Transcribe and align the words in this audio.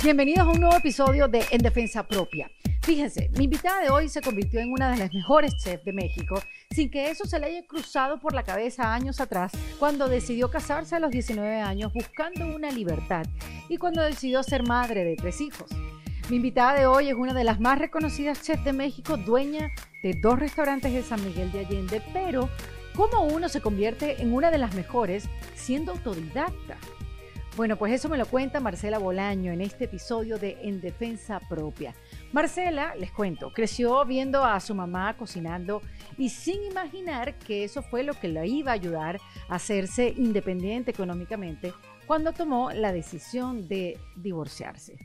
Bienvenidos 0.00 0.46
a 0.46 0.50
un 0.50 0.60
nuevo 0.60 0.76
episodio 0.76 1.26
de 1.26 1.44
En 1.50 1.60
Defensa 1.60 2.06
Propia. 2.06 2.48
Fíjense, 2.82 3.30
mi 3.36 3.44
invitada 3.44 3.80
de 3.80 3.90
hoy 3.90 4.08
se 4.08 4.22
convirtió 4.22 4.60
en 4.60 4.70
una 4.70 4.92
de 4.92 4.96
las 4.96 5.12
mejores 5.12 5.56
chefs 5.56 5.84
de 5.84 5.92
México, 5.92 6.40
sin 6.70 6.88
que 6.88 7.10
eso 7.10 7.24
se 7.24 7.40
le 7.40 7.46
haya 7.46 7.66
cruzado 7.66 8.20
por 8.20 8.32
la 8.32 8.44
cabeza 8.44 8.94
años 8.94 9.20
atrás, 9.20 9.50
cuando 9.80 10.08
decidió 10.08 10.52
casarse 10.52 10.94
a 10.94 11.00
los 11.00 11.10
19 11.10 11.60
años 11.60 11.92
buscando 11.92 12.46
una 12.46 12.70
libertad 12.70 13.26
y 13.68 13.76
cuando 13.76 14.00
decidió 14.02 14.44
ser 14.44 14.62
madre 14.62 15.02
de 15.02 15.16
tres 15.16 15.40
hijos. 15.40 15.68
Mi 16.30 16.36
invitada 16.36 16.78
de 16.78 16.86
hoy 16.86 17.08
es 17.08 17.14
una 17.14 17.34
de 17.34 17.42
las 17.42 17.58
más 17.58 17.80
reconocidas 17.80 18.40
chefs 18.42 18.64
de 18.64 18.72
México, 18.72 19.16
dueña 19.16 19.72
de 20.04 20.14
dos 20.14 20.38
restaurantes 20.38 20.92
de 20.92 21.02
San 21.02 21.24
Miguel 21.24 21.50
de 21.50 21.66
Allende, 21.66 22.00
pero 22.12 22.48
¿cómo 22.94 23.22
uno 23.22 23.48
se 23.48 23.60
convierte 23.60 24.22
en 24.22 24.32
una 24.32 24.52
de 24.52 24.58
las 24.58 24.76
mejores 24.76 25.28
siendo 25.56 25.90
autodidacta? 25.90 26.76
Bueno, 27.58 27.76
pues 27.76 27.92
eso 27.92 28.08
me 28.08 28.18
lo 28.18 28.26
cuenta 28.26 28.60
Marcela 28.60 29.00
Bolaño 29.00 29.50
en 29.50 29.60
este 29.60 29.86
episodio 29.86 30.38
de 30.38 30.58
En 30.62 30.80
Defensa 30.80 31.40
Propia. 31.48 31.92
Marcela, 32.30 32.94
les 32.94 33.10
cuento, 33.10 33.52
creció 33.52 34.04
viendo 34.04 34.44
a 34.44 34.60
su 34.60 34.76
mamá 34.76 35.16
cocinando 35.16 35.82
y 36.16 36.28
sin 36.28 36.62
imaginar 36.62 37.36
que 37.40 37.64
eso 37.64 37.82
fue 37.82 38.04
lo 38.04 38.14
que 38.14 38.28
la 38.28 38.46
iba 38.46 38.70
a 38.70 38.74
ayudar 38.74 39.18
a 39.48 39.56
hacerse 39.56 40.14
independiente 40.16 40.92
económicamente 40.92 41.74
cuando 42.06 42.32
tomó 42.32 42.70
la 42.70 42.92
decisión 42.92 43.66
de 43.66 43.98
divorciarse. 44.14 44.96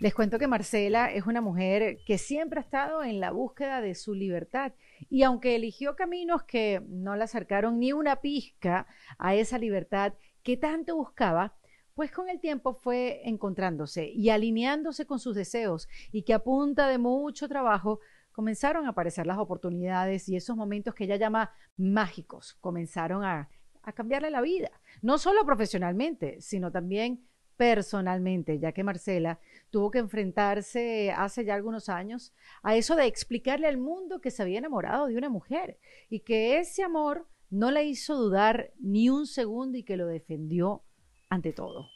Les 0.00 0.12
cuento 0.12 0.40
que 0.40 0.48
Marcela 0.48 1.12
es 1.12 1.26
una 1.26 1.40
mujer 1.40 1.98
que 2.04 2.18
siempre 2.18 2.58
ha 2.58 2.64
estado 2.64 3.04
en 3.04 3.20
la 3.20 3.30
búsqueda 3.30 3.80
de 3.80 3.94
su 3.94 4.12
libertad 4.12 4.72
y 5.08 5.22
aunque 5.22 5.54
eligió 5.54 5.94
caminos 5.94 6.42
que 6.42 6.82
no 6.88 7.14
la 7.14 7.26
acercaron 7.26 7.78
ni 7.78 7.92
una 7.92 8.16
pizca 8.16 8.88
a 9.18 9.36
esa 9.36 9.56
libertad 9.56 10.14
que 10.42 10.56
tanto 10.56 10.96
buscaba, 10.96 11.54
pues 11.94 12.10
con 12.10 12.28
el 12.28 12.40
tiempo 12.40 12.74
fue 12.74 13.20
encontrándose 13.24 14.08
y 14.08 14.30
alineándose 14.30 15.06
con 15.06 15.18
sus 15.18 15.34
deseos 15.34 15.88
y 16.12 16.22
que 16.22 16.34
a 16.34 16.42
punta 16.42 16.88
de 16.88 16.98
mucho 16.98 17.48
trabajo 17.48 18.00
comenzaron 18.32 18.86
a 18.86 18.90
aparecer 18.90 19.26
las 19.26 19.38
oportunidades 19.38 20.28
y 20.28 20.36
esos 20.36 20.56
momentos 20.56 20.94
que 20.94 21.04
ella 21.04 21.16
llama 21.16 21.52
mágicos 21.76 22.54
comenzaron 22.60 23.24
a, 23.24 23.48
cambiarle 23.94 24.30
la 24.30 24.40
vida, 24.40 24.70
no 25.02 25.18
solo 25.18 25.44
profesionalmente, 25.44 26.40
sino 26.40 26.70
también 26.70 27.26
personalmente, 27.56 28.60
ya 28.60 28.70
que 28.70 28.84
Marcela 28.84 29.40
tuvo 29.68 29.90
que 29.90 29.98
enfrentarse 29.98 31.10
hace 31.10 31.44
ya 31.44 31.56
algunos 31.56 31.88
años 31.88 32.32
a 32.62 32.76
eso 32.76 32.94
de 32.94 33.06
explicarle 33.06 33.66
al 33.66 33.78
mundo 33.78 34.20
que 34.20 34.30
se 34.30 34.42
había 34.42 34.58
enamorado 34.58 35.06
de 35.06 35.16
una 35.16 35.28
mujer 35.28 35.76
y 36.08 36.20
que 36.20 36.58
ese 36.58 36.84
amor 36.84 37.26
no 37.50 37.72
le 37.72 37.84
hizo 37.84 38.14
dudar 38.14 38.72
ni 38.78 39.10
un 39.10 39.26
segundo 39.26 39.76
y 39.76 39.82
que 39.82 39.96
lo 39.96 40.06
defendió 40.06 40.84
ante 41.30 41.52
todo. 41.52 41.88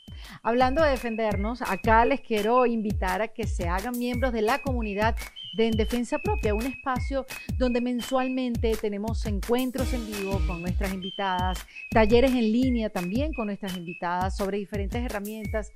Hablando 0.43 0.83
de 0.83 0.91
defendernos, 0.91 1.63
acá 1.63 2.05
les 2.05 2.21
quiero 2.21 2.67
invitar 2.67 3.23
a 3.23 3.29
que 3.29 3.47
se 3.47 3.69
hagan 3.69 3.99
miembros 3.99 4.33
de 4.33 4.43
la 4.43 4.61
comunidad 4.61 5.17
de 5.55 5.69
En 5.69 5.77
Defensa 5.77 6.19
Propia, 6.19 6.55
un 6.55 6.67
espacio 6.67 7.27
donde 7.59 7.81
mensualmente 7.81 8.77
tenemos 8.77 9.25
encuentros 9.25 9.93
en 9.93 10.05
vivo 10.07 10.41
con 10.47 10.61
nuestras 10.61 10.93
invitadas, 10.93 11.65
talleres 11.91 12.33
en 12.33 12.53
línea 12.53 12.91
también 12.91 13.33
con 13.33 13.47
nuestras 13.47 13.77
invitadas 13.77 14.37
sobre 14.37 14.59
diferentes 14.59 15.03
herramientas 15.05 15.71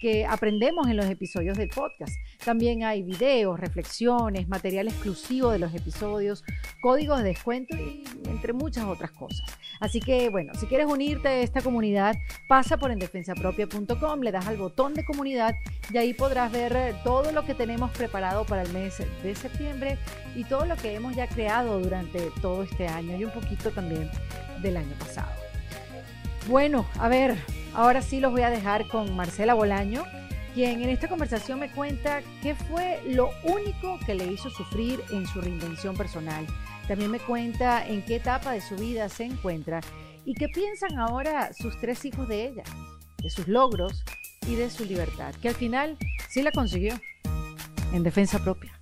que 0.00 0.26
aprendemos 0.26 0.86
en 0.88 0.98
los 0.98 1.06
episodios 1.06 1.56
del 1.56 1.70
podcast. 1.70 2.12
También 2.44 2.84
hay 2.84 3.02
videos, 3.02 3.58
reflexiones, 3.58 4.46
material 4.48 4.86
exclusivo 4.86 5.50
de 5.50 5.58
los 5.58 5.74
episodios, 5.74 6.44
códigos 6.82 7.18
de 7.22 7.24
descuento 7.24 7.74
y 7.74 8.04
entre 8.26 8.52
muchas 8.52 8.84
otras 8.84 9.12
cosas. 9.12 9.58
Así 9.80 10.00
que 10.00 10.28
bueno, 10.28 10.52
si 10.54 10.66
quieres 10.66 10.86
unirte 10.86 11.28
a 11.28 11.40
esta 11.40 11.62
comunidad, 11.62 12.16
pasa 12.48 12.76
por 12.76 12.90
endefensapropia.com, 12.90 13.73
le 14.22 14.32
das 14.32 14.46
al 14.46 14.56
botón 14.56 14.94
de 14.94 15.04
comunidad 15.04 15.56
y 15.92 15.98
ahí 15.98 16.14
podrás 16.14 16.52
ver 16.52 16.96
todo 17.02 17.32
lo 17.32 17.44
que 17.44 17.54
tenemos 17.54 17.90
preparado 17.90 18.44
para 18.44 18.62
el 18.62 18.72
mes 18.72 18.98
de 19.22 19.34
septiembre 19.34 19.98
y 20.34 20.44
todo 20.44 20.64
lo 20.64 20.76
que 20.76 20.94
hemos 20.94 21.14
ya 21.14 21.26
creado 21.26 21.80
durante 21.80 22.30
todo 22.40 22.62
este 22.62 22.86
año 22.86 23.16
y 23.16 23.24
un 23.24 23.32
poquito 23.32 23.70
también 23.70 24.10
del 24.62 24.76
año 24.76 24.94
pasado. 24.98 25.32
Bueno, 26.46 26.86
a 26.98 27.08
ver, 27.08 27.36
ahora 27.74 28.02
sí 28.02 28.20
los 28.20 28.30
voy 28.30 28.42
a 28.42 28.50
dejar 28.50 28.86
con 28.88 29.16
Marcela 29.16 29.54
Bolaño, 29.54 30.04
quien 30.54 30.82
en 30.82 30.90
esta 30.90 31.08
conversación 31.08 31.58
me 31.58 31.70
cuenta 31.70 32.22
qué 32.42 32.54
fue 32.54 33.00
lo 33.06 33.30
único 33.42 33.98
que 34.06 34.14
le 34.14 34.26
hizo 34.26 34.50
sufrir 34.50 35.00
en 35.10 35.26
su 35.26 35.40
reinvención 35.40 35.96
personal. 35.96 36.46
También 36.86 37.10
me 37.10 37.18
cuenta 37.18 37.86
en 37.86 38.02
qué 38.02 38.16
etapa 38.16 38.52
de 38.52 38.60
su 38.60 38.76
vida 38.76 39.08
se 39.08 39.24
encuentra 39.24 39.80
y 40.24 40.34
qué 40.34 40.48
piensan 40.48 40.98
ahora 40.98 41.52
sus 41.52 41.78
tres 41.80 42.04
hijos 42.04 42.28
de 42.28 42.46
ella, 42.46 42.62
de 43.24 43.30
sus 43.30 43.48
logros 43.48 44.04
y 44.46 44.54
de 44.54 44.68
su 44.68 44.84
libertad, 44.84 45.34
que 45.40 45.48
al 45.48 45.54
final 45.54 45.96
sí 46.28 46.42
la 46.42 46.52
consiguió 46.52 46.92
en 47.94 48.02
defensa 48.02 48.38
propia. 48.38 48.78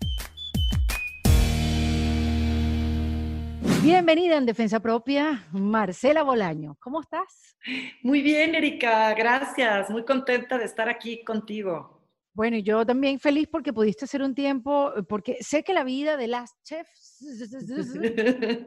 Bienvenida 3.84 4.36
en 4.36 4.46
Defensa 4.46 4.80
Propia, 4.80 5.46
Marcela 5.52 6.24
Bolaño. 6.24 6.76
¿Cómo 6.80 7.00
estás? 7.00 7.56
Muy 8.02 8.20
bien, 8.20 8.54
Erika, 8.54 9.14
gracias. 9.14 9.90
Muy 9.90 10.04
contenta 10.04 10.58
de 10.58 10.64
estar 10.64 10.88
aquí 10.88 11.22
contigo. 11.24 12.00
Bueno, 12.34 12.58
yo 12.58 12.84
también 12.86 13.20
feliz 13.20 13.46
porque 13.46 13.72
pudiste 13.72 14.06
hacer 14.06 14.22
un 14.22 14.34
tiempo, 14.34 14.92
porque 15.08 15.36
sé 15.40 15.62
que 15.62 15.74
la 15.74 15.84
vida 15.84 16.16
de 16.16 16.28
las 16.28 16.60
chefs 16.62 17.20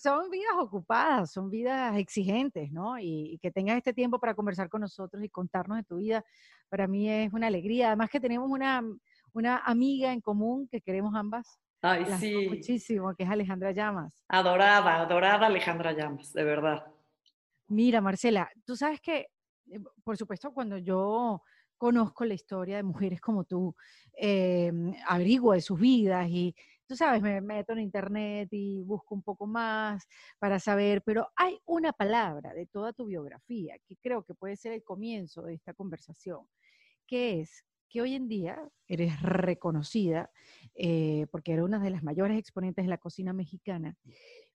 son 0.00 0.30
vidas 0.30 0.54
ocupadas, 0.58 1.32
son 1.32 1.50
vidas 1.50 1.96
exigentes, 1.96 2.70
¿no? 2.72 2.98
Y, 2.98 3.38
que 3.42 3.50
tengas 3.50 3.76
este 3.76 3.92
tiempo 3.92 4.18
para 4.18 4.34
conversar 4.34 4.68
con 4.68 4.80
nosotros 4.80 5.22
y 5.22 5.28
contarnos 5.28 5.78
de 5.78 5.84
tu 5.84 5.98
vida, 5.98 6.24
para 6.68 6.86
mí 6.86 7.08
es 7.08 7.32
una 7.32 7.48
alegría. 7.48 7.88
Además 7.88 8.10
que 8.10 8.20
tenemos 8.20 8.50
una, 8.50 8.82
una 9.32 9.58
amiga 9.58 10.12
en 10.12 10.20
común 10.20 10.68
que 10.68 10.80
queremos 10.80 11.14
ambas 11.14 11.58
Ay, 11.86 12.06
sí. 12.18 12.48
Muchísimo, 12.48 13.14
que 13.14 13.24
es 13.24 13.28
Alejandra 13.28 13.70
Llamas. 13.72 14.18
Adorada, 14.28 15.02
adorada 15.02 15.48
Alejandra 15.48 15.92
Llamas, 15.92 16.32
de 16.32 16.42
verdad. 16.42 16.86
Mira, 17.68 18.00
Marcela, 18.00 18.48
tú 18.64 18.74
sabes 18.74 19.02
que, 19.02 19.28
eh, 19.70 19.80
por 20.02 20.16
supuesto, 20.16 20.50
cuando 20.54 20.78
yo 20.78 21.42
conozco 21.76 22.24
la 22.24 22.32
historia 22.32 22.76
de 22.76 22.84
mujeres 22.84 23.20
como 23.20 23.44
tú, 23.44 23.76
eh, 24.18 24.72
averiguo 25.06 25.52
de 25.52 25.60
sus 25.60 25.78
vidas 25.78 26.26
y, 26.30 26.54
tú 26.86 26.96
sabes, 26.96 27.22
me 27.22 27.40
meto 27.40 27.72
en 27.72 27.80
internet 27.80 28.48
y 28.52 28.82
busco 28.82 29.14
un 29.14 29.22
poco 29.22 29.46
más 29.46 30.06
para 30.38 30.58
saber, 30.58 31.02
pero 31.02 31.28
hay 31.36 31.58
una 31.66 31.92
palabra 31.92 32.52
de 32.54 32.66
toda 32.66 32.92
tu 32.92 33.06
biografía 33.06 33.76
que 33.86 33.96
creo 33.96 34.22
que 34.24 34.34
puede 34.34 34.56
ser 34.56 34.72
el 34.72 34.82
comienzo 34.82 35.42
de 35.42 35.54
esta 35.54 35.74
conversación, 35.74 36.46
que 37.06 37.40
es 37.40 37.64
que 37.88 38.02
hoy 38.02 38.14
en 38.14 38.28
día 38.28 38.58
eres 38.88 39.20
reconocida 39.22 40.30
eh, 40.74 41.26
porque 41.30 41.52
era 41.52 41.64
una 41.64 41.78
de 41.78 41.90
las 41.90 42.02
mayores 42.02 42.38
exponentes 42.38 42.84
de 42.84 42.90
la 42.90 42.98
cocina 42.98 43.32
mexicana, 43.32 43.96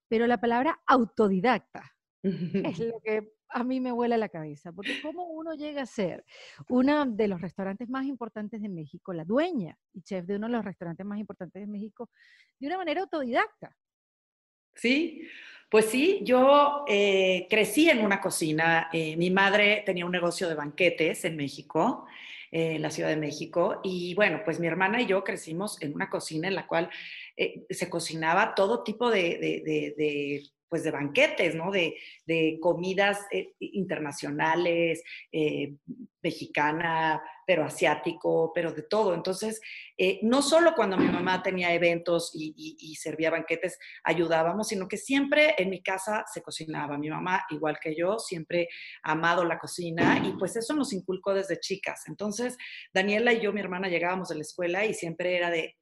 pero 0.07 0.27
la 0.27 0.39
palabra 0.39 0.81
autodidacta 0.85 1.95
es 2.23 2.23
lo 2.79 2.99
que 3.01 3.31
a 3.49 3.63
mí 3.63 3.79
me 3.79 3.91
vuela 3.91 4.17
la 4.17 4.29
cabeza, 4.29 4.71
porque 4.71 5.01
cómo 5.01 5.25
uno 5.25 5.53
llega 5.55 5.81
a 5.81 5.85
ser 5.85 6.23
una 6.69 7.05
de 7.05 7.27
los 7.27 7.41
restaurantes 7.41 7.89
más 7.89 8.05
importantes 8.05 8.61
de 8.61 8.69
México, 8.69 9.13
la 9.13 9.25
dueña 9.25 9.77
y 9.93 10.01
chef 10.01 10.25
de 10.25 10.35
uno 10.35 10.47
de 10.47 10.53
los 10.53 10.65
restaurantes 10.65 11.05
más 11.05 11.19
importantes 11.19 11.61
de 11.61 11.67
México, 11.67 12.09
de 12.59 12.67
una 12.67 12.77
manera 12.77 13.01
autodidacta. 13.01 13.75
Sí, 14.75 15.27
pues 15.69 15.85
sí, 15.85 16.21
yo 16.23 16.85
eh, 16.87 17.47
crecí 17.49 17.89
en 17.89 17.99
una 18.05 18.21
cocina. 18.21 18.89
Eh, 18.93 19.17
mi 19.17 19.31
madre 19.31 19.83
tenía 19.85 20.05
un 20.05 20.11
negocio 20.11 20.47
de 20.47 20.55
banquetes 20.55 21.25
en 21.25 21.35
México 21.35 22.05
en 22.51 22.81
la 22.81 22.89
Ciudad 22.89 23.09
de 23.09 23.17
México. 23.17 23.79
Y 23.83 24.13
bueno, 24.15 24.41
pues 24.43 24.59
mi 24.59 24.67
hermana 24.67 25.01
y 25.01 25.05
yo 25.05 25.23
crecimos 25.23 25.81
en 25.81 25.93
una 25.93 26.09
cocina 26.09 26.47
en 26.47 26.55
la 26.55 26.67
cual 26.67 26.89
eh, 27.37 27.65
se 27.69 27.89
cocinaba 27.89 28.55
todo 28.55 28.83
tipo 28.83 29.09
de, 29.09 29.37
de, 29.95 30.43
pues 30.69 30.83
de 30.83 30.91
banquetes, 30.91 31.55
¿no? 31.55 31.71
De, 31.71 31.95
comidas 32.61 33.19
eh, 33.31 33.53
internacionales, 33.59 35.03
eh, 35.31 35.75
mexicana, 36.21 37.21
pero 37.49 37.65
asiático, 37.65 38.51
pero 38.53 38.73
de 38.73 38.83
todo. 38.83 39.15
Entonces, 39.15 39.59
eh, 39.97 40.19
no 40.21 40.43
solo 40.43 40.75
cuando 40.75 40.97
mi 40.97 41.07
mamá 41.07 41.41
tenía 41.41 41.73
eventos 41.73 42.31
y, 42.35 42.95
servía 42.95 43.31
banquetes, 43.31 43.79
ayudábamos, 44.03 44.67
sino 44.67 44.87
que 44.87 44.97
siempre 44.97 45.55
en 45.57 45.71
mi 45.71 45.81
casa 45.81 46.25
se 46.31 46.43
cocinaba. 46.43 46.95
Mi 46.99 47.09
mamá, 47.09 47.43
igual 47.49 47.79
que 47.81 47.95
yo, 47.95 48.19
siempre 48.19 48.69
ha 49.01 49.13
amado 49.13 49.43
la 49.45 49.57
cocina 49.57 50.21
y 50.23 50.33
pues 50.33 50.57
eso 50.57 50.75
nos 50.75 50.93
inculcó 50.93 51.33
desde 51.33 51.59
chicas. 51.59 52.03
Entonces, 52.07 52.55
Daniela 52.93 53.33
y 53.33 53.41
yo, 53.41 53.51
mi 53.51 53.61
hermana, 53.61 53.87
llegábamos 53.87 54.29
de 54.29 54.35
la 54.35 54.41
escuela 54.41 54.85
y 54.85 54.93
siempre 54.93 55.35
era 55.35 55.49
de, 55.49 55.75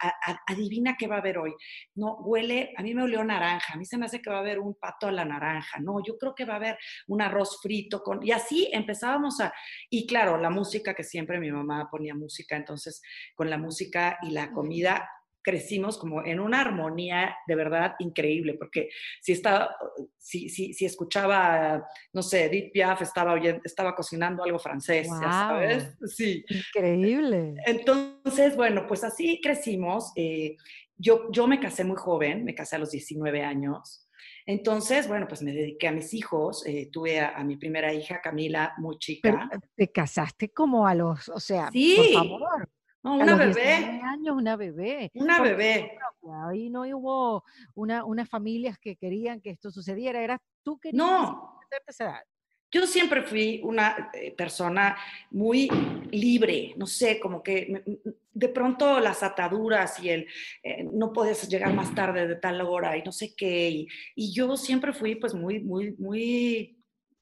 adivina 0.47 0.95
qué 0.97 1.07
va 1.07 1.15
a 1.15 1.19
haber 1.19 1.37
hoy. 1.37 1.53
No, 1.95 2.15
huele, 2.19 2.73
a 2.77 2.81
mí 2.81 2.93
me 2.95 3.03
olió 3.03 3.25
naranja, 3.25 3.73
a 3.73 3.77
mí 3.77 3.83
se 3.83 3.97
me 3.97 4.05
hace 4.05 4.21
que 4.21 4.29
va 4.29 4.37
a 4.37 4.39
haber 4.39 4.59
un 4.59 4.75
pato 4.75 5.07
a 5.07 5.11
la 5.11 5.25
naranja, 5.25 5.81
no, 5.81 6.01
yo 6.01 6.17
creo 6.17 6.33
que 6.33 6.45
va 6.45 6.53
a 6.53 6.57
haber 6.57 6.77
un 7.07 7.21
arroz 7.21 7.59
frito 7.61 8.01
con... 8.01 8.25
Y 8.25 8.31
así 8.31 8.69
empezábamos 8.71 9.41
a... 9.41 9.51
Y 9.89 10.07
claro, 10.07 10.37
la 10.37 10.49
música 10.49 10.93
que 10.93 11.03
siempre 11.03 11.41
mi 11.41 11.51
mamá 11.51 11.56
ponía 11.89 12.15
música, 12.15 12.55
entonces 12.55 13.01
con 13.35 13.49
la 13.49 13.57
música 13.57 14.17
y 14.21 14.31
la 14.31 14.51
comida 14.51 15.09
crecimos 15.47 15.97
como 15.97 16.25
en 16.25 16.41
una 16.41 16.59
armonía 16.59 17.33
de 17.47 17.55
verdad 17.55 17.95
increíble, 17.99 18.55
porque 18.55 18.89
si, 19.21 19.31
estaba, 19.31 19.73
si, 20.17 20.49
si, 20.49 20.73
si 20.73 20.85
escuchaba, 20.85 21.87
no 22.11 22.21
sé, 22.21 22.45
Edith 22.45 22.73
Piaf, 22.73 23.01
estaba, 23.01 23.39
estaba 23.63 23.95
cocinando 23.95 24.43
algo 24.43 24.59
francés, 24.59 25.07
ya 25.07 25.31
sabes. 25.31 25.95
Sí. 26.07 26.43
Increíble. 26.49 27.53
Entonces, 27.65 28.57
bueno, 28.57 28.85
pues 28.87 29.05
así 29.05 29.39
crecimos. 29.41 30.11
Eh, 30.17 30.57
yo, 30.97 31.31
yo 31.31 31.47
me 31.47 31.61
casé 31.61 31.85
muy 31.85 31.95
joven, 31.95 32.43
me 32.43 32.53
casé 32.53 32.75
a 32.75 32.79
los 32.79 32.91
19 32.91 33.41
años. 33.41 34.06
Entonces, 34.45 35.07
bueno, 35.07 35.27
pues 35.27 35.41
me 35.41 35.51
dediqué 35.51 35.87
a 35.87 35.91
mis 35.91 36.13
hijos. 36.13 36.65
Eh, 36.65 36.89
tuve 36.91 37.19
a, 37.19 37.43
mi 37.43 37.57
primera 37.57 37.93
hija, 37.93 38.21
Camila, 38.21 38.73
muy 38.77 38.97
chica. 38.97 39.49
Pero 39.49 39.61
te 39.75 39.91
casaste 39.91 40.49
como 40.49 40.87
a 40.87 40.95
los, 40.95 41.29
o 41.29 41.39
sea, 41.39 41.69
por 41.71 42.13
favor. 42.13 42.69
No, 43.03 43.15
una 43.15 43.35
bebé. 43.35 44.01
años, 44.03 44.35
una 44.35 44.55
bebé. 44.55 45.11
Una 45.13 45.41
bebé. 45.41 45.97
Ahí 46.49 46.69
no 46.69 46.81
hubo 46.81 47.43
una, 47.73 48.03
unas 48.03 48.27
familias 48.27 48.77
que 48.79 48.97
querían 48.97 49.39
que 49.39 49.51
esto 49.51 49.71
sucediera. 49.71 50.21
Eras 50.21 50.39
tú 50.63 50.77
que 50.79 50.91
no. 50.91 51.59
esa 51.87 52.03
edad. 52.05 52.23
Yo 52.71 52.85
siempre 52.85 53.23
fui 53.23 53.61
una 53.63 54.11
eh, 54.13 54.31
persona 54.35 54.97
muy 55.31 55.69
libre, 56.11 56.73
no 56.75 56.85
sé, 56.85 57.19
como 57.19 57.41
que 57.41 57.83
de 58.33 58.49
pronto 58.49 58.99
las 58.99 59.23
ataduras 59.23 59.99
y 60.01 60.09
el 60.09 60.27
eh, 60.63 60.83
no 60.83 61.13
puedes 61.13 61.47
llegar 61.47 61.73
más 61.73 61.95
tarde 61.95 62.27
de 62.27 62.35
tal 62.35 62.59
hora 62.61 62.97
y 62.97 63.03
no 63.03 63.11
sé 63.11 63.33
qué, 63.35 63.69
y, 63.69 63.87
y 64.15 64.33
yo 64.33 64.57
siempre 64.57 64.91
fui 64.91 65.15
pues 65.15 65.33
muy, 65.33 65.59
muy, 65.61 65.95
muy 65.97 66.77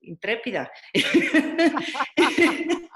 intrépida. 0.06 0.72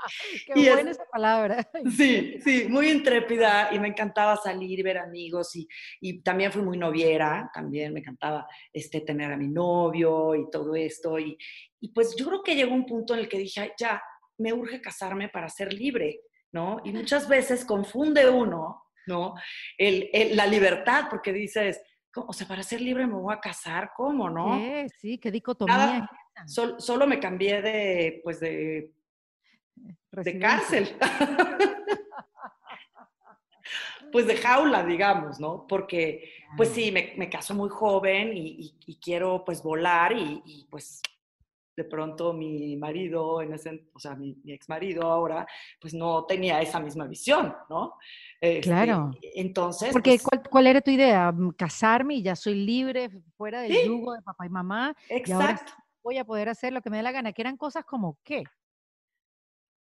Qué 0.46 0.74
buena 0.74 0.92
esa 0.92 1.06
palabra. 1.12 1.70
Sí, 1.96 2.40
sí, 2.44 2.66
muy 2.70 2.90
intrépida 2.90 3.70
y 3.72 3.80
me 3.80 3.88
encantaba 3.90 4.36
salir, 4.38 4.84
ver 4.84 4.98
amigos 4.98 5.56
y, 5.56 5.68
y, 6.02 6.22
también 6.22 6.52
fui 6.52 6.62
muy 6.62 6.78
noviera, 6.78 7.50
también 7.54 7.94
me 7.94 8.00
encantaba 8.00 8.48
este, 8.74 9.02
tener 9.02 9.32
a 9.32 9.38
mi 9.38 9.48
novio 9.48 10.36
y 10.36 10.50
todo 10.50 10.76
esto. 10.76 11.20
Y, 11.20 11.38
y 11.80 11.90
pues 11.90 12.16
yo 12.16 12.28
creo 12.28 12.44
que 12.44 12.56
llegó 12.56 12.74
un 12.74 12.86
punto 12.86 13.14
en 13.14 13.22
el 13.22 13.30
que 13.30 13.38
dije, 13.38 13.74
ya, 13.78 14.02
me 14.38 14.54
urge 14.54 14.82
casarme 14.82 15.30
para 15.30 15.50
ser 15.50 15.74
libre, 15.74 16.22
¿no? 16.52 16.82
Y 16.84 16.92
muchas 16.92 17.28
veces 17.28 17.66
confunde 17.66 18.30
uno, 18.30 18.84
¿no? 19.08 19.36
El, 19.78 20.10
la 20.36 20.46
libertad, 20.46 21.06
porque 21.10 21.34
dices, 21.34 21.82
o 22.16 22.34
sea, 22.34 22.48
para 22.48 22.64
ser 22.64 22.82
libre 22.82 23.06
me 23.06 23.14
voy 23.14 23.34
a 23.34 23.40
casar, 23.40 23.92
¿cómo, 23.96 24.30
no? 24.30 24.58
Sí, 24.58 24.88
sí, 25.00 25.18
qué 25.18 25.32
dicotomía. 25.32 26.10
solo 26.46 27.08
me 27.08 27.20
cambié 27.20 27.62
de, 27.62 28.22
pues, 28.24 28.40
de 28.40 28.92
de 30.12 30.40
cárcel. 30.40 30.98
pues 34.12 34.28
de 34.28 34.38
jaula, 34.38 34.84
digamos, 34.84 35.40
¿no? 35.40 35.66
Porque, 35.68 36.34
pues 36.58 36.70
sí, 36.70 36.92
me, 36.92 37.14
me 37.18 37.30
caso 37.30 37.54
muy 37.54 37.70
joven 37.70 38.32
y, 38.34 38.76
quiero 39.02 39.46
pues 39.46 39.64
volar 39.64 40.12
y, 40.14 40.68
pues 40.70 41.02
de 41.80 41.86
pronto 41.86 42.34
mi 42.34 42.76
marido, 42.76 43.42
en 43.42 43.54
ese, 43.54 43.88
o 43.94 44.00
sea, 44.00 44.16
mi, 44.16 44.38
ex 44.46 44.68
marido 44.68 45.04
ahora, 45.04 45.48
pues 45.80 45.94
no 45.94 46.26
tenía 46.26 46.62
esa 46.62 46.82
misma 46.82 47.08
visión, 47.08 47.56
¿no? 47.70 47.94
Este, 48.42 48.60
claro. 48.60 49.12
Entonces. 49.22 49.94
Porque, 49.94 50.20
pues 50.22 50.42
¿cuál, 50.50 50.68
era 50.68 50.82
tu 50.82 50.92
idea? 50.92 51.34
Casarme 51.56 52.16
y 52.16 52.22
ya 52.22 52.36
soy 52.36 52.56
libre, 52.56 53.10
fuera 53.38 53.62
del 53.62 53.86
yugo 53.86 54.14
de 54.14 54.22
papá 54.22 54.46
y 54.46 54.50
mamá. 54.50 54.94
Exacto. 55.08 55.72
voy 56.04 56.18
a 56.18 56.26
poder 56.26 56.50
hacer 56.50 56.74
lo 56.74 56.82
que 56.82 56.90
me 56.90 56.98
dé 56.98 57.04
la 57.04 57.14
gana, 57.14 57.32
que 57.32 57.42
eran 57.42 57.56
cosas 57.56 57.86
como 57.86 58.18
qué 58.26 58.44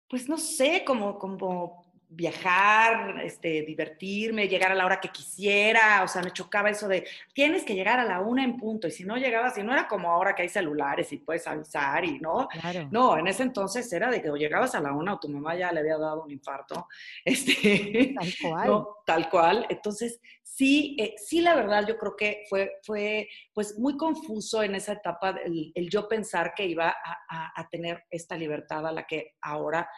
pues 0.09 0.29
no 0.29 0.39
sé, 0.39 0.85
como, 0.87 1.19
como 1.19 1.86
viajar, 2.09 3.21
este, 3.23 3.63
divertirme, 3.63 4.49
llegar 4.49 4.73
a 4.73 4.75
la 4.75 4.87
hora 4.87 5.01
que 5.01 5.09
quisiera, 5.09 6.03
o 6.05 6.09
sea, 6.09 6.23
me 6.23 6.33
chocaba 6.33 6.71
eso 6.71 6.87
de, 6.89 7.07
tienes 7.35 7.65
que 7.65 7.75
llegar 7.75 7.99
a 7.99 8.05
la 8.05 8.21
una 8.21 8.45
en 8.45 8.57
punto, 8.57 8.87
y 8.87 8.91
si 8.91 9.05
no 9.05 9.17
llegabas, 9.17 9.59
y 9.59 9.63
no 9.63 9.73
era 9.73 9.89
como 9.89 10.11
ahora 10.11 10.35
que 10.35 10.43
hay 10.43 10.49
celulares 10.49 11.13
y 11.13 11.19
puedes 11.19 11.47
avisar, 11.47 12.05
y 12.05 12.19
no, 12.21 12.49
no, 12.91 13.19
en 13.19 13.27
ese 13.27 13.43
entonces 13.43 13.93
era 13.93 14.11
de 14.11 14.23
que 14.23 14.31
o 14.31 14.37
llegabas 14.37 14.75
a 14.75 14.81
la 14.81 14.93
una 14.93 15.15
o 15.15 15.21
tu 15.21 15.29
mamá 15.29 15.57
ya 15.57 15.73
le 15.73 15.81
había 15.81 15.99
dado 15.99 16.23
un 16.25 16.31
infarto, 16.31 16.87
este, 17.25 18.15
tal 18.19 18.33
cual. 18.41 18.85
tal 19.05 19.31
cual, 19.31 19.67
entonces 19.69 20.21
sí, 20.57 20.97
eh, 20.99 21.15
sí, 21.19 21.41
la 21.41 21.55
verdad 21.55 21.87
yo 21.87 21.99
creo 21.99 22.17
que 22.17 22.45
fue, 22.49 22.79
fue 22.83 23.29
pues 23.53 23.79
muy 23.79 23.97
confuso 23.97 24.63
en 24.63 24.75
esa 24.75 24.93
etapa 24.93 25.37
el, 25.45 25.91
yo 25.91 26.09
pensar 26.09 26.55
que 26.55 26.65
iba 26.65 26.89
a, 26.89 27.61
a, 27.61 27.69
tener 27.69 28.05
esta 28.11 28.37
libertad 28.37 28.87
a 28.87 28.93
la 28.93 29.07
que 29.07 29.35
ahora, 29.43 29.89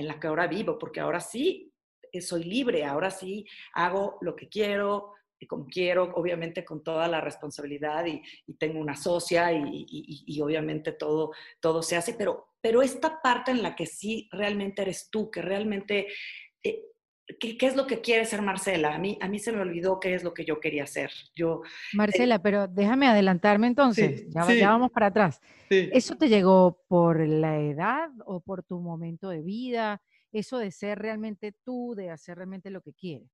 en 0.00 0.08
la 0.08 0.18
que 0.18 0.26
ahora 0.26 0.46
vivo, 0.46 0.78
porque 0.78 1.00
ahora 1.00 1.20
sí 1.20 1.72
eh, 2.10 2.20
soy 2.20 2.44
libre, 2.44 2.84
ahora 2.84 3.10
sí 3.10 3.46
hago 3.74 4.16
lo 4.22 4.34
que 4.34 4.48
quiero, 4.48 5.12
y 5.38 5.46
como 5.46 5.66
quiero, 5.66 6.12
obviamente 6.14 6.64
con 6.64 6.82
toda 6.82 7.06
la 7.06 7.20
responsabilidad 7.20 8.04
y, 8.06 8.22
tengo 8.58 8.78
una 8.78 8.96
socia 8.96 9.52
y, 9.52 9.86
y, 9.88 10.40
obviamente 10.42 10.92
todo, 10.92 11.32
todo 11.60 11.82
se 11.82 11.96
hace, 11.96 12.14
pero, 12.14 12.48
pero 12.60 12.82
esta 12.82 13.22
parte 13.22 13.50
en 13.50 13.62
la 13.62 13.74
que 13.74 13.86
sí 13.86 14.28
realmente 14.32 14.82
eres 14.82 15.08
tú, 15.10 15.30
que 15.30 15.40
realmente 15.40 16.08
eh, 16.62 16.82
¿Qué, 17.38 17.56
es 17.60 17.76
lo 17.76 17.86
que 17.86 18.00
quiere 18.00 18.24
ser 18.24 18.42
Marcela? 18.42 18.94
A 18.94 18.98
mí, 18.98 19.18
a 19.20 19.28
mí 19.28 19.38
se 19.38 19.52
me 19.52 19.60
olvidó 19.60 20.00
qué 20.00 20.14
es 20.14 20.24
lo 20.24 20.34
que 20.34 20.44
yo 20.44 20.60
quería 20.60 20.84
hacer. 20.84 21.10
Yo, 21.34 21.62
eh, 21.64 21.96
Marcela, 21.96 22.40
pero 22.40 22.66
déjame 22.66 23.06
adelantarme 23.06 23.66
entonces, 23.66 24.26
ya, 24.28 24.44
vamos 24.68 24.90
para 24.90 25.06
atrás. 25.06 25.40
¿Eso 25.68 26.16
te 26.16 26.28
llegó 26.28 26.82
por 26.88 27.20
la 27.26 27.60
edad 27.60 28.10
o 28.26 28.40
por 28.40 28.62
tu 28.62 28.80
momento 28.80 29.28
de 29.28 29.42
vida? 29.42 30.02
Eso 30.32 30.58
de 30.58 30.70
ser 30.70 30.98
realmente 30.98 31.54
tú, 31.64 31.94
de 31.96 32.10
hacer 32.10 32.36
realmente 32.36 32.70
lo 32.70 32.80
que 32.80 32.92
quieres. 32.92 33.28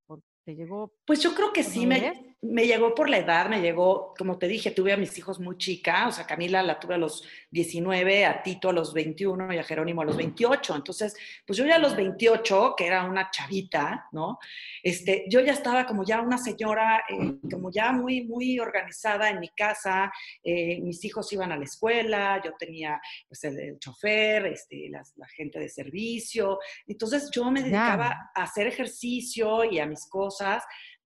¿Te 0.46 0.54
llegó? 0.54 0.92
Pues 1.04 1.20
yo 1.20 1.34
creo 1.34 1.52
que 1.52 1.64
sí, 1.64 1.86
me, 1.86 2.36
me, 2.40 2.68
llegó 2.68 2.94
por 2.94 3.10
la 3.10 3.18
edad, 3.18 3.48
me 3.48 3.60
llegó, 3.60 4.14
como 4.16 4.38
te 4.38 4.46
dije, 4.46 4.70
tuve 4.70 4.92
a 4.92 4.96
mis 4.96 5.18
hijos 5.18 5.40
muy 5.40 5.58
chica, 5.58 6.06
o 6.06 6.12
sea, 6.12 6.24
Camila 6.24 6.62
la 6.62 6.78
tuve 6.78 6.94
a 6.94 6.98
los 6.98 7.24
19, 7.50 8.24
a 8.24 8.44
Tito 8.44 8.68
a 8.68 8.72
los 8.72 8.94
21 8.94 9.52
y 9.52 9.58
a 9.58 9.64
Jerónimo 9.64 10.02
a 10.02 10.04
los 10.04 10.16
28. 10.16 10.76
Entonces, 10.76 11.16
pues 11.44 11.56
yo 11.58 11.66
ya 11.66 11.74
a 11.74 11.78
los 11.80 11.96
28, 11.96 12.74
que 12.76 12.86
era 12.86 13.02
una 13.02 13.28
chavita, 13.28 14.06
¿no? 14.12 14.38
Este, 14.84 15.24
yo 15.28 15.40
ya 15.40 15.52
estaba 15.52 15.84
como 15.84 16.04
ya 16.04 16.20
una 16.20 16.38
señora, 16.38 17.02
eh, 17.08 17.38
como 17.50 17.72
ya 17.72 17.90
muy, 17.90 18.22
muy 18.22 18.60
organizada 18.60 19.30
en 19.30 19.40
mi 19.40 19.48
casa, 19.48 20.12
eh, 20.44 20.80
mis 20.80 21.04
hijos 21.04 21.32
iban 21.32 21.50
a 21.50 21.56
la 21.56 21.64
escuela, 21.64 22.40
yo 22.44 22.52
tenía 22.56 23.00
pues 23.26 23.42
el, 23.42 23.80
chofer, 23.80 24.46
este, 24.46 24.90
la, 24.90 25.02
gente 25.34 25.58
de 25.58 25.68
servicio, 25.68 26.60
entonces 26.86 27.30
yo 27.32 27.50
me 27.50 27.62
dedicaba 27.62 28.30
a 28.32 28.44
hacer 28.44 28.68
ejercicio 28.68 29.64
y 29.64 29.80
a 29.80 29.86
mis 29.86 30.06
cosas 30.08 30.35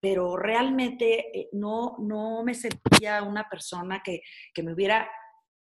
pero 0.01 0.37
realmente 0.37 1.39
eh, 1.39 1.49
no, 1.53 1.97
no 1.99 2.43
me 2.43 2.55
sentía 2.55 3.23
una 3.23 3.49
persona 3.49 4.03
que, 4.03 4.23
que 4.55 4.63
me 4.63 4.73
hubiera, 4.73 5.09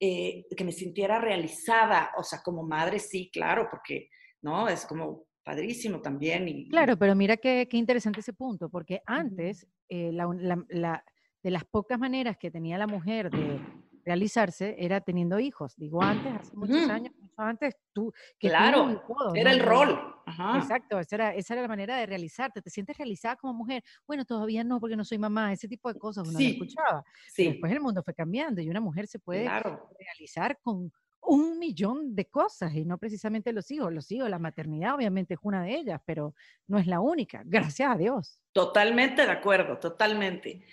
eh, 0.01 0.45
que 0.57 0.65
me 0.65 0.73
sintiera 0.73 1.19
realizada, 1.19 2.13
o 2.17 2.23
sea, 2.23 2.41
como 2.43 2.63
madre 2.63 2.99
sí, 2.99 3.31
claro, 3.33 3.69
porque, 3.71 4.09
¿no? 4.43 4.69
Es 4.69 4.87
como 4.87 5.27
padrísimo 5.43 6.01
también. 6.01 6.47
Y, 6.47 6.69
claro, 6.69 6.97
pero 6.97 7.15
mira 7.17 7.37
qué, 7.37 7.67
qué 7.69 7.77
interesante 7.77 8.21
ese 8.21 8.33
punto, 8.33 8.69
porque 8.69 9.03
antes, 9.07 9.67
eh, 9.89 10.13
la, 10.13 10.29
la, 10.69 11.05
de 11.43 11.51
las 11.51 11.65
pocas 11.65 11.99
maneras 11.99 12.37
que 12.37 12.51
tenía 12.51 12.79
la 12.79 12.87
mujer 12.87 13.31
de 13.31 13.61
realizarse 14.09 14.75
era 14.79 15.01
teniendo 15.01 15.39
hijos. 15.39 15.77
Digo, 15.77 16.03
antes, 16.03 16.35
hace 16.35 16.57
muchos 16.57 16.89
años, 16.89 17.15
mucho 17.21 17.35
antes, 17.37 17.77
tú... 17.93 18.13
Que 18.39 18.49
claro, 18.49 19.05
era 19.35 19.53
el 19.53 19.61
rol. 19.61 20.15
Exacto, 20.57 20.99
esa 20.99 21.17
era, 21.17 21.35
esa 21.35 21.55
era 21.55 21.63
la 21.63 21.69
manera 21.69 21.97
de 21.99 22.07
realizarte. 22.07 22.63
¿Te 22.63 22.71
sientes 22.71 22.97
realizada 22.97 23.37
como 23.37 23.53
mujer? 23.53 23.85
Bueno, 24.07 24.25
todavía 24.25 24.65
no, 24.65 24.81
porque 24.81 24.97
no 24.97 25.05
soy 25.05 25.19
mamá. 25.19 25.53
Ese 25.53 25.69
tipo 25.69 25.93
de 25.93 25.99
cosas 25.99 26.27
uno 26.27 26.39
sí, 26.39 26.53
escuchaba. 26.53 27.05
Sí. 27.29 27.49
Después 27.49 27.71
el 27.71 27.81
mundo 27.81 28.03
fue 28.03 28.15
cambiando 28.15 28.63
y 28.63 28.71
una 28.71 28.81
mujer 28.81 29.07
se 29.07 29.19
puede 29.19 29.47
realizar 29.47 30.59
con 30.63 30.91
un 31.21 31.59
millón 31.59 32.15
de 32.15 32.25
cosas 32.25 32.75
y 32.75 32.87
no 32.87 32.97
precisamente 32.97 33.53
los 33.53 33.71
hijos. 33.71 33.93
Los 33.93 34.11
hijos, 34.11 34.31
la 34.31 34.39
maternidad 34.39 34.95
obviamente 34.95 35.35
es 35.35 35.41
una 35.43 35.63
de 35.63 35.77
ellas, 35.77 36.01
pero 36.07 36.35
no 36.67 36.79
es 36.79 36.87
la 36.87 37.01
única, 37.01 37.43
gracias 37.45 37.91
a 37.91 37.97
Dios. 37.97 38.41
Totalmente 38.53 39.27
de 39.27 39.31
acuerdo, 39.31 39.79
totalmente. 39.79 40.65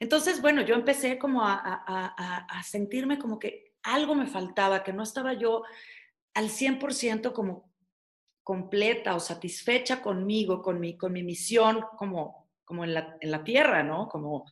Entonces, 0.00 0.40
bueno, 0.40 0.62
yo 0.62 0.74
empecé 0.74 1.18
como 1.18 1.42
a, 1.44 2.62
sentirme 2.64 3.18
como 3.18 3.38
que 3.38 3.72
algo 3.82 4.14
me 4.14 4.26
faltaba, 4.26 4.82
que 4.82 4.92
no 4.92 5.02
estaba 5.02 5.32
yo 5.32 5.62
al 6.34 6.50
100% 6.50 7.32
como 7.32 7.72
completa 8.42 9.14
o 9.14 9.20
satisfecha 9.20 10.00
conmigo, 10.00 10.62
con 10.62 10.80
mi, 10.80 10.96
con 10.96 11.12
mi 11.12 11.22
misión 11.22 11.84
como, 11.96 12.48
como 12.64 12.84
en, 12.84 12.94
la, 12.94 13.16
en 13.20 13.30
la 13.30 13.44
tierra, 13.44 13.82
¿no? 13.82 14.08
Como, 14.08 14.44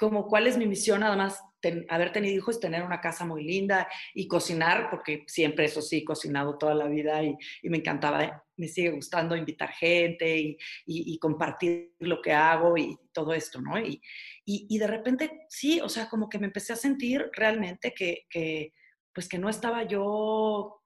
como 0.00 0.26
cuál 0.26 0.46
es 0.46 0.56
mi 0.56 0.66
misión, 0.66 1.02
además, 1.02 1.44
haber 1.90 2.10
tenido 2.10 2.34
hijos, 2.34 2.58
tener 2.58 2.82
una 2.82 3.02
casa 3.02 3.26
muy 3.26 3.44
linda 3.44 3.86
y 4.14 4.26
cocinar, 4.26 4.88
porque 4.88 5.24
siempre 5.26 5.66
eso 5.66 5.82
sí, 5.82 5.98
he 5.98 6.04
cocinado 6.06 6.56
toda 6.56 6.74
la 6.74 6.86
vida 6.86 7.22
y, 7.22 7.36
me 7.64 7.76
encantaba, 7.76 8.42
me 8.56 8.66
sigue 8.66 8.92
gustando 8.92 9.36
invitar 9.36 9.68
gente 9.68 10.38
y, 10.38 10.56
y, 10.86 11.18
compartir 11.18 11.94
lo 11.98 12.22
que 12.22 12.32
hago 12.32 12.78
y 12.78 12.96
todo 13.12 13.34
esto, 13.34 13.60
¿no? 13.60 13.78
Y, 13.78 14.00
y, 14.46 14.78
de 14.78 14.86
repente, 14.86 15.44
sí, 15.50 15.82
o 15.82 15.88
sea, 15.90 16.08
como 16.08 16.30
que 16.30 16.38
me 16.38 16.46
empecé 16.46 16.72
a 16.72 16.76
sentir 16.76 17.28
realmente 17.34 17.92
que, 17.92 18.24
que 18.30 18.72
pues 19.12 19.28
que 19.28 19.36
no 19.36 19.50
estaba 19.50 19.82
yo 19.82 20.82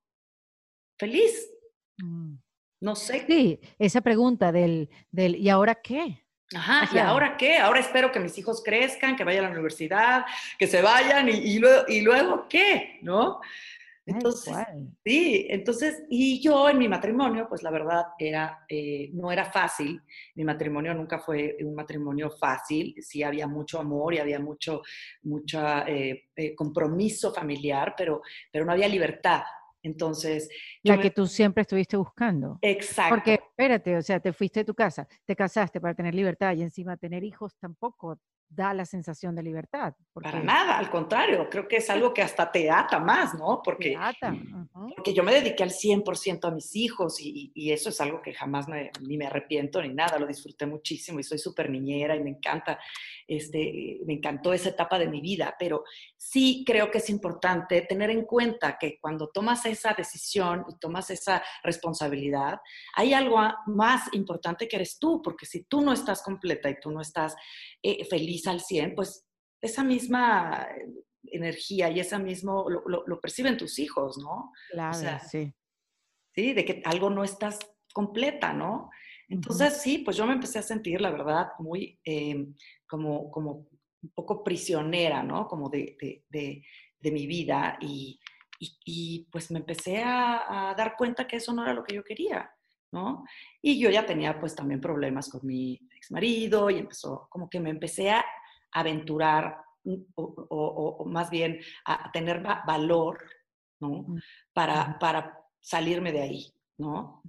feliz. 0.99 1.53
Mm. 1.99 2.35
No 2.81 2.97
sé. 2.97 3.25
Sí, 3.29 3.61
esa 3.79 4.01
pregunta 4.01 4.51
del, 4.51 4.91
del 5.13 5.37
¿y 5.37 5.49
ahora 5.49 5.77
qué? 5.77 6.24
Ajá, 6.55 6.89
¿y 6.95 6.99
ahora 6.99 7.37
qué? 7.37 7.59
Ahora 7.59 7.81
espero 7.81 8.13
que 8.13 8.21
mis 8.21 8.37
hijos 8.39 8.63
crezcan, 8.63 9.17
que 9.17 9.25
vayan 9.25 9.45
a 9.45 9.49
la 9.49 9.55
universidad, 9.55 10.25
que 10.59 10.67
se 10.67 10.83
vayan 10.83 11.29
y, 11.29 11.59
luego, 11.59 11.85
y 11.89 12.01
luego 12.03 12.47
qué, 12.49 12.99
¿no? 13.03 13.41
Entonces, 14.07 14.55
sí, 15.03 15.47
entonces, 15.49 16.03
y 16.11 16.39
yo 16.43 16.69
en 16.69 16.77
mi 16.77 16.89
matrimonio, 16.89 17.47
pues 17.49 17.63
la 17.63 17.71
verdad 17.71 18.05
era, 18.19 18.65
eh, 18.69 19.09
no 19.15 19.33
era 19.33 19.47
fácil, 19.47 20.03
mi 20.35 20.45
matrimonio 20.45 20.93
nunca 20.93 21.19
fue 21.19 21.57
un 21.61 21.75
matrimonio 21.75 22.31
fácil, 22.31 22.95
sí 23.01 23.23
había 23.23 23.47
mucho 23.47 23.81
amor 23.81 24.13
y 24.13 24.19
había 24.19 24.39
mucho, 24.39 24.83
mucho 25.23 25.59
eh, 25.87 26.29
eh, 26.37 26.55
compromiso 26.55 27.33
familiar, 27.33 27.95
pero, 27.97 28.21
pero 28.53 28.67
no 28.67 28.73
había 28.73 28.89
libertad, 28.89 29.43
entonces. 29.85 30.49
La 30.83 31.01
que 31.01 31.11
tú 31.11 31.27
siempre 31.27 31.63
estuviste 31.63 31.97
buscando. 31.97 32.59
Exacto. 32.61 33.15
Porque, 33.15 33.35
espérate, 33.35 33.97
o 33.97 34.03
sea, 34.03 34.19
te 34.19 34.33
fuiste 34.33 34.61
de 34.61 34.65
tu 34.65 34.75
casa, 34.75 35.07
te 35.25 35.37
casaste 35.37 35.81
para 35.81 35.95
tener 35.95 36.15
libertad 36.15 36.55
y 36.55 36.63
encima 36.63 36.97
tener 36.97 37.23
hijos 37.23 37.55
tampoco 37.61 38.19
da 38.49 38.73
la 38.73 38.85
sensación 38.85 39.35
de 39.35 39.43
libertad. 39.43 39.95
Para 40.13 40.41
nada, 40.41 40.79
al 40.79 40.89
contrario, 40.91 41.49
creo 41.51 41.67
que 41.67 41.79
es 41.79 41.91
algo 41.91 42.15
que 42.15 42.23
hasta 42.23 42.51
te 42.51 42.71
ata 42.71 43.01
más, 43.01 43.35
¿no? 43.35 43.61
Porque, 43.65 43.91
te 43.91 43.97
ata. 43.97 44.35
porque 44.95 45.13
yo 45.13 45.25
me 45.25 45.35
dediqué 45.35 45.65
al 45.65 45.71
100% 45.71 46.47
a 46.47 46.51
mis 46.53 46.77
hijos 46.77 47.21
y, 47.21 47.51
y, 47.55 47.73
eso 47.73 47.89
es 47.89 48.01
algo 48.01 48.23
que 48.23 48.33
jamás 48.33 48.69
me, 48.69 48.93
ni 49.01 49.17
me 49.17 49.27
arrepiento 49.27 49.83
ni 49.83 49.93
nada, 49.93 50.19
lo 50.19 50.27
disfruté 50.27 50.67
muchísimo 50.67 51.19
y 51.19 51.25
soy 51.25 51.39
súper 51.39 51.69
niñera 51.69 52.15
y 52.15 52.23
me 52.23 52.31
encanta, 52.31 52.79
este, 53.27 53.99
me 54.07 54.15
encantó 54.15 54.53
esa 54.53 54.69
etapa 54.69 54.99
de 54.99 55.09
mi 55.09 55.21
vida, 55.21 55.57
pero 55.59 55.83
sí 56.17 56.63
creo 56.65 56.91
que 56.91 56.99
es 56.99 57.11
importante 57.11 57.83
tener 57.83 58.11
en 58.11 58.25
cuenta 58.25 58.79
que 58.79 58.99
cuando 59.01 59.29
tomas 59.29 59.67
esa 59.67 59.95
decisión 59.95 60.65
y 60.69 60.79
tomas 60.79 61.11
esa 61.11 61.43
responsabilidad, 61.65 62.61
hay 62.95 63.15
algo 63.15 63.41
más 63.67 64.13
importante 64.13 64.69
que 64.69 64.77
eres 64.77 64.99
tú, 64.99 65.21
porque 65.23 65.45
si 65.45 65.65
tú 65.65 65.81
no 65.81 65.93
estás 65.93 66.23
completa 66.23 66.71
y 66.71 66.79
tú 66.81 66.93
no 66.93 67.01
estás 67.01 67.35
eh, 67.87 68.03
feliz 68.07 68.47
al 68.47 68.63
100, 68.63 68.95
pues 68.95 69.27
esa 69.61 69.85
misma 69.85 70.67
energía 71.23 71.91
y 71.91 72.01
esa 72.01 72.19
mismo 72.19 72.67
lo, 72.69 73.21
perciben 73.21 73.59
tus 73.59 73.79
hijos, 73.79 74.17
¿no? 74.17 74.53
Claro, 74.71 75.21
sí. 75.31 75.53
Sí, 76.35 76.55
de 76.55 76.65
que 76.65 76.83
algo 76.87 77.11
no 77.11 77.25
estás 77.25 77.59
completa, 77.93 78.55
¿no? 78.55 78.89
Entonces, 79.29 79.83
sí, 79.83 79.99
pues 79.99 80.17
yo 80.17 80.27
me 80.27 80.33
empecé 80.33 80.61
a 80.61 80.63
sentir, 80.63 80.99
la 81.03 81.11
verdad, 81.11 81.49
muy 81.59 82.01
em, 82.05 82.55
como, 82.87 83.31
como 83.31 83.69
un 84.03 84.11
poco 84.15 84.43
prisionera, 84.43 85.23
¿no? 85.23 85.47
Como 85.47 85.69
de, 85.69 85.95
de, 86.31 86.63
mi 87.11 87.27
vida 87.27 87.77
y, 87.83 88.19
y, 88.59 89.29
pues 89.31 89.51
me 89.51 89.59
empecé 89.59 90.03
a, 90.03 90.71
a, 90.71 90.75
dar 90.75 90.95
cuenta 90.97 91.27
que 91.27 91.37
eso 91.37 91.53
no 91.53 91.63
era 91.63 91.75
lo 91.75 91.85
que 91.85 91.97
yo 91.97 92.03
quería, 92.03 92.51
¿no? 92.93 93.25
Y 93.61 93.79
yo 93.79 93.91
ya 93.91 94.07
tenía 94.07 94.41
pues 94.41 94.55
también 94.55 94.81
problemas 94.81 95.29
con 95.29 95.47
mi 95.47 95.79
ex 96.05 96.11
marido 96.11 96.71
y 96.71 96.79
empezó, 96.79 97.27
como 97.31 97.49
que 97.49 97.61
me 97.61 97.71
empecé 97.71 98.11
a 98.11 98.25
aventurar 98.73 99.57
o, 100.17 101.05
más 101.07 101.31
bien 101.31 101.61
a 101.85 102.11
tener 102.13 102.43
valor, 102.43 103.19
¿no? 103.81 104.07
Para, 104.53 104.99
para 104.99 105.39
salirme 105.61 106.13
de 106.13 106.23
ahí, 106.23 106.47
¿no? 106.79 107.23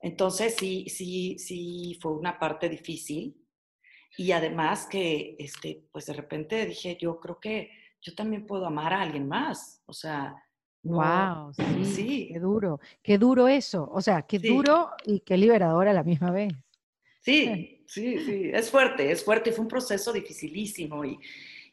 Entonces 0.00 0.56
sí, 0.56 0.86
sí, 0.88 1.38
sí 1.38 1.98
fue 2.00 2.12
una 2.12 2.38
parte 2.38 2.68
difícil 2.68 3.36
y 4.16 4.32
además 4.32 4.86
que, 4.86 5.36
este, 5.38 5.86
pues 5.92 6.06
de 6.06 6.14
repente 6.14 6.66
dije, 6.66 6.98
yo 7.00 7.20
creo 7.20 7.38
que 7.38 7.70
yo 8.02 8.14
también 8.14 8.46
puedo 8.46 8.66
amar 8.66 8.92
a 8.92 9.02
alguien 9.02 9.28
más, 9.28 9.82
o 9.86 9.92
sea, 9.92 10.34
Wow, 10.82 11.52
sí, 11.84 12.30
qué 12.32 12.38
duro, 12.40 12.80
qué 13.02 13.18
duro 13.18 13.48
eso, 13.48 13.86
o 13.92 14.00
sea, 14.00 14.22
qué 14.22 14.38
duro 14.38 14.88
y 15.04 15.20
qué 15.20 15.36
liberador 15.36 15.88
a 15.88 15.92
la 15.92 16.02
misma 16.02 16.30
vez. 16.30 16.54
Sí, 17.20 17.79
sí, 17.90 18.18
sí, 18.18 18.50
es 18.52 18.70
fuerte, 18.70 19.10
es 19.10 19.24
fuerte, 19.24 19.52
fue 19.52 19.62
un 19.62 19.68
proceso 19.68 20.12
dificilísimo 20.12 21.04
y, 21.04 21.18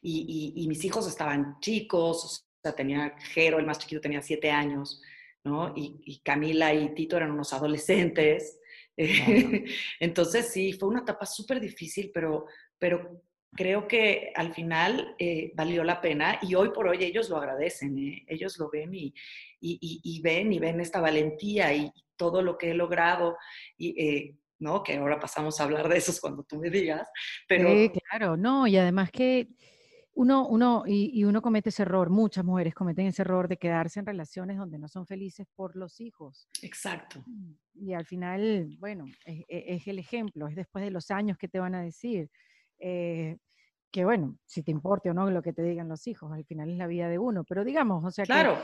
y, 0.01 0.67
mis 0.67 0.83
hijos 0.83 1.07
estaban 1.07 1.59
chicos, 1.59 2.25
o 2.25 2.61
sea, 2.61 2.75
tenía 2.75 3.15
Jero, 3.33 3.59
el 3.59 3.65
más 3.65 3.79
chiquito 3.79 4.01
tenía 4.01 4.21
siete 4.21 4.49
años, 4.49 5.01
¿no? 5.43 5.73
Y, 5.75 6.21
Camila 6.23 6.73
y 6.73 6.93
Tito 6.93 7.17
eran 7.17 7.31
unos 7.31 7.53
adolescentes. 7.53 8.59
Entonces 9.99 10.51
sí, 10.51 10.73
fue 10.73 10.89
una 10.89 11.01
etapa 11.01 11.25
súper 11.25 11.59
difícil, 11.59 12.11
pero, 12.13 12.45
pero 12.79 13.21
creo 13.53 13.87
que 13.87 14.31
al 14.35 14.53
final 14.53 15.15
eh, 15.19 15.51
valió 15.55 15.83
la 15.83 16.01
pena 16.01 16.39
y 16.41 16.55
hoy 16.55 16.69
por 16.69 16.87
hoy 16.87 17.03
ellos 17.03 17.29
lo 17.29 17.37
agradecen, 17.37 17.97
¿eh? 17.97 18.25
ellos 18.27 18.57
lo 18.57 18.69
ven 18.69 18.93
y, 18.93 19.13
y, 19.59 20.21
ven 20.21 20.51
y 20.51 20.59
ven 20.59 20.79
esta 20.79 20.99
valentía 20.99 21.73
y 21.73 21.91
todo 22.15 22.41
lo 22.41 22.57
que 22.57 22.71
he 22.71 22.73
logrado 22.73 23.37
y 23.77 24.03
eh, 24.03 24.35
¿no? 24.59 24.83
Que 24.83 24.97
ahora 24.97 25.19
pasamos 25.19 25.59
a 25.59 25.63
hablar 25.63 25.87
de 25.89 25.97
esos 25.97 26.19
cuando 26.19 26.43
tú 26.43 26.57
me 26.57 26.69
digas, 26.69 27.09
pero... 27.47 27.69
Sí, 27.69 27.91
claro, 28.09 28.37
no, 28.37 28.67
y 28.67 28.77
además 28.77 29.11
que 29.11 29.49
uno, 30.13 30.47
uno, 30.47 30.83
y, 30.87 31.23
uno 31.25 31.43
comete 31.43 31.69
ese 31.69 31.83
error, 31.83 32.09
muchas 32.09 32.43
mujeres 32.43 32.73
cometen 32.73 33.05
ese 33.05 33.21
error 33.21 33.47
de 33.47 33.57
quedarse 33.57 33.99
en 33.99 34.07
relaciones 34.07 34.57
donde 34.57 34.79
no 34.79 34.87
son 34.87 35.05
felices 35.05 35.45
por 35.55 35.75
los 35.75 36.01
hijos. 36.01 36.49
Exacto. 36.63 37.23
Y 37.75 37.93
al 37.93 38.05
final, 38.05 38.75
bueno, 38.79 39.05
es, 39.25 39.45
es 39.47 39.87
el 39.87 39.99
ejemplo, 39.99 40.47
es 40.47 40.55
después 40.55 40.83
de 40.83 40.89
los 40.89 41.11
años 41.11 41.37
que 41.37 41.47
te 41.47 41.59
van 41.59 41.75
a 41.75 41.83
decir. 41.83 42.31
Eh, 42.79 43.37
que 43.91 44.05
bueno, 44.05 44.37
si 44.45 44.63
te 44.63 44.71
importe 44.71 45.09
o 45.09 45.13
no 45.13 45.29
lo 45.29 45.41
que 45.41 45.53
te 45.53 45.61
digan 45.61 45.87
los 45.87 46.07
hijos, 46.07 46.31
al 46.31 46.45
final 46.45 46.69
es 46.69 46.77
la 46.77 46.87
vida 46.87 47.07
de 47.09 47.19
uno, 47.19 47.43
pero 47.43 47.63
digamos, 47.63 48.03
o 48.03 48.11
sea, 48.11 48.25
claro. 48.25 48.57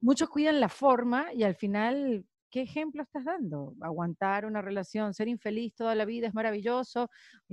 muchos 0.00 0.28
cuidan 0.28 0.60
la 0.60 0.68
forma 0.68 1.32
y 1.32 1.42
al 1.42 1.54
final 1.54 2.24
¿qué 2.50 2.62
ejemplo 2.62 3.02
estás 3.02 3.24
dando? 3.24 3.74
Aguantar 3.80 4.46
una 4.46 4.62
relación, 4.62 5.14
ser 5.14 5.28
infeliz 5.28 5.74
toda 5.74 5.94
la 5.94 6.04
vida 6.04 6.28
es 6.28 6.34
maravilloso 6.34 7.10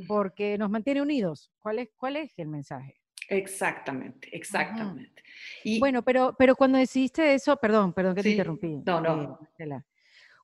porque 0.08 0.58
nos 0.58 0.70
mantiene 0.70 1.02
unidos. 1.02 1.52
¿Cuál 1.60 1.80
es, 1.80 1.90
cuál 1.96 2.18
es 2.18 2.38
el 2.38 2.48
mensaje? 2.48 3.02
Exactamente, 3.28 4.30
exactamente. 4.36 5.24
Y, 5.64 5.80
bueno, 5.80 6.04
pero, 6.04 6.36
pero 6.38 6.56
cuando 6.56 6.78
decidiste 6.78 7.34
eso, 7.34 7.58
perdón, 7.58 7.94
perdón 7.94 8.16
que 8.16 8.24
te 8.24 8.32
interrumpí. 8.32 8.82
No, 8.86 9.02
no. 9.02 9.40
Eh, 9.58 9.82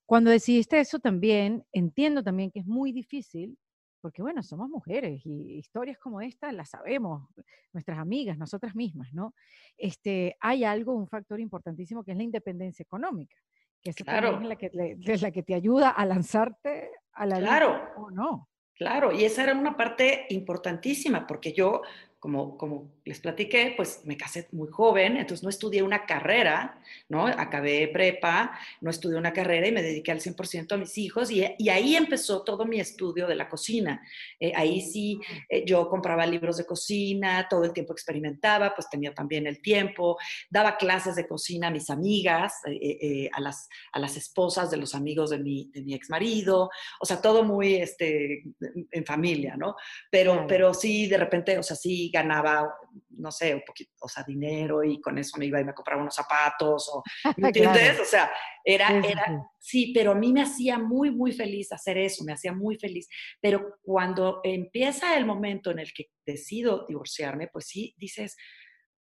cuando 0.05 0.31
decidiste 0.31 0.79
eso 0.79 0.99
también, 0.99 1.63
entiendo 1.71 2.23
también 2.23 2.51
que 2.51 2.59
es 2.59 2.65
muy 2.65 2.91
difícil, 2.91 3.57
porque 4.01 4.23
bueno, 4.23 4.41
somos 4.41 4.67
mujeres 4.67 5.21
y 5.25 5.59
historias 5.59 5.99
como 5.99 6.21
esta 6.21 6.51
las 6.51 6.71
sabemos, 6.71 7.29
nuestras 7.71 7.99
amigas, 7.99 8.35
nosotras 8.35 8.75
mismas, 8.75 9.13
¿no? 9.13 9.35
Este, 9.77 10.35
hay 10.39 10.63
algo, 10.63 10.93
un 10.93 11.07
factor 11.07 11.39
importantísimo 11.39 12.03
que 12.03 12.11
es 12.11 12.17
la 12.17 12.23
independencia 12.23 12.81
económica 12.81 13.37
que 13.81 13.93
claro. 13.93 14.39
es 14.41 14.47
la 14.47 14.55
que, 14.55 14.71
es 15.05 15.21
la 15.21 15.31
que 15.31 15.43
te 15.43 15.53
ayuda 15.53 15.89
a 15.89 16.05
lanzarte 16.05 16.91
a 17.13 17.25
la 17.25 17.39
claro. 17.39 17.81
o 17.97 18.11
no. 18.11 18.47
Claro, 18.73 19.11
y 19.11 19.25
esa 19.25 19.43
era 19.43 19.53
una 19.53 19.77
parte 19.77 20.25
importantísima, 20.29 21.27
porque 21.27 21.53
yo 21.53 21.81
como, 22.21 22.55
como 22.55 22.93
les 23.03 23.19
platiqué, 23.19 23.73
pues 23.75 24.01
me 24.05 24.15
casé 24.15 24.47
muy 24.51 24.67
joven, 24.69 25.17
entonces 25.17 25.43
no 25.43 25.49
estudié 25.49 25.81
una 25.81 26.05
carrera, 26.05 26.79
¿no? 27.09 27.25
Acabé 27.25 27.87
prepa, 27.87 28.51
no 28.79 28.91
estudié 28.91 29.17
una 29.17 29.33
carrera 29.33 29.67
y 29.67 29.71
me 29.71 29.81
dediqué 29.81 30.11
al 30.11 30.19
100% 30.19 30.71
a 30.71 30.77
mis 30.77 30.99
hijos 30.99 31.31
y, 31.31 31.43
y, 31.57 31.69
ahí 31.69 31.95
empezó 31.95 32.43
todo 32.43 32.65
mi 32.65 32.79
estudio 32.79 33.25
de 33.25 33.33
la 33.33 33.49
cocina. 33.49 34.03
Eh, 34.39 34.51
ahí 34.55 34.81
sí 34.81 35.19
eh, 35.49 35.65
yo 35.65 35.89
compraba 35.89 36.27
libros 36.27 36.57
de 36.57 36.65
cocina, 36.67 37.47
todo 37.49 37.63
el 37.63 37.73
tiempo 37.73 37.93
experimentaba, 37.93 38.75
pues 38.75 38.87
tenía 38.87 39.15
también 39.15 39.47
el 39.47 39.59
tiempo, 39.59 40.15
daba 40.47 40.77
clases 40.77 41.15
de 41.15 41.27
cocina 41.27 41.69
a 41.69 41.71
mis 41.71 41.89
amigas, 41.89 42.53
eh, 42.67 43.31
a, 43.33 43.41
las, 43.41 43.67
a 43.93 43.99
las 43.99 44.15
esposas 44.15 44.69
de 44.69 44.77
los 44.77 44.93
amigos 44.93 45.31
de 45.31 45.39
mi, 45.39 45.71
de 45.73 45.81
mi 45.81 45.95
ex 45.95 46.11
marido, 46.11 46.69
o 46.99 47.05
sea, 47.07 47.19
todo 47.19 47.43
muy 47.43 47.77
este, 47.77 48.43
en 48.91 49.05
familia, 49.07 49.57
¿no? 49.57 49.75
Pero, 50.11 50.45
pero 50.47 50.75
sí, 50.75 51.07
de 51.07 51.17
repente, 51.17 51.57
o 51.57 51.63
sea, 51.63 51.75
sí 51.75 52.10
ganaba, 52.11 52.75
no 53.09 53.31
sé, 53.31 53.55
un 53.55 53.63
poquito, 53.65 53.91
o 54.01 54.07
sea, 54.07 54.23
dinero 54.23 54.83
y 54.83 54.99
con 55.01 55.17
eso 55.17 55.37
me 55.37 55.45
iba 55.45 55.59
y 55.59 55.63
me 55.63 55.73
compraba 55.73 56.01
unos 56.01 56.15
zapatos, 56.15 56.89
o, 56.93 57.03
¿me 57.37 57.47
entiendes? 57.47 57.99
O 57.99 58.05
sea, 58.05 58.31
era, 58.63 58.87
sí, 58.89 59.07
era, 59.09 59.51
sí, 59.57 59.91
pero 59.93 60.11
a 60.11 60.15
mí 60.15 60.31
me 60.33 60.41
hacía 60.41 60.77
muy, 60.77 61.11
muy 61.11 61.31
feliz 61.31 61.71
hacer 61.71 61.97
eso, 61.97 62.23
me 62.23 62.33
hacía 62.33 62.53
muy 62.53 62.77
feliz. 62.77 63.07
Pero 63.39 63.77
cuando 63.81 64.41
empieza 64.43 65.17
el 65.17 65.25
momento 65.25 65.71
en 65.71 65.79
el 65.79 65.93
que 65.93 66.11
decido 66.25 66.85
divorciarme, 66.87 67.47
pues 67.47 67.67
sí, 67.67 67.95
dices, 67.97 68.37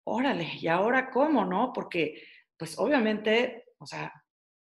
órale, 0.03 0.49
¿y 0.59 0.67
ahora 0.67 1.09
cómo, 1.09 1.45
no? 1.45 1.71
Porque, 1.73 2.23
pues 2.57 2.77
obviamente, 2.79 3.65
o 3.77 3.85
sea, 3.85 4.11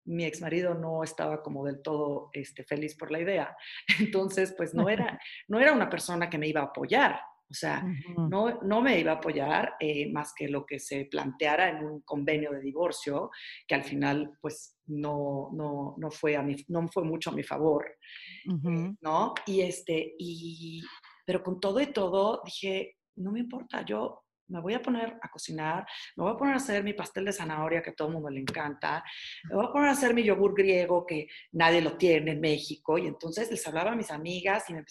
mi 0.06 0.26
ex 0.26 0.42
marido 0.42 0.74
no 0.74 1.04
estaba 1.04 1.42
como 1.42 1.66
del 1.66 1.82
todo 1.82 2.30
este, 2.34 2.64
feliz 2.64 2.96
por 2.96 3.12
la 3.12 3.20
idea. 3.20 3.56
Entonces, 4.00 4.54
pues 4.56 4.74
no 4.74 4.90
era, 4.90 5.20
no 5.48 5.60
era 5.60 5.74
una 5.74 5.90
persona 5.90 6.30
que 6.30 6.38
me 6.38 6.48
iba 6.48 6.62
a 6.62 6.66
apoyar. 6.66 7.20
O 7.54 7.56
sea, 7.56 7.86
no, 8.18 8.62
no 8.64 8.82
me 8.82 9.00
iba 9.00 9.12
a 9.12 9.16
apoyar 9.18 9.76
eh, 9.80 10.12
más 10.12 10.34
que 10.36 10.48
lo 10.48 10.66
que 10.66 10.80
se 10.80 11.06
planteara 11.06 11.70
en 11.70 11.86
un 11.86 12.02
convenio 12.02 12.52
de 12.52 12.62
divorcio, 12.62 13.30
que 13.68 13.76
al 13.76 13.84
final, 13.84 14.40
pues, 14.42 14.80
no, 14.88 15.52
no, 15.54 15.94
no, 16.00 16.10
fue, 16.10 16.36
a 16.36 16.42
mi, 16.42 16.56
no 16.70 16.88
fue 16.88 17.04
mucho 17.04 17.30
a 17.30 17.34
mi 17.34 17.44
favor, 17.44 17.86
eh, 18.46 18.96
¿no? 19.02 19.36
Y 19.46 19.62
este, 19.62 20.16
y, 20.18 20.82
pero 21.28 21.44
con 21.44 21.60
todo 21.60 21.80
y 21.80 21.94
todo, 21.94 22.42
dije, 22.44 22.98
no 23.18 23.32
me 23.32 23.42
importa, 23.42 23.86
yo 23.86 24.24
me 24.48 24.60
voy 24.60 24.74
a 24.74 24.82
poner 24.82 25.18
a 25.22 25.30
cocinar, 25.30 25.86
me 26.16 26.24
voy 26.24 26.34
a 26.34 26.38
poner 26.38 26.54
a 26.56 26.58
hacer 26.58 26.84
mi 26.84 26.94
pastel 26.94 27.26
de 27.26 27.34
zanahoria 27.34 27.82
que 27.82 27.92
a 27.92 27.96
todo 27.96 28.08
el 28.08 28.16
mundo 28.16 28.30
le 28.30 28.40
encanta, 28.40 29.04
me 29.50 29.56
voy 29.56 29.66
a 29.66 29.72
poner 29.72 29.90
a 29.90 29.92
hacer 29.92 30.14
mi 30.14 30.24
yogur 30.24 30.56
griego 30.56 31.06
que 31.06 31.28
nadie 31.52 31.82
lo 31.82 31.98
tiene 31.98 32.32
en 32.32 32.42
México. 32.42 32.98
Y 32.98 33.08
entonces 33.08 33.50
les 33.52 33.66
hablaba 33.68 33.92
a 33.92 33.96
mis 33.96 34.12
amigas 34.12 34.70
y 34.70 34.74
me, 34.74 34.84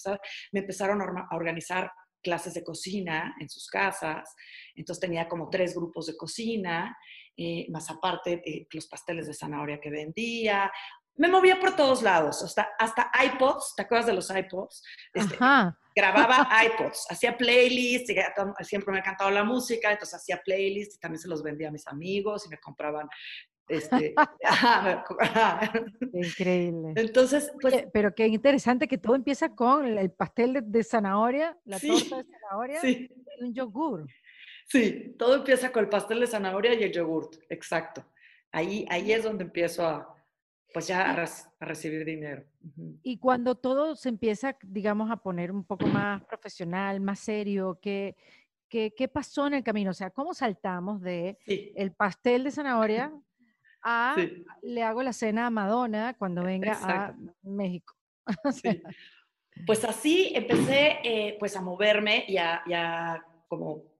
me 0.52 0.61
empezaron 0.61 1.00
a 1.02 1.28
organizar 1.33 1.90
clases 2.23 2.55
de 2.55 2.64
cocina 2.64 3.35
en 3.41 3.49
sus 3.49 3.69
casas. 3.69 4.35
Entonces 4.75 5.00
tenía 5.00 5.29
como 5.29 5.50
tres 5.50 5.75
grupos 5.75 6.07
de 6.07 6.17
cocina, 6.17 6.97
eh, 7.37 7.67
más 7.71 7.91
aparte 7.91 8.43
eh, 8.45 8.67
los 8.73 8.87
pasteles 8.87 9.26
de 9.26 9.35
zanahoria 9.35 9.81
que 9.81 9.91
vendía, 9.91 10.71
me 11.17 11.29
movía 11.29 11.61
por 11.61 11.76
todos 11.76 12.02
lados, 12.02 12.43
hasta, 12.43 12.71
hasta 12.79 13.11
iPods, 13.23 13.75
¿te 13.76 13.83
acuerdas 13.83 14.07
de 14.07 14.14
los 14.14 14.31
iPods? 14.31 14.83
Este, 15.12 15.37
grababa 15.95 16.49
iPods, 16.64 17.07
hacía 17.11 17.37
playlists, 17.37 18.12
siempre 18.62 18.93
me 18.93 18.99
ha 18.99 19.00
encantado 19.02 19.31
la 19.31 19.45
música, 19.45 19.93
entonces 19.93 20.14
hacía 20.14 20.41
playlists 20.43 20.97
y 20.97 20.99
también 20.99 21.21
se 21.21 21.29
los 21.29 21.43
vendía 21.43 21.69
a 21.69 21.71
mis 21.71 21.87
amigos 21.87 22.47
y 22.47 22.49
me 22.49 22.59
compraban 22.59 23.09
este, 23.69 24.14
Increíble. 26.12 26.92
Entonces, 26.97 27.52
pues, 27.61 27.87
pero 27.92 28.14
qué 28.14 28.26
interesante 28.26 28.88
que 28.88 28.99
todo 28.99 29.14
empieza 29.14 29.54
con 29.54 29.87
el 29.87 30.11
pastel 30.11 30.61
de, 30.64 30.85
zanahoria, 30.85 31.59
la 31.64 31.78
torta 31.78 32.19
de 32.19 32.25
zanahoria 32.25 32.90
y 32.90 33.11
un 33.40 33.54
yogur. 33.54 34.07
Sí, 34.66 35.14
todo 35.19 35.37
empieza 35.37 35.71
con 35.73 35.85
el 35.85 35.88
pastel 35.88 36.21
de 36.21 36.26
zanahoria 36.26 36.75
y 36.75 36.83
el 36.83 36.92
yogur, 36.92 37.31
exacto. 37.49 38.04
Ahí, 38.50 38.87
ahí 38.90 39.12
es 39.12 39.23
donde 39.23 39.45
empiezo 39.45 39.87
a, 39.87 40.14
pues 40.73 40.87
ya 40.87 41.11
a, 41.11 41.26
recibir 41.61 42.04
dinero. 42.04 42.45
Y 43.02 43.19
cuando 43.19 43.54
todo 43.54 43.97
se 43.97 44.09
empieza, 44.09 44.57
digamos, 44.62 45.11
a 45.11 45.16
poner 45.16 45.50
un 45.50 45.64
poco 45.64 45.87
más 45.87 46.23
profesional, 46.25 47.00
más 47.00 47.21
serio, 47.21 47.78
¿qué, 47.81 48.16
qué, 48.69 48.92
qué 48.97 49.09
pasó 49.09 49.47
en 49.47 49.54
el 49.54 49.64
camino? 49.64 49.90
O 49.90 49.95
sea, 49.95 50.11
¿cómo 50.11 50.35
saltamos 50.35 51.00
de 51.00 51.38
el 51.47 51.92
pastel 51.92 52.45
de 52.45 52.50
zanahoria 52.50 53.12
a 53.82 54.16
le 54.62 54.82
hago 54.82 55.02
la 55.02 55.12
cena 55.12 55.46
a 55.46 55.50
Madonna 55.50 56.14
cuando 56.18 56.42
venga 56.42 56.78
a 56.82 57.14
México? 57.42 57.94
Pues 59.66 59.84
así 59.84 60.32
empecé 60.34 60.98
eh, 61.04 61.36
pues 61.38 61.54
a 61.56 61.60
moverme 61.60 62.24
y 62.26 62.38
a, 62.38 62.62
y 62.64 62.72
a 62.72 63.22
como 63.48 63.92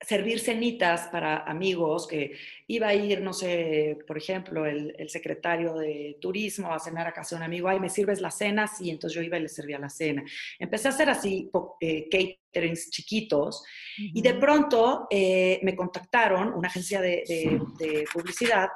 servir 0.00 0.40
cenitas 0.40 1.08
para 1.08 1.38
amigos, 1.38 2.06
que 2.06 2.32
iba 2.66 2.88
a 2.88 2.94
ir, 2.94 3.22
no 3.22 3.32
sé, 3.32 3.98
por 4.06 4.18
ejemplo, 4.18 4.66
el, 4.66 4.94
secretario 5.08 5.74
de 5.74 6.18
turismo 6.20 6.72
a 6.72 6.78
cenar 6.78 7.06
a 7.06 7.12
casa 7.12 7.34
de 7.34 7.40
un 7.40 7.44
amigo, 7.44 7.68
ay, 7.68 7.80
¿me 7.80 7.88
sirves 7.88 8.20
la 8.20 8.30
cena? 8.30 8.66
Sí, 8.66 8.90
entonces 8.90 9.16
yo 9.16 9.22
iba 9.22 9.38
y 9.38 9.42
le 9.42 9.48
servía 9.48 9.78
la 9.78 9.88
cena. 9.88 10.22
Empecé 10.58 10.88
a 10.88 10.90
hacer 10.90 11.08
así 11.08 11.50
eh, 11.80 12.08
caterings 12.56 12.90
chiquitos 12.90 13.62
y 13.98 14.20
de 14.22 14.34
pronto 14.34 15.06
eh, 15.10 15.60
me 15.62 15.74
contactaron 15.74 16.52
una 16.54 16.68
agencia 16.68 17.00
de, 17.00 18.04
publicidad 18.12 18.68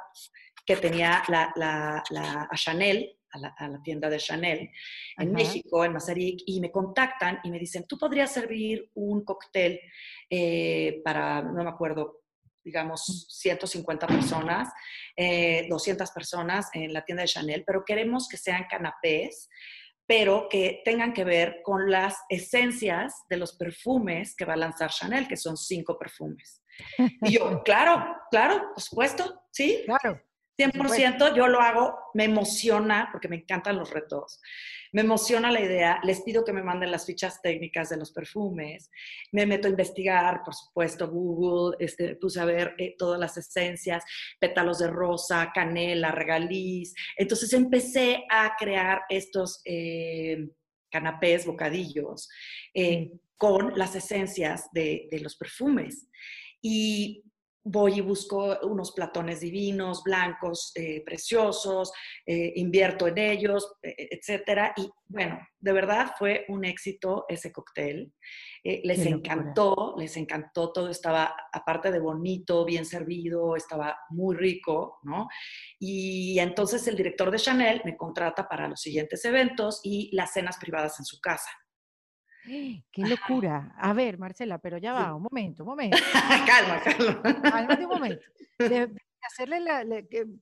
que 0.65 0.75
tenía 0.77 1.23
la, 1.27 1.51
la, 1.55 2.03
a 2.49 2.55
Chanel, 2.55 3.17
a 3.31 3.67
la, 3.67 3.81
tienda 3.83 4.09
de 4.09 4.17
Chanel 4.17 4.69
en 5.17 5.31
México, 5.31 5.83
en 5.85 5.93
Mazarik, 5.93 6.43
y 6.45 6.59
me 6.59 6.71
contactan 6.71 7.39
y 7.43 7.51
me 7.51 7.59
dicen, 7.59 7.85
tú 7.87 7.97
podrías 7.97 8.31
servir 8.31 8.89
un 8.93 9.23
cóctel 9.23 9.79
eh, 10.29 11.01
para, 11.03 11.41
no 11.41 11.63
me 11.63 11.69
acuerdo, 11.69 12.21
digamos, 12.63 13.27
150 13.29 14.05
personas, 14.07 14.69
200 15.17 16.09
eh, 16.09 16.11
personas 16.13 16.69
en 16.73 16.93
la 16.93 17.03
tienda 17.03 17.23
de 17.23 17.29
Chanel, 17.29 17.63
pero 17.65 17.83
queremos 17.85 18.27
que 18.27 18.37
sean 18.37 18.65
canapés, 18.69 19.49
pero 20.07 20.47
que 20.49 20.81
tengan 20.83 21.13
que 21.13 21.23
ver 21.23 21.61
con 21.63 21.89
las 21.89 22.17
esencias 22.29 23.13
de 23.29 23.37
los 23.37 23.55
perfumes 23.55 24.35
que 24.35 24.45
va 24.45 24.53
a 24.53 24.57
lanzar 24.57 24.89
Chanel, 24.89 25.27
que 25.27 25.37
son 25.37 25.57
cinco 25.57 25.97
perfumes. 25.97 26.61
Y 26.97 27.31
yo, 27.31 27.61
claro, 27.65 28.15
claro, 28.29 28.71
por 28.73 28.81
supuesto, 28.81 29.43
sí. 29.51 29.83
Claro. 29.85 30.21
100%, 30.57 31.35
yo 31.35 31.47
lo 31.47 31.61
hago, 31.61 31.95
me 32.13 32.25
emociona, 32.25 33.09
porque 33.11 33.27
me 33.27 33.37
encantan 33.37 33.77
los 33.77 33.89
retos, 33.89 34.41
me 34.91 35.01
emociona 35.01 35.51
la 35.51 35.61
idea, 35.61 35.99
les 36.03 36.21
pido 36.21 36.43
que 36.43 36.53
me 36.53 36.63
manden 36.63 36.91
las 36.91 37.05
fichas 37.05 37.41
técnicas 37.41 37.89
de 37.89 37.97
los 37.97 38.11
perfumes, 38.11 38.89
me 39.31 39.45
meto 39.45 39.67
a 39.67 39.71
investigar, 39.71 40.43
por 40.43 40.53
supuesto, 40.53 41.09
Google, 41.09 41.77
este, 41.79 42.15
puse 42.15 42.41
a 42.41 42.45
ver 42.45 42.75
eh, 42.77 42.95
todas 42.97 43.19
las 43.19 43.37
esencias, 43.37 44.03
pétalos 44.39 44.79
de 44.79 44.87
rosa, 44.87 45.51
canela, 45.53 46.11
regaliz, 46.11 46.93
entonces 47.15 47.53
empecé 47.53 48.25
a 48.29 48.55
crear 48.57 49.03
estos 49.09 49.61
eh, 49.65 50.49
canapés, 50.89 51.45
bocadillos, 51.45 52.29
eh, 52.73 53.11
con 53.37 53.77
las 53.77 53.95
esencias 53.95 54.69
de, 54.71 55.07
de 55.09 55.19
los 55.19 55.35
perfumes. 55.35 56.07
Y 56.61 57.23
voy 57.63 57.99
y 57.99 58.01
busco 58.01 58.57
unos 58.63 58.91
platones 58.91 59.39
divinos, 59.39 60.03
blancos, 60.03 60.71
eh, 60.75 61.03
preciosos, 61.05 61.91
eh, 62.25 62.53
invierto 62.55 63.07
en 63.07 63.17
ellos, 63.17 63.73
e, 63.81 63.89
e, 63.89 64.07
etcétera. 64.11 64.73
Y 64.75 64.89
bueno, 65.07 65.39
de 65.59 65.73
verdad 65.73 66.13
fue 66.17 66.45
un 66.49 66.65
éxito 66.65 67.25
ese 67.27 67.51
cóctel. 67.51 68.13
Eh, 68.63 68.81
les 68.83 69.05
encantó, 69.05 69.95
les 69.97 70.15
encantó, 70.17 70.71
todo 70.71 70.89
estaba, 70.89 71.35
aparte 71.51 71.91
de 71.91 71.99
bonito, 71.99 72.65
bien 72.65 72.85
servido, 72.85 73.55
estaba 73.55 73.97
muy 74.09 74.35
rico, 74.35 74.99
¿no? 75.03 75.27
Y 75.79 76.39
entonces 76.39 76.87
el 76.87 76.95
director 76.95 77.31
de 77.31 77.39
Chanel 77.39 77.81
me 77.85 77.97
contrata 77.97 78.47
para 78.47 78.67
los 78.67 78.81
siguientes 78.81 79.23
eventos 79.25 79.81
y 79.83 80.15
las 80.15 80.33
cenas 80.33 80.57
privadas 80.57 80.99
en 80.99 81.05
su 81.05 81.19
casa. 81.19 81.49
¡Qué 82.45 83.03
locura! 83.07 83.73
A 83.77 83.93
ver, 83.93 84.17
Marcela, 84.17 84.57
pero 84.57 84.77
ya 84.77 84.93
va, 84.93 85.15
un 85.15 85.23
momento, 85.23 85.63
un 85.63 85.69
momento. 85.69 85.97
calma, 86.45 86.81
calma. 86.81 87.41
Cálmate 87.41 87.85
un 87.85 87.91
momento. 87.91 88.25
De, 88.57 88.93
hacerle 89.21 89.59
la, 89.59 89.85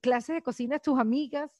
clase 0.00 0.32
de 0.32 0.42
cocina 0.42 0.76
a 0.76 0.80
tus 0.80 0.98
amigas 0.98 1.50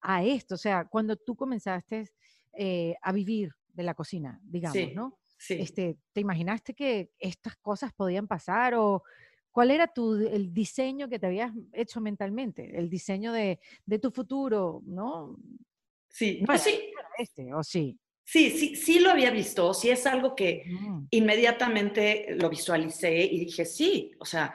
a 0.00 0.24
esto, 0.24 0.54
o 0.54 0.58
sea, 0.58 0.86
cuando 0.86 1.16
tú 1.16 1.36
comenzaste 1.36 2.10
eh, 2.54 2.94
a 3.02 3.12
vivir 3.12 3.52
de 3.68 3.82
la 3.82 3.94
cocina, 3.94 4.40
digamos, 4.42 4.94
¿no? 4.94 5.18
Sí. 5.36 5.54
Este, 5.54 5.98
¿Te 6.12 6.20
imaginaste 6.20 6.74
que 6.74 7.12
estas 7.18 7.56
cosas 7.56 7.92
podían 7.92 8.26
pasar 8.26 8.74
o 8.74 9.02
cuál 9.50 9.70
era 9.70 9.86
tu, 9.86 10.14
el 10.14 10.52
diseño 10.52 11.08
que 11.08 11.18
te 11.18 11.26
habías 11.26 11.52
hecho 11.72 12.00
mentalmente, 12.00 12.78
el 12.78 12.88
diseño 12.88 13.32
de, 13.32 13.58
de 13.86 13.98
tu 13.98 14.10
futuro, 14.10 14.82
¿no? 14.84 15.36
Sí, 16.08 16.42
pues 16.44 16.62
sí. 16.62 16.92
Este, 17.18 17.54
¿O 17.54 17.62
sí? 17.62 17.98
Sí, 18.30 18.52
sí, 18.52 18.76
sí 18.76 19.00
lo 19.00 19.10
había 19.10 19.32
visto, 19.32 19.74
sí 19.74 19.90
es 19.90 20.06
algo 20.06 20.36
que 20.36 20.62
inmediatamente 21.10 22.36
lo 22.38 22.48
visualicé 22.48 23.24
y 23.24 23.40
dije, 23.40 23.64
sí, 23.64 24.12
o 24.20 24.24
sea, 24.24 24.54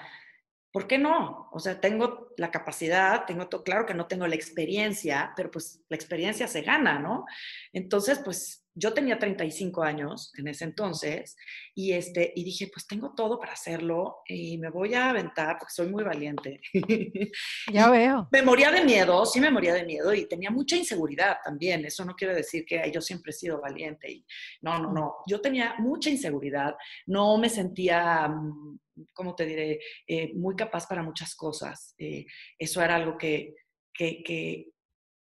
¿por 0.72 0.88
qué 0.88 0.98
no? 0.98 1.50
O 1.52 1.60
sea, 1.60 1.82
tengo 1.82 2.30
la 2.38 2.52
capacidad, 2.52 3.26
tengo 3.26 3.50
todo, 3.50 3.66
claro 3.66 3.86
que 3.86 3.94
no 3.94 4.08
tengo 4.08 4.28
la 4.28 4.36
experiencia, 4.36 5.34
pero 5.36 5.52
pues 5.52 5.82
la 5.90 5.98
experiencia 5.98 6.48
se 6.48 6.62
gana, 6.62 7.00
¿no? 7.00 7.26
Entonces, 7.74 8.22
pues 8.24 8.65
yo 8.76 8.94
tenía 8.94 9.18
35 9.18 9.84
años 9.84 10.34
en 10.38 10.50
ese 10.50 10.66
entonces 10.66 11.38
y, 11.74 11.94
este, 11.94 12.34
y 12.36 12.44
dije, 12.44 12.70
pues 12.72 12.86
tengo 12.86 13.14
todo 13.16 13.40
para 13.40 13.54
hacerlo 13.54 14.18
y 14.28 14.58
me 14.58 14.70
voy 14.70 14.94
a 14.94 15.10
aventar 15.10 15.58
porque 15.58 15.74
soy 15.74 15.88
muy 15.88 16.04
valiente. 16.04 16.62
Ya 17.72 17.90
veo. 17.90 18.28
me 18.32 18.42
moría 18.42 18.72
de 18.72 18.84
miedo, 18.84 19.26
sí 19.26 19.40
me 19.40 19.50
moría 19.50 19.74
de 19.74 19.86
miedo 19.86 20.14
y 20.14 20.28
tenía 20.28 20.52
mucha 20.52 20.76
inseguridad 20.76 21.38
también. 21.44 21.86
Eso 21.86 22.04
no 22.06 22.16
quiere 22.16 22.36
decir 22.36 22.66
que 22.66 22.92
yo 22.94 23.02
siempre 23.02 23.32
he 23.32 23.34
sido 23.34 23.62
valiente. 23.62 24.12
Y, 24.12 24.26
no, 24.62 24.78
no, 24.80 24.92
no. 24.92 25.16
Yo 25.26 25.42
tenía 25.42 25.76
mucha 25.80 26.10
inseguridad. 26.10 26.76
No 27.08 27.38
me 27.38 27.50
sentía, 27.50 28.28
mm, 28.28 28.80
¿cómo 29.14 29.36
te 29.36 29.46
diré? 29.46 29.80
Eh, 30.08 30.34
muy 30.36 30.56
capaz 30.56 30.86
para 30.88 31.02
muchas 31.02 31.36
cosas. 31.36 31.96
Eh, 31.98 32.26
eso 32.60 32.82
era 32.82 32.96
algo 32.96 33.18
que, 33.18 33.56
que, 33.94 34.22
que 34.24 34.75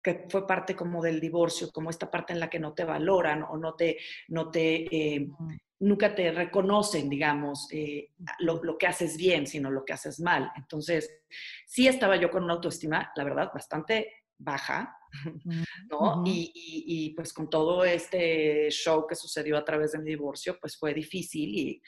que 0.01 0.25
fue 0.29 0.47
parte 0.47 0.75
como 0.75 1.01
del 1.01 1.19
divorcio, 1.19 1.71
como 1.71 1.89
esta 1.89 2.09
parte 2.09 2.33
en 2.33 2.39
la 2.39 2.49
que 2.49 2.59
no 2.59 2.73
te 2.73 2.85
valoran 2.85 3.43
o 3.43 3.57
no 3.57 3.75
te, 3.75 3.97
no 4.29 4.49
te, 4.49 5.15
eh, 5.15 5.29
nunca 5.79 6.13
te 6.13 6.31
reconocen, 6.31 7.09
digamos, 7.09 7.67
eh, 7.71 8.11
lo, 8.39 8.63
lo, 8.63 8.77
que 8.77 8.87
haces 8.87 9.17
bien, 9.17 9.47
sino 9.47 9.69
lo 9.69 9.83
que 9.85 9.93
haces 9.93 10.19
mal. 10.19 10.51
Entonces, 10.55 11.09
sí 11.65 11.87
estaba 11.87 12.15
yo 12.17 12.29
con 12.31 12.43
una 12.43 12.53
autoestima, 12.53 13.11
la 13.15 13.23
verdad, 13.23 13.51
bastante 13.53 14.13
baja, 14.37 14.95
¿no? 15.89 16.23
y, 16.25 16.51
y, 16.53 17.13
pues 17.13 17.33
con 17.33 17.49
todo 17.49 17.83
este 17.83 18.69
show 18.69 19.05
que 19.07 19.15
sucedió 19.15 19.57
a 19.57 19.65
través 19.65 19.91
de 19.91 19.99
mi 19.99 20.11
divorcio, 20.11 20.57
pues 20.59 20.77
fue 20.77 20.93
difícil 20.93 21.49
y 21.55 21.81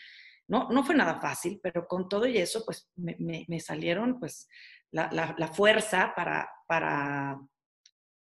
no, 0.47 0.67
no 0.69 0.83
fue 0.83 0.95
nada 0.95 1.21
fácil, 1.21 1.59
pero 1.63 1.87
con 1.87 2.09
todo 2.09 2.25
y 2.25 2.37
eso, 2.37 2.63
pues 2.65 2.89
me, 2.95 3.15
me, 3.47 3.59
salieron 3.61 4.19
pues 4.19 4.49
la, 4.91 5.09
la, 5.13 5.33
la 5.37 5.47
fuerza 5.47 6.13
para, 6.13 6.49
para 6.67 7.39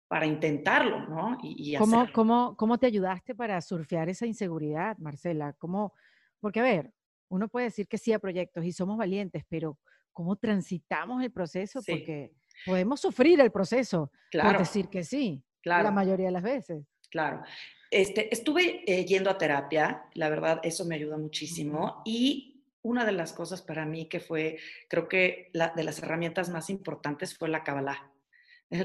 para 0.08 0.26
intentarlo, 0.26 1.08
¿no? 1.08 1.38
Y, 1.42 1.76
¿Cómo, 1.78 2.08
cómo, 2.14 2.56
¿Cómo 2.56 2.78
te 2.78 2.88
ayudaste 2.88 3.34
para 3.34 3.60
surfear 3.62 4.10
esa 4.10 4.26
inseguridad, 4.26 4.98
Marcela? 4.98 5.54
¿Cómo? 5.54 5.94
Porque, 6.40 6.60
a 6.60 6.64
ver, 6.64 6.92
uno 7.30 7.48
puede 7.48 7.66
decir 7.66 7.88
que 7.88 7.98
sí 7.98 8.14
a 8.14 8.20
proyectos 8.20 8.64
y 8.64 8.72
somos 8.72 8.98
valientes, 8.98 9.44
pero 9.50 9.80
¿cómo 10.12 10.36
transitamos 10.36 11.24
el 11.24 11.32
proceso? 11.32 11.82
Porque 11.86 12.32
podemos 12.66 13.02
sufrir 13.02 13.40
el 13.42 13.52
proceso 13.52 14.12
claro. 14.30 14.50
por 14.50 14.60
decir 14.60 14.88
que 14.88 15.04
sí, 15.04 15.44
claro. 15.62 15.84
la 15.84 15.92
mayoría 15.92 16.28
de 16.28 16.32
las 16.32 16.44
veces. 16.44 16.86
Claro. 17.10 17.44
Este, 17.90 18.34
estuve 18.34 18.84
eh, 18.88 19.06
yendo 19.06 19.30
a 19.30 19.38
terapia, 19.38 20.06
la 20.14 20.30
verdad, 20.30 20.60
eso 20.64 20.86
me 20.86 20.96
ayuda 20.96 21.18
muchísimo. 21.18 22.02
Y 22.06 22.64
una 22.82 23.06
de 23.06 23.12
las 23.12 23.34
cosas 23.34 23.62
para 23.62 23.86
mí 23.86 24.08
que 24.08 24.20
fue, 24.20 24.58
creo 24.90 25.08
que 25.08 25.50
la, 25.54 25.70
de 25.70 25.84
las 25.84 26.00
herramientas 26.00 26.50
más 26.50 26.70
importantes 26.70 27.38
fue 27.38 27.50
la 27.50 27.64
Kabbalah. 27.64 28.12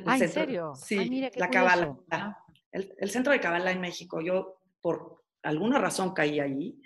Ah, 0.06 0.18
¿en 0.18 0.28
serio? 0.28 0.74
Sí, 0.74 1.28
la 1.36 1.50
Kabbalah. 1.50 1.96
El, 2.70 2.94
el, 2.98 3.10
centro 3.10 3.32
de 3.32 3.40
Kabbalah 3.40 3.72
en 3.72 3.80
México, 3.80 4.20
yo 4.20 4.60
por 4.80 5.24
alguna 5.42 5.78
razón 5.78 6.12
caí 6.12 6.40
ahí, 6.40 6.80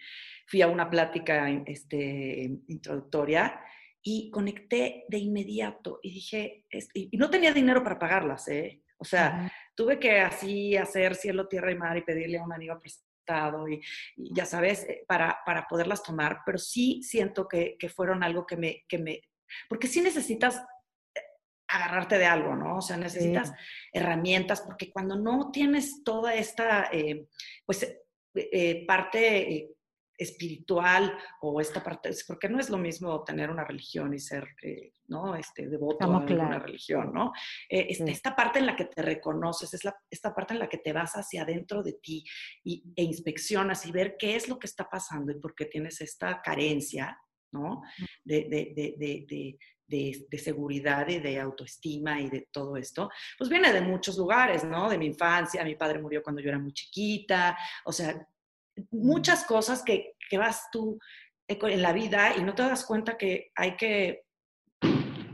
fui 0.47 0.63
a 0.63 0.69
una 0.69 0.89
plática 0.91 1.49
este, 1.67 2.51
introductoria 2.69 3.61
y 4.03 4.31
conecté 4.31 5.05
de 5.09 5.19
inmediato 5.19 6.01
y 6.03 6.13
dije, 6.13 6.67
y 6.95 7.17
no 7.17 7.31
tenía 7.31 7.53
dinero 7.53 7.83
para 7.83 7.99
pagarlas, 7.99 8.49
¿eh? 8.49 8.83
O 8.99 9.05
sea, 9.05 9.51
tuve 9.75 9.99
que 9.99 10.21
así 10.21 10.77
hacer 10.77 11.15
cielo, 11.15 11.49
tierra 11.49 11.73
y 11.73 11.77
mar 11.77 11.97
y 11.97 12.03
pedirle 12.03 12.39
a 12.39 12.45
un 12.45 12.53
amigo 12.53 12.79
prestado 12.79 13.69
y, 13.69 13.81
ya 14.17 14.45
sabes, 14.45 14.85
eh, 14.85 15.05
para, 15.09 15.39
para, 15.47 15.67
poderlas 15.67 16.03
tomar, 16.03 16.41
pero 16.45 16.59
sí 16.59 17.03
siento 17.03 17.49
que, 17.49 17.77
que, 17.79 17.89
fueron 17.89 18.23
algo 18.23 18.47
que 18.47 18.57
me, 18.57 18.85
que 18.89 18.99
me, 18.99 19.23
porque 19.69 19.87
sí 19.87 20.01
necesitas 20.01 20.63
agarrarte 21.73 22.19
de 22.19 22.27
algo, 22.27 22.55
¿no? 22.55 22.79
O 22.79 22.83
sea, 22.83 22.97
necesitas 22.97 23.53
herramientas, 23.93 24.61
porque 24.61 24.93
cuando 24.93 25.17
no 25.17 25.51
tienes 25.51 26.03
toda 26.05 26.35
esta, 26.35 26.89
eh, 26.93 27.27
pues, 27.67 27.99
parte 28.87 29.73
espiritual 30.23 31.17
o 31.41 31.61
esta 31.61 31.83
parte, 31.83 32.11
porque 32.27 32.49
no 32.49 32.59
es 32.59 32.71
lo 32.71 32.79
mismo 32.79 33.23
tener 33.25 33.51
una 33.51 33.65
religión 33.65 34.15
y 34.15 34.19
ser, 34.19 34.49
eh, 34.63 34.93
¿no? 35.09 35.35
Este, 35.35 35.69
devoto 35.69 36.05
a 36.05 36.09
una 36.09 36.59
religión, 36.59 37.13
¿no? 37.13 37.33
Eh, 37.69 37.89
esta 37.89 38.35
parte 38.35 38.59
en 38.59 38.67
la 38.67 38.77
que 38.77 38.87
te 38.87 39.03
reconoces, 39.03 39.75
es 39.75 39.85
la, 39.85 39.95
esta 40.11 40.35
parte 40.35 40.55
en 40.55 40.61
la 40.61 40.69
que 40.69 40.79
te 40.79 40.93
vas 40.93 41.15
hacia 41.15 41.43
adentro 41.43 41.83
de 41.83 41.95
ti 41.95 42.25
y, 42.65 42.85
e 42.97 43.03
inspeccionas 43.03 43.87
y 43.87 43.93
ver 43.93 44.17
qué 44.19 44.37
es 44.37 44.49
lo 44.49 44.59
que 44.59 44.67
está 44.67 44.89
pasando 44.89 45.33
y 45.33 45.41
por 45.41 45.55
qué 45.55 45.67
tienes 45.67 46.01
esta 46.01 46.41
carencia, 46.41 47.19
¿no? 47.53 47.83
De, 48.25 48.45
de, 48.49 48.73
de, 49.27 49.59
de 49.87 50.27
de, 50.29 50.39
seguridad 50.39 51.07
y 51.09 51.19
de 51.19 51.41
autoestima 51.41 52.21
y 52.21 52.31
de 52.31 52.49
todo 52.51 52.77
esto, 52.77 53.11
pues 53.39 53.51
viene 53.51 53.73
de 53.73 53.81
muchos 53.81 54.17
lugares, 54.17 54.65
¿no? 54.65 54.89
De 54.89 54.99
mi 54.99 55.07
infancia, 55.07 55.65
mi 55.65 55.75
padre 55.75 56.01
murió 56.01 56.23
cuando 56.23 56.41
yo 56.41 56.49
era 56.49 56.59
muy 56.59 56.73
chiquita, 56.73 57.57
o 57.85 57.93
sea, 57.93 58.27
muchas 58.91 59.45
cosas 59.45 59.83
que, 59.83 60.15
que 60.29 60.39
vas 60.39 60.69
tú 60.71 60.99
eh, 61.49 61.59
en 61.61 61.83
la 61.83 61.93
vida 61.93 62.35
y 62.37 62.43
no 62.43 62.55
te 62.55 62.63
das 62.63 62.85
cuenta 62.85 63.19
que 63.19 63.51
hay 63.55 63.77
que 63.77 64.25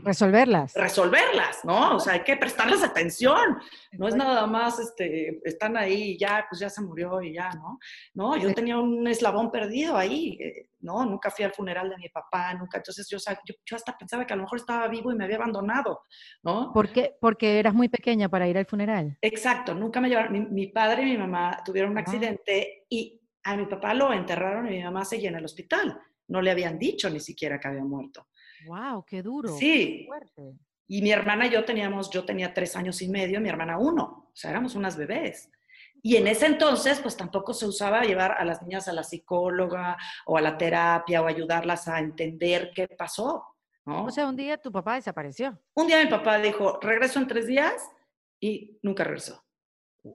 resolverlas. 0.03 0.73
Resolverlas, 0.73 1.63
¿no? 1.63 1.95
O 1.95 1.99
sea, 1.99 2.13
hay 2.13 2.23
que 2.23 2.37
prestarles 2.37 2.83
atención. 2.83 3.57
No 3.93 4.07
es 4.07 4.15
nada 4.15 4.47
más, 4.47 4.79
este, 4.79 5.39
están 5.43 5.77
ahí 5.77 6.11
y 6.11 6.17
ya, 6.17 6.45
pues 6.49 6.59
ya 6.59 6.69
se 6.69 6.81
murió 6.81 7.21
y 7.21 7.33
ya, 7.33 7.49
¿no? 7.51 7.79
No, 8.13 8.37
yo 8.37 8.53
tenía 8.53 8.77
un 8.77 9.07
eslabón 9.07 9.51
perdido 9.51 9.97
ahí, 9.97 10.37
eh, 10.41 10.69
¿no? 10.79 11.05
Nunca 11.05 11.31
fui 11.31 11.45
al 11.45 11.53
funeral 11.53 11.89
de 11.89 11.97
mi 11.97 12.09
papá, 12.09 12.53
nunca. 12.53 12.77
Entonces 12.77 13.07
yo, 13.09 13.17
yo, 13.65 13.75
hasta 13.75 13.97
pensaba 13.97 14.25
que 14.25 14.33
a 14.33 14.35
lo 14.35 14.43
mejor 14.43 14.59
estaba 14.59 14.87
vivo 14.87 15.11
y 15.11 15.15
me 15.15 15.25
había 15.25 15.37
abandonado, 15.37 16.01
¿no? 16.43 16.71
¿Por 16.73 16.91
qué? 16.91 17.15
Porque 17.19 17.59
eras 17.59 17.73
muy 17.73 17.89
pequeña 17.89 18.29
para 18.29 18.47
ir 18.47 18.57
al 18.57 18.65
funeral. 18.65 19.17
Exacto, 19.21 19.73
nunca 19.73 20.01
me 20.01 20.09
llevaron. 20.09 20.53
Mi, 20.53 20.67
padre 20.67 21.03
y 21.03 21.05
mi 21.05 21.17
mamá 21.17 21.61
tuvieron 21.65 21.91
un 21.91 21.97
ah. 21.97 22.01
accidente 22.01 22.85
y 22.89 23.19
a 23.43 23.57
mi 23.57 23.65
papá 23.65 23.93
lo 23.93 24.13
enterraron 24.13 24.67
y 24.67 24.77
mi 24.77 24.83
mamá 24.83 25.05
seguía 25.05 25.29
en 25.29 25.35
el 25.35 25.45
hospital. 25.45 25.99
No 26.27 26.41
le 26.41 26.51
habían 26.51 26.77
dicho 26.77 27.09
ni 27.09 27.19
siquiera 27.19 27.59
que 27.59 27.67
había 27.67 27.83
muerto. 27.83 28.27
¡Wow! 28.65 29.05
¡Qué 29.05 29.21
duro! 29.21 29.49
Sí. 29.57 30.05
fuerte. 30.07 30.55
Y 30.87 31.01
mi 31.01 31.11
hermana 31.11 31.47
y 31.47 31.51
yo 31.51 31.63
teníamos, 31.63 32.09
yo 32.09 32.25
tenía 32.25 32.53
tres 32.53 32.75
años 32.75 33.01
y 33.01 33.09
medio, 33.09 33.39
mi 33.39 33.49
hermana 33.49 33.77
uno. 33.77 34.29
O 34.31 34.35
sea, 34.35 34.51
éramos 34.51 34.75
unas 34.75 34.97
bebés. 34.97 35.51
Y 36.01 36.15
en 36.15 36.27
ese 36.27 36.45
entonces, 36.45 36.99
pues 36.99 37.15
tampoco 37.15 37.53
se 37.53 37.67
usaba 37.67 38.03
llevar 38.03 38.31
a 38.31 38.45
las 38.45 38.61
niñas 38.61 38.87
a 38.87 38.93
la 38.93 39.03
psicóloga 39.03 39.97
o 40.25 40.37
a 40.37 40.41
la 40.41 40.57
terapia 40.57 41.21
o 41.21 41.27
ayudarlas 41.27 41.87
a 41.87 41.99
entender 41.99 42.71
qué 42.73 42.87
pasó. 42.87 43.43
¿no? 43.85 44.05
O 44.05 44.09
sea, 44.09 44.27
un 44.27 44.35
día 44.35 44.57
tu 44.57 44.71
papá 44.71 44.95
desapareció. 44.95 45.59
Un 45.75 45.87
día 45.87 46.03
mi 46.03 46.09
papá 46.09 46.39
dijo, 46.39 46.79
regreso 46.81 47.19
en 47.19 47.27
tres 47.27 47.47
días 47.47 47.89
y 48.39 48.79
nunca 48.81 49.03
regresó 49.03 49.43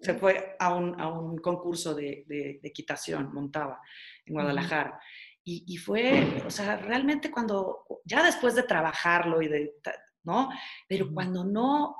se 0.01 0.15
fue 0.15 0.57
a 0.59 0.75
un, 0.75 1.01
a 1.01 1.09
un 1.09 1.39
concurso 1.39 1.95
de, 1.95 2.25
de, 2.27 2.61
equitación, 2.63 3.33
montaba 3.33 3.81
en 4.25 4.35
Guadalajara. 4.35 5.01
Y, 5.45 5.65
y, 5.67 5.77
fue, 5.77 6.43
o 6.47 6.51
sea, 6.51 6.77
realmente 6.77 7.31
cuando, 7.31 7.85
ya 8.05 8.25
después 8.25 8.55
de 8.55 8.63
trabajarlo 8.63 9.43
y 9.43 9.49
de, 9.49 9.75
¿no? 10.23 10.49
Pero 10.89 11.13
cuando 11.13 11.45
no 11.45 11.97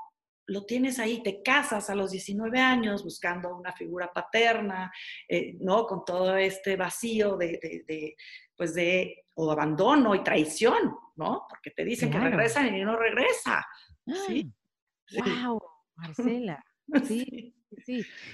lo 0.47 0.65
tienes 0.65 0.99
ahí, 0.99 1.23
te 1.23 1.41
casas 1.41 1.89
a 1.89 1.95
los 1.95 2.11
19 2.11 2.59
años 2.59 3.03
buscando 3.03 3.55
una 3.55 3.71
figura 3.71 4.11
paterna, 4.13 4.91
eh, 5.27 5.55
¿no? 5.59 5.85
Con 5.85 6.05
todo 6.05 6.35
este 6.35 6.75
vacío 6.75 7.35
de, 7.37 7.83
de, 7.87 8.15
pues 8.55 8.73
de, 8.73 9.25
o 9.35 9.51
abandono 9.51 10.13
y 10.13 10.23
traición, 10.23 10.95
¿no? 11.15 11.45
Porque 11.49 11.71
te 11.71 11.83
dicen 11.83 12.11
que 12.11 12.19
regresan 12.19 12.75
y 12.75 12.83
no 12.83 12.95
regresa. 12.95 13.65
¿sí? 14.27 14.51
¡Wow! 15.17 15.61
Marcela. 15.95 16.63
Sí, 17.03 17.25
sí. 17.25 17.54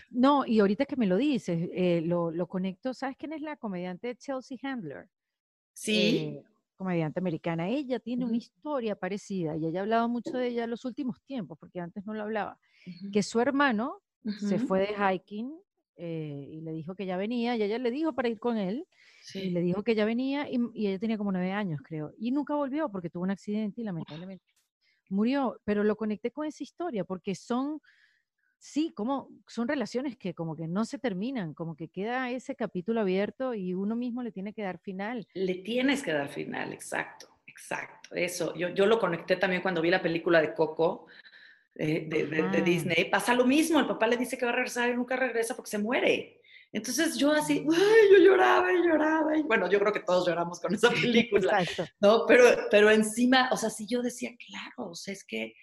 No, 0.10 0.46
y 0.46 0.60
ahorita 0.60 0.86
que 0.86 0.96
me 0.96 1.08
lo 1.08 1.18
dices, 1.18 1.70
eh, 1.74 2.02
lo, 2.06 2.32
lo, 2.32 2.48
conecto, 2.48 2.94
¿sabes 2.94 3.18
quién 3.18 3.34
es 3.34 3.42
la 3.42 3.58
comediante 3.58 4.16
Chelsea 4.16 4.58
Handler? 4.62 5.08
Sí. 5.74 6.18
Eh, 6.18 6.44
comediante 6.82 7.20
americana. 7.20 7.70
Ella 7.70 8.00
tiene 8.00 8.26
una 8.26 8.38
historia 8.38 8.96
parecida 8.96 9.56
y 9.56 9.68
ella 9.68 9.82
ha 9.82 9.84
hablado 9.84 10.10
mucho 10.10 10.32
de 10.32 10.48
ella 10.48 10.64
en 10.64 10.72
los 10.72 10.84
últimos 10.84 11.22
tiempos, 11.22 11.60
porque 11.60 11.80
antes 11.80 12.04
no 12.08 12.16
lo 12.16 12.24
hablaba, 12.24 12.58
que 13.14 13.22
su 13.22 13.40
hermano 13.40 14.02
se 14.40 14.58
fue 14.58 14.80
de 14.80 14.96
hiking 14.96 15.54
eh, 15.96 16.48
y 16.50 16.62
le 16.62 16.72
dijo 16.72 16.96
que 16.96 17.06
ya 17.06 17.18
venía 17.18 17.56
y 17.56 17.62
ella 17.62 17.78
le 17.78 17.92
dijo 17.92 18.14
para 18.14 18.30
ir 18.30 18.40
con 18.40 18.58
él. 18.58 18.88
Y 19.36 19.52
le 19.52 19.62
dijo 19.62 19.84
que 19.84 19.94
ya 19.94 20.06
venía 20.06 20.50
y, 20.50 20.58
y, 20.74 20.88
ella 20.88 20.98
tenía 20.98 21.20
como 21.20 21.32
nueve 21.32 21.52
años, 21.52 21.80
creo. 21.84 22.12
Y 22.18 22.32
nunca 22.32 22.56
volvió 22.56 22.90
porque 22.90 23.12
tuvo 23.12 23.24
un 23.24 23.30
accidente 23.30 23.82
y 23.82 23.84
lamentablemente 23.84 24.44
murió. 25.10 25.62
Pero 25.64 25.84
lo 25.84 25.96
conecté 25.96 26.32
con 26.32 26.48
esa 26.48 26.64
historia 26.64 27.04
porque 27.04 27.36
son 27.36 27.80
sí, 28.62 28.94
como 28.96 29.30
son 29.48 29.68
relaciones 29.68 30.16
que 30.16 30.36
como 30.36 30.56
que 30.56 30.68
no 30.68 30.86
se 30.86 31.00
terminan, 31.00 31.54
como 31.56 31.76
que 31.76 31.90
queda 31.90 32.30
ese 32.30 32.56
capítulo 32.56 33.02
abierto 33.02 33.56
y 33.56 33.74
uno 33.74 33.96
mismo 33.96 34.22
le 34.22 34.32
tiene 34.32 34.54
que 34.54 34.62
dar 34.62 34.78
final. 34.78 35.28
Le 35.34 35.56
tienes 35.56 36.04
que 36.04 36.14
dar 36.14 36.30
final, 36.30 36.72
exacto, 36.72 37.40
exacto. 37.48 38.16
Eso, 38.16 38.54
yo, 38.56 38.70
yo 38.70 38.86
lo 38.86 39.00
conecté 39.00 39.36
también 39.36 39.64
cuando 39.64 39.82
vi 39.82 39.90
la 39.90 40.02
película 40.02 40.40
de 40.40 40.54
Coco. 40.54 41.08
Eh, 41.74 42.06
de, 42.08 42.26
de, 42.26 42.62
Disney, 42.62 43.06
pasa 43.06 43.34
lo 43.34 43.46
mismo, 43.46 43.80
el 43.80 43.88
papá 43.88 44.06
le 44.06 44.18
dice 44.18 44.38
que 44.38 44.46
va 44.46 44.52
a 44.52 44.56
regresar 44.56 44.90
y 44.90 44.96
nunca 44.96 45.16
regresa 45.16 45.56
porque 45.56 45.72
se 45.72 45.78
muere. 45.78 46.42
Entonces 46.74 47.18
yo 47.18 47.32
así, 47.32 47.66
ay, 47.74 48.12
yo 48.12 48.18
lloraba 48.20 48.72
y 48.72 48.86
lloraba. 48.86 49.38
Y 49.38 49.42
bueno, 49.44 49.70
yo 49.70 49.80
creo 49.80 49.92
que 49.92 50.02
todos 50.02 50.28
lloramos 50.28 50.60
con 50.60 50.74
esa 50.76 50.90
película, 50.92 51.66
¿no? 52.00 52.26
Pero, 52.28 52.44
pero 52.70 52.92
encima, 52.92 53.50
o 53.52 53.58
sea, 53.58 53.70
si 53.70 53.88
yo 53.88 54.02
decía, 54.02 54.32
claro, 54.38 54.92
o 54.92 54.96
sea, 54.96 55.14
es 55.14 55.24
que 55.24 55.56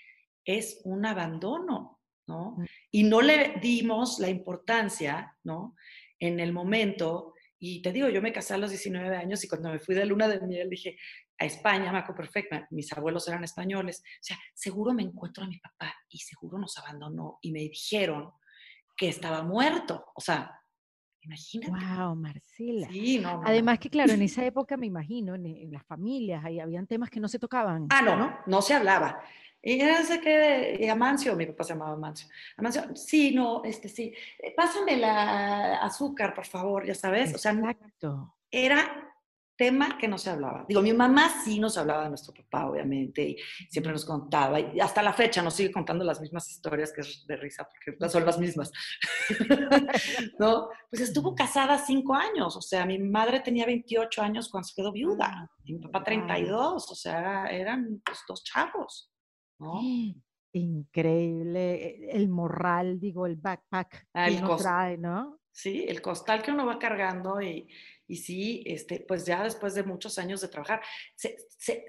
es 0.45 0.81
un 0.85 1.05
abandono, 1.05 1.98
¿no? 2.29 2.57
Mm. 2.57 2.65
Y 2.93 3.03
no 3.05 3.21
le 3.23 3.55
dimos 3.61 4.19
la 4.19 4.29
importancia, 4.29 5.37
¿no? 5.45 5.75
En 6.19 6.39
el 6.41 6.53
momento, 6.53 7.35
y 7.59 7.83
te 7.83 7.93
digo, 7.93 8.09
yo 8.09 8.23
me 8.23 8.33
casé 8.33 8.55
a 8.55 8.59
los 8.59 8.71
19 8.71 9.17
años 9.17 9.43
y 9.43 9.49
cuando 9.49 9.71
me 9.71 9.79
fui 9.79 9.95
de 9.95 10.07
luna 10.07 10.29
de 10.29 10.41
miel 10.41 10.71
dije, 10.71 10.97
a 11.39 11.45
España, 11.45 11.91
acuerdo 11.91 12.17
perfecto, 12.17 12.57
mis 12.71 12.93
abuelos 12.93 13.27
eran 13.29 13.45
españoles, 13.45 14.03
o 14.05 14.23
sea, 14.23 14.39
seguro 14.55 14.93
me 14.93 15.03
encuentro 15.03 15.45
a 15.45 15.49
mi 15.49 15.59
papá 15.59 15.95
y 16.09 16.19
seguro 16.19 16.59
nos 16.59 16.77
abandonó 16.79 17.39
y 17.43 17.53
me 17.53 17.61
dijeron 17.61 18.33
que 18.97 19.09
estaba 19.09 19.43
muerto, 19.43 20.07
o 20.15 20.21
sea, 20.21 20.55
Imagínate. 21.21 21.73
Wow, 21.73 22.15
Marcela. 22.15 22.89
Sí, 22.91 23.19
no, 23.19 23.43
Además 23.45 23.79
que 23.79 23.91
claro, 23.91 24.13
en 24.13 24.23
esa 24.23 24.45
época 24.45 24.77
me 24.77 24.87
imagino, 24.87 25.35
en, 25.35 25.71
las 25.71 25.85
familias, 25.85 26.45
ahí 26.45 26.61
habían 26.61 26.87
temas 26.87 27.11
que 27.11 27.21
no 27.21 27.29
se 27.29 27.39
tocaban. 27.39 27.87
Ah, 27.91 28.03
no, 28.03 28.17
no, 28.17 28.39
no 28.47 28.63
se 28.63 28.75
hablaba. 28.75 29.21
Y 29.63 29.79
no 29.79 30.05
sé 30.05 30.21
qué, 30.21 30.89
Amancio, 30.91 31.35
mi 31.35 31.47
papá 31.47 31.65
se 31.65 31.73
llamaba 31.73 31.93
Amancio. 31.93 32.29
Amancio, 32.57 32.95
sí, 32.95 33.35
no, 33.35 33.63
este 33.65 33.89
sí, 33.89 34.15
eh, 34.39 34.55
pásame 34.57 34.97
la 34.97 35.79
azúcar, 35.79 36.35
por 36.35 36.47
favor, 36.47 36.87
ya 36.87 36.95
sabes. 36.95 37.35
O 37.35 37.39
sea, 37.39 37.57
era 38.51 39.09
tema 39.59 39.99
que 39.99 40.07
no 40.07 40.17
se 40.17 40.31
hablaba. 40.31 40.65
Digo, 40.69 40.81
mi 40.81 40.93
mamá 40.93 41.29
sí 41.45 41.59
nos 41.59 41.77
hablaba 41.77 42.05
de 42.05 42.11
nuestro 42.11 42.33
papá, 42.33 42.67
obviamente, 42.71 43.23
y 43.31 43.37
siempre 43.69 43.93
nos 43.93 44.05
contaba, 44.05 44.61
y 44.61 44.79
hasta 44.79 45.03
la 45.03 45.13
fecha 45.13 45.43
nos 45.43 45.55
sigue 45.55 45.73
contando 45.73 46.05
las 46.05 46.21
mismas 46.21 46.49
historias, 46.49 46.93
que 46.93 47.01
es 47.01 47.27
de 47.27 47.37
risa, 47.37 47.69
porque 47.69 48.09
son 48.09 48.25
las 48.25 48.39
mismas. 48.39 48.71
¿No? 50.39 50.69
Pues 50.89 51.03
estuvo 51.03 51.35
casada 51.35 51.77
cinco 51.77 52.15
años, 52.15 52.57
o 52.57 52.63
sea, 52.63 52.87
mi 52.87 53.01
madre 53.01 53.41
tenía 53.41 53.67
28 53.67 54.23
años 54.23 54.49
cuando 54.49 54.69
se 54.69 54.77
quedó 54.77 54.93
viuda, 54.93 55.51
y 55.65 55.75
mi 55.75 55.81
papá 55.81 56.05
32, 56.05 56.91
o 56.91 56.95
sea, 56.95 57.47
eran 57.47 58.01
pues, 58.05 58.21
dos 58.29 58.45
chavos. 58.45 59.11
Increíble, 60.53 61.75
e, 61.75 62.11
el 62.17 62.29
morral, 62.29 62.99
digo, 62.99 63.27
el 63.27 63.37
backpack 63.37 64.09
ah, 64.15 64.27
que 64.27 64.37
uno 64.37 64.57
trae, 64.57 64.97
¿no? 64.97 65.39
Sí, 65.53 65.85
el 65.89 66.01
costal 66.01 66.43
que 66.43 66.53
uno 66.53 66.65
va 66.67 66.79
cargando 66.79 67.41
y, 67.43 67.69
y 68.07 68.17
sí, 68.17 68.63
este, 68.65 69.01
pues 69.01 69.27
ya 69.27 69.43
después 69.43 69.75
de 69.75 69.83
muchos 69.83 70.19
años 70.19 70.41
de 70.41 70.49
trabajar, 70.49 70.81
se, 71.17 71.37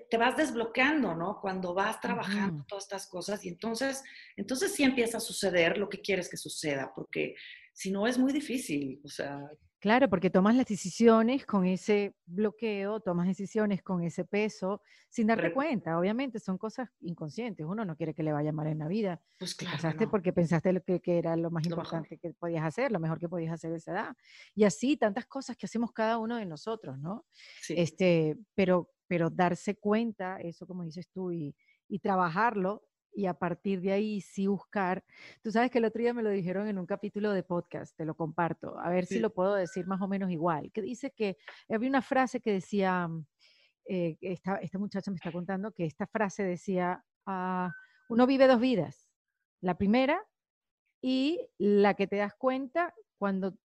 te 0.09 0.17
vas 0.17 0.35
desbloqueando, 0.35 1.15
¿no? 1.15 1.39
Cuando 1.39 1.73
vas 1.73 2.01
trabajando 2.01 2.65
todas 2.67 2.85
estas 2.85 3.07
cosas 3.07 3.45
y 3.45 3.49
entonces, 3.49 4.03
entonces 4.35 4.73
sí 4.73 4.83
empieza 4.83 5.17
a 5.17 5.21
suceder 5.21 5.77
lo 5.77 5.87
que 5.87 6.01
quieres 6.01 6.27
que 6.29 6.37
suceda, 6.37 6.91
porque 6.93 7.35
si 7.71 7.91
no 7.91 8.07
es 8.07 8.17
muy 8.17 8.33
difícil, 8.33 8.99
o 9.05 9.07
sea, 9.07 9.39
Claro, 9.79 10.09
porque 10.09 10.29
tomas 10.29 10.55
las 10.55 10.65
decisiones 10.65 11.45
con 11.45 11.65
ese 11.65 12.15
bloqueo, 12.25 12.99
tomas 12.99 13.27
decisiones 13.27 13.81
con 13.81 14.03
ese 14.03 14.25
peso, 14.25 14.81
sin 15.09 15.27
darte 15.27 15.51
cuenta. 15.53 15.97
Obviamente 15.97 16.39
son 16.39 16.57
cosas 16.57 16.89
inconscientes. 16.99 17.65
Uno 17.65 17.85
no 17.85 17.95
quiere 17.95 18.13
que 18.13 18.23
le 18.23 18.33
vaya 18.33 18.51
mal 18.51 18.67
en 18.67 18.79
la 18.79 18.89
vida. 18.89 19.21
Pues 19.37 19.55
claro 19.55 19.93
no, 19.93 20.09
porque 20.09 20.33
pensaste 20.33 20.73
lo 20.73 20.81
que, 20.83 20.99
que 20.99 21.17
era 21.17 21.37
lo 21.37 21.49
más 21.49 21.65
lo 21.65 21.77
mejor. 21.77 22.09
importante 22.09 22.17
que 22.17 22.33
podías 22.33 22.63
hacer, 22.65 22.91
lo 22.91 22.99
mejor 22.99 23.19
que 23.19 23.29
podías 23.29 23.53
hacer 23.53 23.71
a 23.71 23.77
esa 23.77 23.91
edad. 23.93 24.17
Y 24.53 24.65
así 24.65 24.97
tantas 24.97 25.25
cosas 25.27 25.55
que 25.55 25.65
hacemos 25.65 25.93
cada 25.93 26.17
uno 26.17 26.35
de 26.35 26.45
nosotros, 26.45 26.99
¿no? 26.99 27.25
Sí, 27.59 27.73
Este, 27.73 28.37
pero, 28.55 28.89
pero 29.07 29.29
darse 29.29 29.75
cuenta, 29.77 30.39
eso 30.41 30.67
como 30.67 30.83
dices 30.83 31.07
tú, 31.09 31.31
y, 31.31 31.55
y 31.87 31.99
trabajarlo, 31.99 32.88
y 33.19 33.25
a 33.25 33.33
partir 33.33 33.81
de 33.81 33.91
ahí 33.91 34.21
sí 34.21 34.47
buscar. 34.47 35.03
Tú 35.43 35.51
sabes 35.51 35.69
que 35.69 35.79
el 35.79 35.85
otro 35.85 36.01
día 36.01 36.13
me 36.13 36.23
lo 36.23 36.29
dijeron 36.29 36.69
en 36.69 36.77
un 36.77 36.85
capítulo 36.85 37.33
de 37.33 37.43
podcast, 37.43 37.93
te 37.97 38.05
lo 38.05 38.15
comparto, 38.15 38.79
a 38.79 38.89
ver 38.89 39.05
si 39.05 39.15
sí. 39.15 39.19
lo 39.19 39.33
puedo 39.33 39.55
decir 39.55 39.85
más 39.85 39.99
o 40.01 40.07
menos 40.07 40.31
igual, 40.31 40.71
que 40.71 40.81
dice 40.81 41.11
que 41.11 41.37
había 41.67 41.89
una 41.89 42.01
frase 42.01 42.39
que 42.39 42.53
decía, 42.53 43.09
mm, 43.09 43.25
eh, 43.89 44.17
esta, 44.21 44.55
esta 44.55 44.79
muchacha 44.79 45.11
me 45.11 45.17
está 45.17 45.33
contando 45.33 45.73
que 45.73 45.85
esta 45.85 46.07
frase 46.07 46.43
decía, 46.43 47.03
ah, 47.25 47.73
uno 48.07 48.25
vive 48.25 48.47
dos 48.47 48.61
vidas, 48.61 49.09
la 49.59 49.77
primera 49.77 50.25
y 51.01 51.41
la 51.57 51.95
que 51.95 52.07
te 52.07 52.15
das 52.15 52.35
cuenta 52.35 52.95
cuando, 53.17 53.57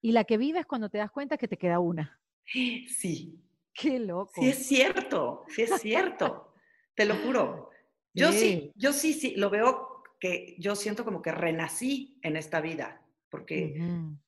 y 0.00 0.12
la 0.12 0.24
que 0.24 0.38
vives 0.38 0.64
cuando 0.64 0.88
te 0.88 0.96
das 0.96 1.10
cuenta 1.10 1.36
que 1.36 1.46
te 1.46 1.58
queda 1.58 1.78
una. 1.78 2.18
Sí, 2.46 2.86
Qué 3.74 3.90
sí 3.90 3.98
loco. 3.98 4.40
es 4.42 4.66
cierto, 4.66 5.44
sí 5.48 5.62
es 5.62 5.78
cierto, 5.82 6.54
te 6.94 7.04
lo 7.04 7.16
juro. 7.16 7.73
Yo 8.14 8.32
sí, 8.32 8.38
Sí. 8.38 8.72
yo 8.76 8.92
sí, 8.92 9.12
sí, 9.12 9.34
lo 9.36 9.50
veo 9.50 10.02
que 10.20 10.54
yo 10.58 10.74
siento 10.76 11.04
como 11.04 11.20
que 11.20 11.32
renací 11.32 12.18
en 12.22 12.36
esta 12.36 12.60
vida, 12.60 13.02
porque 13.28 13.74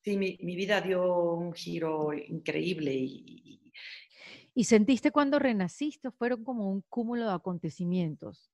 sí, 0.03 0.17
mi, 0.17 0.37
mi 0.41 0.55
vida 0.55 0.81
dio 0.81 1.31
un 1.33 1.53
giro 1.53 2.13
increíble 2.13 2.93
y, 2.93 3.23
y- 3.25 3.73
¿Y 4.53 4.63
sentiste 4.63 5.11
cuando 5.11 5.37
renaciste 5.39 6.09
fueron 6.11 6.43
como 6.43 6.71
un 6.71 6.81
cúmulo 6.89 7.27
de 7.27 7.33
acontecimientos? 7.33 8.51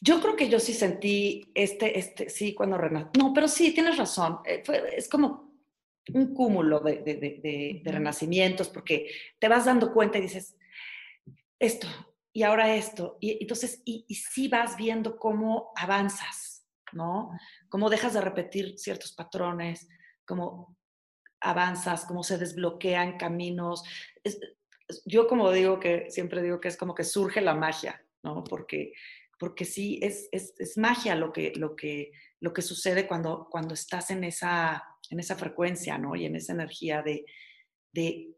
yo 0.00 0.20
creo 0.20 0.36
que 0.36 0.48
yo 0.48 0.60
sí 0.60 0.72
sentí 0.74 1.50
este, 1.54 1.98
este, 1.98 2.28
sí, 2.30 2.54
cuando 2.54 2.78
renací. 2.78 3.18
No, 3.18 3.32
pero 3.34 3.48
sí, 3.48 3.72
tienes 3.74 3.96
razón, 3.96 4.38
eh, 4.44 4.62
fue- 4.64 4.96
es 4.96 5.08
como 5.08 5.52
un 6.14 6.34
cúmulo 6.34 6.78
de, 6.80 6.98
de- 7.02 7.16
de- 7.16 7.82
renacimientos, 7.84 8.68
porque 8.68 9.10
te 9.40 9.48
vas 9.48 9.64
dando 9.64 9.92
cuenta 9.92 10.18
y 10.18 10.22
dices, 10.22 10.56
esto, 11.58 11.88
y 12.32 12.42
ahora 12.42 12.74
esto, 12.74 13.16
y 13.20 13.38
entonces, 13.40 13.82
y, 13.84 14.06
y 14.08 14.48
vas 14.48 14.76
viendo 14.76 15.18
cómo 15.18 15.72
avanzas, 15.76 16.66
¿no? 16.92 17.30
Cómo 17.68 17.90
dejas 17.90 18.14
de 18.14 18.20
repetir 18.20 18.78
ciertos 18.78 19.12
patrones, 19.12 19.88
cómo 20.24 20.76
avanzas, 21.40 22.04
cómo 22.04 22.22
se 22.22 22.38
desbloquean 22.38 23.16
caminos. 23.16 23.82
Yo 25.04 25.26
como 25.26 25.50
digo 25.50 25.80
que, 25.80 26.10
siempre 26.10 26.42
digo 26.42 26.60
que 26.60 26.68
es 26.68 26.76
como 26.76 26.94
que 26.94 27.04
surge 27.04 27.40
la 27.40 27.54
magia, 27.54 28.04
¿no? 28.22 28.44
Porque, 28.44 28.92
porque 29.38 29.64
sí, 29.64 29.98
es, 30.02 30.28
es, 30.32 30.54
es 30.58 30.76
magia 30.76 31.14
lo 31.14 31.32
que, 31.32 31.52
lo, 31.56 31.76
que, 31.76 32.12
lo 32.40 32.52
que 32.52 32.62
sucede 32.62 33.06
cuando, 33.06 33.48
cuando 33.50 33.74
estás 33.74 34.10
en 34.10 34.24
esa, 34.24 34.84
en 35.10 35.20
esa 35.20 35.36
frecuencia, 35.36 35.98
¿no? 35.98 36.16
Y 36.16 36.26
en 36.26 36.36
esa 36.36 36.52
energía 36.52 37.02
de, 37.02 37.24
de 37.92 38.34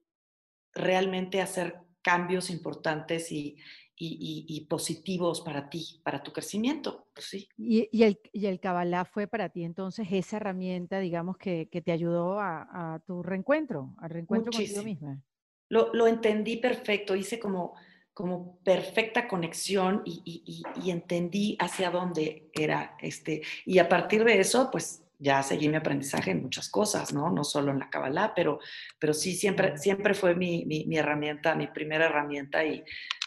realmente 0.74 1.40
hacer 1.40 1.76
cambios 2.02 2.50
importantes 2.50 3.30
y, 3.32 3.56
y, 3.96 4.66
positivos 4.68 5.42
para 5.42 5.68
ti, 5.68 6.00
para 6.02 6.22
tu 6.22 6.32
crecimiento. 6.32 7.08
Pues 7.14 7.26
sí. 7.26 7.48
Y, 7.58 7.88
y 7.92 8.04
el, 8.04 8.18
y 8.32 8.46
el 8.46 8.58
Kabbalah 8.60 9.04
fue 9.04 9.26
para 9.26 9.50
ti 9.50 9.64
entonces 9.64 10.08
esa 10.10 10.38
herramienta, 10.38 10.98
digamos, 11.00 11.36
que, 11.36 11.68
que 11.70 11.82
te 11.82 11.92
ayudó 11.92 12.40
a, 12.40 12.94
a 12.94 12.98
tu 13.00 13.22
reencuentro, 13.22 13.94
al 13.98 14.10
reencuentro 14.10 14.52
contigo 14.52 14.82
Muchísimo. 14.82 14.84
misma. 14.84 15.22
Lo, 15.68 15.92
lo 15.94 16.06
entendí 16.06 16.56
perfecto, 16.56 17.14
hice 17.14 17.38
como, 17.38 17.74
como 18.14 18.58
perfecta 18.64 19.28
conexión 19.28 20.02
y- 20.04 20.62
y 20.82 20.90
entendí 20.90 21.56
hacia 21.60 21.90
dónde 21.90 22.50
era 22.54 22.96
este. 23.00 23.42
Y 23.66 23.78
a 23.78 23.88
partir 23.88 24.24
de 24.24 24.40
eso, 24.40 24.70
pues 24.72 25.04
ya 25.20 25.42
seguí 25.42 25.68
mi 25.68 25.76
aprendizaje 25.76 26.30
en 26.30 26.42
muchas 26.42 26.70
cosas, 26.70 27.12
¿no? 27.12 27.30
No 27.30 27.44
solo 27.44 27.70
en 27.70 27.78
la 27.78 27.90
Kabbalah, 27.90 28.32
pero, 28.34 28.58
pero 28.98 29.12
sí, 29.12 29.34
siempre, 29.34 29.76
siempre 29.76 30.14
fue 30.14 30.34
mi, 30.34 30.64
mi, 30.64 30.86
mi 30.86 30.96
herramienta, 30.96 31.54
mi 31.54 31.66
primera 31.66 32.06
herramienta 32.06 32.64
y 32.64 32.82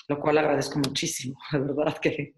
lo 0.08 0.20
cual 0.20 0.40
agradezco 0.40 0.80
muchísimo, 0.80 1.38
de 1.52 1.74
verdad 1.74 1.98
que, 2.00 2.34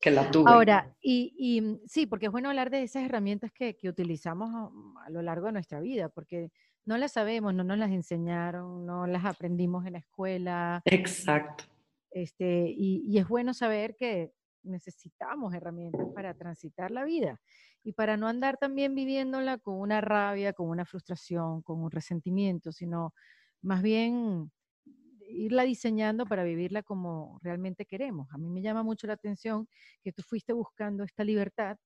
que 0.00 0.10
la 0.10 0.28
tuve. 0.30 0.50
Ahora, 0.50 0.92
y, 1.00 1.32
y, 1.38 1.60
mm, 1.60 1.80
sí, 1.86 2.06
porque 2.06 2.26
es 2.26 2.32
bueno 2.32 2.48
hablar 2.48 2.70
de 2.70 2.82
esas 2.82 3.04
herramientas 3.04 3.52
que, 3.52 3.76
que 3.76 3.88
utilizamos 3.88 4.50
a, 4.52 5.06
a 5.06 5.10
lo 5.10 5.22
largo 5.22 5.46
de 5.46 5.52
nuestra 5.52 5.80
vida, 5.80 6.08
porque 6.08 6.50
no 6.84 6.98
las 6.98 7.12
sabemos, 7.12 7.54
no 7.54 7.62
nos 7.62 7.78
las 7.78 7.90
enseñaron, 7.90 8.84
no 8.84 9.06
las 9.06 9.24
aprendimos 9.24 9.86
en 9.86 9.92
la 9.92 9.98
escuela, 10.00 10.82
Exacto. 10.84 11.64
este, 12.10 12.66
y, 12.68 13.04
y 13.06 13.18
es 13.18 13.28
bueno 13.28 13.54
saber 13.54 13.94
que 13.94 14.32
necesitamos 14.62 15.54
herramientas 15.54 16.06
para 16.14 16.34
transitar 16.34 16.90
la 16.90 17.04
vida 17.04 17.40
y 17.82 17.92
para 17.92 18.16
no 18.16 18.28
andar 18.28 18.56
también 18.58 18.94
viviéndola 18.94 19.58
con 19.58 19.80
una 19.80 20.00
rabia, 20.00 20.52
con 20.52 20.68
una 20.68 20.84
frustración, 20.84 21.62
con 21.62 21.82
un 21.82 21.90
resentimiento, 21.90 22.72
sino 22.72 23.14
más 23.62 23.82
bien 23.82 24.50
irla 25.28 25.62
diseñando 25.64 26.26
para 26.26 26.44
vivirla 26.44 26.82
como 26.82 27.38
realmente 27.42 27.86
queremos. 27.86 28.28
A 28.32 28.38
mí 28.38 28.50
me 28.50 28.62
llama 28.62 28.82
mucho 28.82 29.06
la 29.06 29.14
atención 29.14 29.68
que 30.02 30.12
tú 30.12 30.22
fuiste 30.22 30.52
buscando 30.52 31.04
esta 31.04 31.24
libertad, 31.24 31.76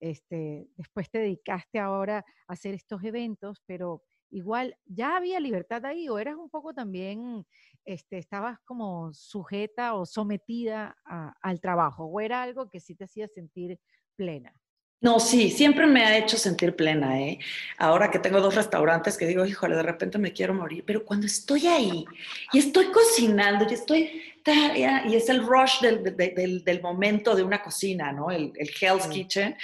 este, 0.00 0.68
después 0.76 1.10
te 1.10 1.18
dedicaste 1.18 1.78
ahora 1.78 2.18
a 2.48 2.52
hacer 2.52 2.74
estos 2.74 3.02
eventos, 3.04 3.62
pero 3.66 4.02
igual 4.30 4.76
ya 4.86 5.16
había 5.16 5.40
libertad 5.40 5.84
ahí 5.84 6.08
o 6.08 6.18
eras 6.18 6.36
un 6.36 6.50
poco 6.50 6.74
también, 6.74 7.46
este, 7.84 8.18
estabas 8.18 8.58
como 8.64 9.12
sujeta 9.12 9.94
o 9.94 10.04
sometida 10.06 10.96
a- 11.04 11.34
al 11.40 11.60
trabajo 11.60 12.04
o 12.04 12.20
era 12.20 12.42
algo 12.42 12.68
que 12.68 12.80
sí 12.80 12.94
te 12.94 13.04
hacía 13.04 13.28
sentir 13.28 13.78
plena. 14.16 14.52
No, 15.00 15.20
sí, 15.20 15.50
siempre 15.50 15.86
me 15.86 16.04
ha 16.04 16.18
hecho 16.18 16.36
sentir 16.36 16.74
plena, 16.74 17.20
¿eh? 17.20 17.38
Ahora 17.78 18.10
que 18.10 18.18
tengo 18.18 18.40
dos 18.40 18.56
restaurantes 18.56 19.16
que 19.16 19.26
digo, 19.26 19.46
híjole, 19.46 19.76
de 19.76 19.84
repente 19.84 20.18
me 20.18 20.32
quiero 20.32 20.54
morir, 20.54 20.82
pero 20.84 21.04
cuando 21.04 21.24
estoy 21.26 21.68
ahí 21.68 22.04
y 22.52 22.58
estoy 22.58 22.86
cocinando 22.90 23.64
y 23.70 23.74
estoy, 23.74 24.10
y 24.44 25.14
es 25.14 25.28
el 25.28 25.46
rush 25.46 25.80
del, 25.82 26.02
de- 26.02 26.30
del, 26.30 26.64
del 26.64 26.82
momento 26.82 27.36
de 27.36 27.44
una 27.44 27.62
cocina, 27.62 28.10
¿no? 28.10 28.32
El, 28.32 28.52
el 28.56 28.70
Hell's. 28.80 29.06
Kitchen, 29.06 29.56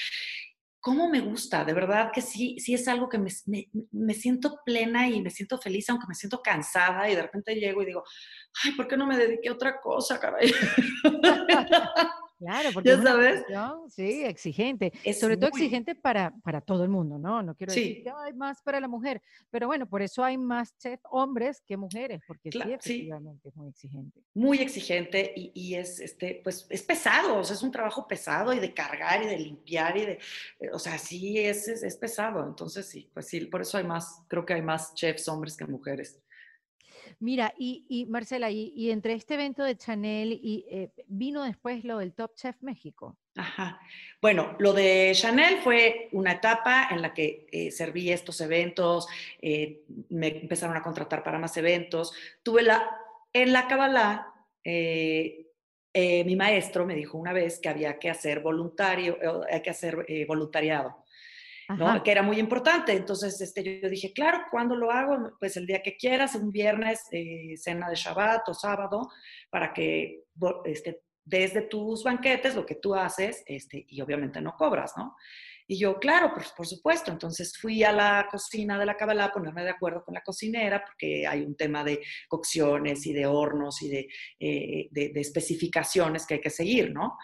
¿cómo 0.85 1.09
me 1.09 1.21
gusta? 1.21 1.65
De 1.65 1.73
verdad 1.73 2.11
que 2.13 2.21
sí, 2.21 2.59
sí 2.59 2.75
es 2.75 2.87
algo 2.89 3.09
que 3.09 3.17
me, 3.17 3.31
me, 3.47 3.71
me 3.91 4.13
siento 4.13 4.61
plena 4.67 5.09
y 5.09 5.23
me 5.23 5.31
siento 5.31 5.57
feliz, 5.57 5.89
aunque 5.89 6.07
me 6.07 6.15
siento 6.15 6.43
cansada 6.43 7.09
y 7.09 7.15
de 7.17 7.23
repente 7.23 7.55
llego 7.55 7.81
y 7.83 7.87
digo, 7.87 8.05
ay, 8.63 8.73
¿por 8.73 8.87
qué 8.87 8.99
no 8.99 9.07
me 9.07 9.17
dediqué 9.17 9.49
a 9.49 9.55
otra 9.55 9.81
cosa, 9.81 10.21
caray? 10.21 10.53
Claro, 12.39 12.73
porque 12.73 12.89
¿Ya 12.89 12.95
es 12.95 13.01
una 13.01 13.13
sabes? 13.13 13.45
sí, 13.89 14.25
exigente, 14.25 14.93
Es 15.05 15.19
sobre 15.21 15.37
todo 15.37 15.49
exigente 15.49 15.95
para, 15.95 16.33
para 16.43 16.61
todo 16.61 16.83
el 16.83 16.89
mundo, 16.91 17.19
¿no? 17.19 17.43
No 17.43 17.55
quiero 17.55 17.73
decir 17.73 18.03
que 18.03 18.11
hay 18.11 18.33
más 18.33 18.61
para 18.63 18.81
la 18.81 18.89
mujer, 18.89 19.23
pero 19.51 19.67
bueno, 19.67 19.87
por 19.89 20.03
eso 20.03 20.23
hay 20.25 20.37
más 20.37 20.77
chef 20.79 21.01
hombres 21.11 21.63
que 21.67 21.77
mujeres, 21.77 22.21
porque 22.27 22.51
sí, 22.51 22.59
cla- 22.59 22.65
sí, 22.65 22.75
efectivamente 22.75 23.49
es 23.49 23.57
muy 23.57 23.69
exigente. 23.69 24.21
muy 24.35 24.59
exigente 24.59 25.33
y, 25.37 25.53
y 25.55 25.75
es, 25.77 26.01
este, 26.01 26.41
pues, 26.43 26.67
es 26.71 26.83
pesado, 26.83 27.39
o 27.39 27.45
sea, 27.45 27.55
es 27.55 27.63
un 27.63 27.71
trabajo 27.71 28.07
pesado 28.07 28.53
y 28.53 28.59
de 28.59 28.75
cargar 28.75 29.23
y 29.23 29.27
de 29.27 29.39
limpiar 29.39 29.97
y 29.97 30.07
de, 30.07 30.13
eh, 30.61 30.71
o 30.73 30.79
sea, 30.79 30.99
sí, 30.99 31.39
es, 31.39 31.69
es, 31.69 31.83
es 31.83 31.97
pesado. 31.97 32.45
Entonces, 32.47 32.87
sí, 32.87 33.11
pues 33.15 33.27
sí, 33.29 33.47
por 33.47 33.63
eso 33.63 33.79
hay 33.79 33.85
más, 33.85 34.23
creo 34.29 34.45
que 34.45 34.55
hay 34.55 34.63
más 34.63 34.95
chefs 34.95 35.29
hombres 35.29 35.57
que 35.57 35.67
mujeres. 35.67 36.21
Mira, 37.21 37.55
y, 37.59 37.85
y 37.89 38.07
Marcela, 38.07 38.51
y, 38.51 38.73
y 38.75 38.91
entre 38.91 39.15
este 39.15 39.35
evento 39.35 39.65
de 39.65 39.77
Chanel 39.77 40.33
y 40.33 40.65
eh, 40.71 40.91
vino 41.07 41.43
después 41.43 41.85
lo 41.85 41.99
del 41.99 42.13
Top 42.13 42.35
Chef 42.35 42.57
México. 42.63 43.17
Ajá. 43.37 43.81
Bueno, 44.23 44.57
lo 44.59 44.73
de 44.73 45.13
Chanel 45.15 45.59
fue 45.59 46.09
una 46.13 46.33
etapa 46.33 46.89
en 46.91 47.03
la 47.03 47.13
que 47.13 47.47
eh, 47.51 47.71
serví 47.71 48.11
estos 48.11 48.41
eventos, 48.41 49.07
eh, 49.43 49.83
me 50.09 50.29
empezaron 50.29 50.77
a 50.77 50.83
contratar 50.83 51.23
para 51.23 51.39
más 51.39 51.57
eventos. 51.57 52.13
Tuve 52.43 52.63
la, 52.63 52.97
en 53.33 53.53
la 53.53 53.67
Kabbalah, 53.67 54.33
mi 54.65 56.37
maestro 56.37 56.87
me 56.87 56.95
dijo 56.95 57.19
una 57.19 57.33
vez 57.33 57.59
que 57.59 57.69
había 57.69 57.99
que 57.99 58.11
hacer 58.11 58.41
voluntario, 58.41 59.19
hay 59.51 59.63
que 59.63 59.71
hacer 59.71 60.07
voluntariado. 60.27 61.04
¿No? 61.69 62.03
Que 62.03 62.11
era 62.11 62.23
muy 62.23 62.39
importante. 62.39 62.93
Entonces, 62.93 63.41
este, 63.41 63.81
yo 63.81 63.89
dije, 63.89 64.13
claro, 64.13 64.45
¿cuándo 64.51 64.77
lo 64.77 64.91
hago? 64.91 65.33
Pues 65.39 65.57
el 65.57 65.67
día 65.67 65.83
que 65.83 65.97
quieras, 65.97 66.35
un 66.35 66.51
viernes, 66.51 67.03
eh, 67.13 67.57
cena 67.57 67.89
de 67.89 67.97
Shabbat 67.97 68.49
o 68.49 68.55
sábado, 68.55 69.11
para 69.51 69.73
que 69.73 70.25
este, 70.65 71.03
desde 71.25 71.63
tus 71.63 72.05
banquetes 72.05 72.55
lo 72.55 72.67
que 72.67 72.77
tú 72.77 72.95
haces, 72.95 73.43
este, 73.47 73.85
y 73.89 74.01
obviamente 74.01 74.41
no 74.41 74.55
cobras, 74.57 74.93
¿no? 74.97 75.17
Y 75.67 75.79
yo, 75.79 75.99
claro, 75.99 76.33
pues 76.35 76.53
por 76.53 76.67
supuesto. 76.67 77.11
Entonces 77.11 77.57
fui 77.57 77.83
a 77.83 77.93
la 77.93 78.29
cocina 78.31 78.79
de 78.79 78.85
la 78.85 78.97
Kabbalah 78.97 79.27
a 79.27 79.33
ponerme 79.33 79.65
de 79.65 79.71
acuerdo 79.71 80.05
con 80.05 80.15
la 80.15 80.21
cocinera, 80.21 80.85
porque 80.85 81.27
hay 81.27 81.41
un 81.41 81.57
tema 81.57 81.83
de 81.83 82.03
cocciones 82.29 83.07
y 83.07 83.15
de 83.15 83.27
hornos 83.27 83.81
y 83.83 83.89
de, 83.89 84.09
eh, 84.39 84.89
de, 84.91 85.09
de 85.09 85.21
especificaciones 85.21 86.27
que 86.27 86.35
hay 86.35 86.41
que 86.41 86.51
seguir, 86.51 86.93
¿no? 86.93 87.17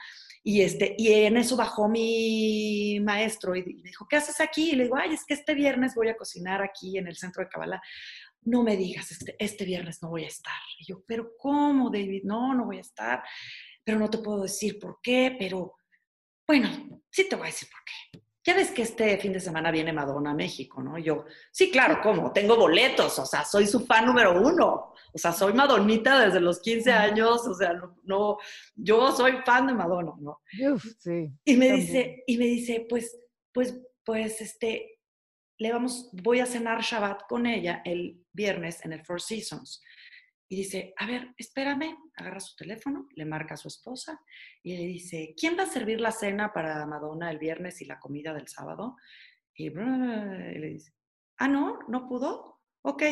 Y, 0.43 0.63
este, 0.63 0.95
y 0.97 1.13
en 1.13 1.37
eso 1.37 1.57
bajó 1.57 1.89
mi 1.89 2.99
maestro 3.01 3.55
y 3.55 3.63
dijo, 3.83 4.07
¿qué 4.09 4.17
haces 4.17 4.41
aquí? 4.41 4.71
Y 4.71 4.77
le 4.77 4.85
digo, 4.85 4.97
ay, 4.97 5.13
es 5.13 5.25
que 5.25 5.35
este 5.35 5.55
viernes 5.55 5.95
voy 5.95 6.09
a 6.09 6.17
cocinar 6.17 6.63
aquí 6.63 6.97
en 6.97 7.07
el 7.07 7.17
centro 7.17 7.45
de 7.45 7.51
Kabbalah. 7.51 7.83
No 8.43 8.63
me 8.63 8.77
digas, 8.77 9.11
este, 9.13 9.37
este 9.39 9.67
viernes 9.67 10.03
no 10.03 10.09
voy 10.09 10.25
a 10.25 10.29
estar. 10.29 10.55
Y 10.79 10.87
yo, 10.87 11.03
pero 11.07 11.33
¿cómo, 11.39 11.91
David? 11.91 12.23
No, 12.25 12.55
no 12.55 12.65
voy 12.65 12.79
a 12.79 12.83
estar, 12.83 13.23
pero 13.85 13.99
no 13.99 14.09
te 14.09 14.19
puedo 14.19 14.43
decir 14.43 14.79
por 14.79 14.99
qué, 15.03 15.37
pero 15.39 15.75
bueno, 16.47 16.69
sí 17.11 17.29
te 17.29 17.37
voy 17.37 17.49
a 17.49 17.51
decir 17.51 17.69
por 17.69 17.81
qué. 17.85 18.30
Ya 18.51 18.57
ves 18.57 18.73
que 18.73 18.83
este 18.83 19.17
fin 19.19 19.33
de 19.33 19.39
semana 19.39 19.71
viene 19.71 19.93
Madonna 19.93 20.33
a 20.33 20.35
México, 20.35 20.83
¿no? 20.83 20.99
yo, 20.99 21.25
sí, 21.53 21.71
claro, 21.71 22.01
¿cómo? 22.03 22.33
Tengo 22.33 22.57
boletos, 22.57 23.17
o 23.21 23.25
sea, 23.25 23.45
soy 23.45 23.65
su 23.65 23.87
fan 23.87 24.07
número 24.07 24.43
uno. 24.43 24.93
O 25.13 25.19
sea, 25.19 25.33
soy 25.33 25.53
Madonita 25.53 26.19
desde 26.19 26.41
los 26.41 26.59
15 26.59 26.91
años, 26.91 27.47
o 27.47 27.55
sea, 27.55 27.81
no, 28.03 28.39
yo 28.75 29.13
soy 29.13 29.35
fan 29.47 29.69
de 29.69 29.75
Madonna, 29.75 30.15
¿no? 30.19 30.41
Uf, 30.69 30.85
sí. 30.99 31.31
Y 31.45 31.57
me 31.57 31.71
dice, 31.75 32.25
y 32.27 32.39
me 32.39 32.47
dice, 32.47 32.87
pues, 32.89 33.17
pues, 33.53 33.79
pues, 34.05 34.41
este, 34.41 34.99
le 35.59 35.73
vamos, 35.73 36.11
voy 36.13 36.41
a 36.41 36.47
cenar 36.47 36.83
Shabbat 36.83 37.29
con 37.29 37.47
ella 37.47 37.83
el 37.85 38.21
viernes 38.33 38.85
en 38.85 38.95
el 38.95 39.05
Four 39.05 39.21
Seasons. 39.21 39.81
Y 40.53 40.57
dice, 40.57 40.95
a 40.97 41.07
ver, 41.07 41.33
espérame, 41.39 41.97
agarra 42.17 42.41
su 42.41 42.57
teléfono, 42.57 43.07
le 43.15 43.25
marca 43.25 43.55
a 43.55 43.57
su 43.57 43.69
esposa 43.69 44.21
y 44.65 44.77
le 44.77 44.85
dice, 44.85 45.33
¿quién 45.39 45.57
va 45.57 45.63
a 45.63 45.67
servir 45.67 46.01
la 46.01 46.11
cena 46.11 46.53
para 46.53 46.85
Madonna 46.87 47.31
el 47.31 47.39
viernes 47.39 47.81
y 47.81 47.85
la 47.85 48.01
comida 48.01 48.35
del 48.35 48.49
sábado? 48.49 48.97
Y, 49.55 49.71
le 49.71 50.67
dice, 50.67 50.93
ah, 51.39 51.47
no, 51.47 51.79
no 51.87 52.09
pudo. 52.09 52.63
Ok, 52.83 53.05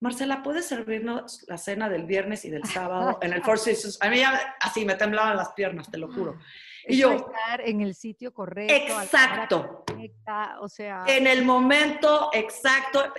Marcela, 0.00 0.42
¿puedes 0.42 0.66
servirnos 0.66 1.42
la 1.48 1.56
cena 1.56 1.88
del 1.88 2.04
viernes 2.04 2.44
y 2.44 2.50
del 2.50 2.64
sábado 2.64 3.18
en 3.22 3.32
el 3.32 3.42
Four 3.44 3.58
Seasons? 3.58 3.96
A 4.02 4.10
mí 4.10 4.20
así 4.60 4.84
me 4.84 4.96
temblaban 4.96 5.38
las 5.38 5.54
piernas, 5.54 5.90
te 5.90 5.96
lo 5.96 6.12
juro. 6.12 6.38
Y 6.86 6.98
yo, 6.98 7.12
estar 7.12 7.62
en 7.62 7.80
el 7.80 7.94
sitio 7.94 8.34
correcto. 8.34 9.00
Exacto. 9.00 9.84
o 10.60 10.68
sea. 10.68 11.04
En 11.06 11.26
el 11.26 11.46
momento 11.46 12.28
exacto. 12.34 13.10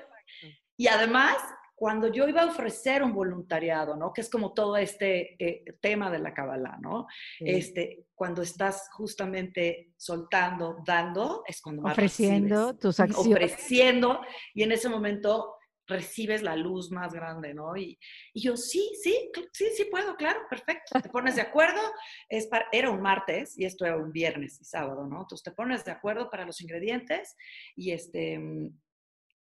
Y 0.78 0.88
además, 0.88 1.38
cuando 1.76 2.12
yo 2.12 2.28
iba 2.28 2.42
a 2.42 2.48
ofrecer 2.48 3.04
un 3.04 3.14
voluntariado, 3.14 3.96
¿no? 3.96 4.14
Que 4.14 4.22
es 4.22 4.30
como 4.30 4.54
todo 4.54 4.78
este 4.78 5.36
eh, 5.44 5.76
tema 5.82 6.12
de 6.12 6.20
la 6.20 6.34
Kabbalah, 6.34 6.78
¿no? 6.82 7.08
Este, 7.40 8.06
cuando 8.16 8.42
estás 8.42 8.90
justamente 8.92 9.92
soltando, 9.98 10.78
dando, 10.86 11.44
es 11.48 11.62
cuando 11.62 11.82
más 11.82 11.94
Ofreciendo 11.94 12.78
tus 12.78 13.00
acciones. 13.00 13.34
Ofreciendo, 13.34 14.22
y 14.54 14.64
en 14.64 14.72
ese 14.72 14.88
momento 14.88 15.56
recibes 15.88 16.42
la 16.42 16.56
luz 16.56 16.92
más 16.92 17.14
grande, 17.14 17.54
¿no? 17.54 17.76
Y, 17.76 18.00
y, 18.34 18.42
yo, 18.42 18.56
sí, 18.56 18.92
sí, 19.02 19.32
sí, 19.52 19.66
sí 19.76 19.86
puedo, 19.86 20.16
claro, 20.16 20.42
perfecto. 20.50 21.02
Te 21.02 21.10
pones 21.10 21.36
de 21.36 21.42
acuerdo, 21.42 21.82
es 22.30 22.48
para, 22.48 22.68
era 22.72 22.90
un 22.90 23.02
martes 23.02 23.58
y 23.58 23.66
esto 23.66 23.86
era 23.86 23.98
un 23.98 24.12
viernes 24.12 24.62
y 24.62 24.66
sábado, 24.66 25.06
¿no? 25.08 25.22
Entonces 25.22 25.44
te 25.44 25.52
pones 25.52 25.84
de 25.84 25.92
acuerdo 25.92 26.30
para 26.30 26.46
los 26.46 26.62
ingredientes 26.62 27.36
y, 27.76 27.92
este, 27.92 28.40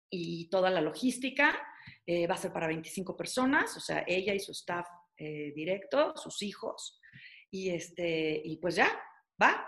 y 0.09 0.49
toda 0.49 0.69
la 0.69 0.81
logística 0.81 1.57
eh, 2.05 2.27
va 2.27 2.35
a 2.35 2.37
ser 2.37 2.51
para 2.51 2.67
25 2.67 3.15
personas, 3.15 3.75
o 3.77 3.79
sea, 3.79 4.03
ella 4.07 4.33
y 4.33 4.39
su 4.39 4.51
staff 4.51 4.87
eh, 5.17 5.51
directo, 5.55 6.15
sus 6.15 6.41
hijos, 6.41 6.99
y, 7.51 7.69
este, 7.69 8.41
y 8.43 8.57
pues 8.57 8.75
ya, 8.75 8.87
va. 9.41 9.65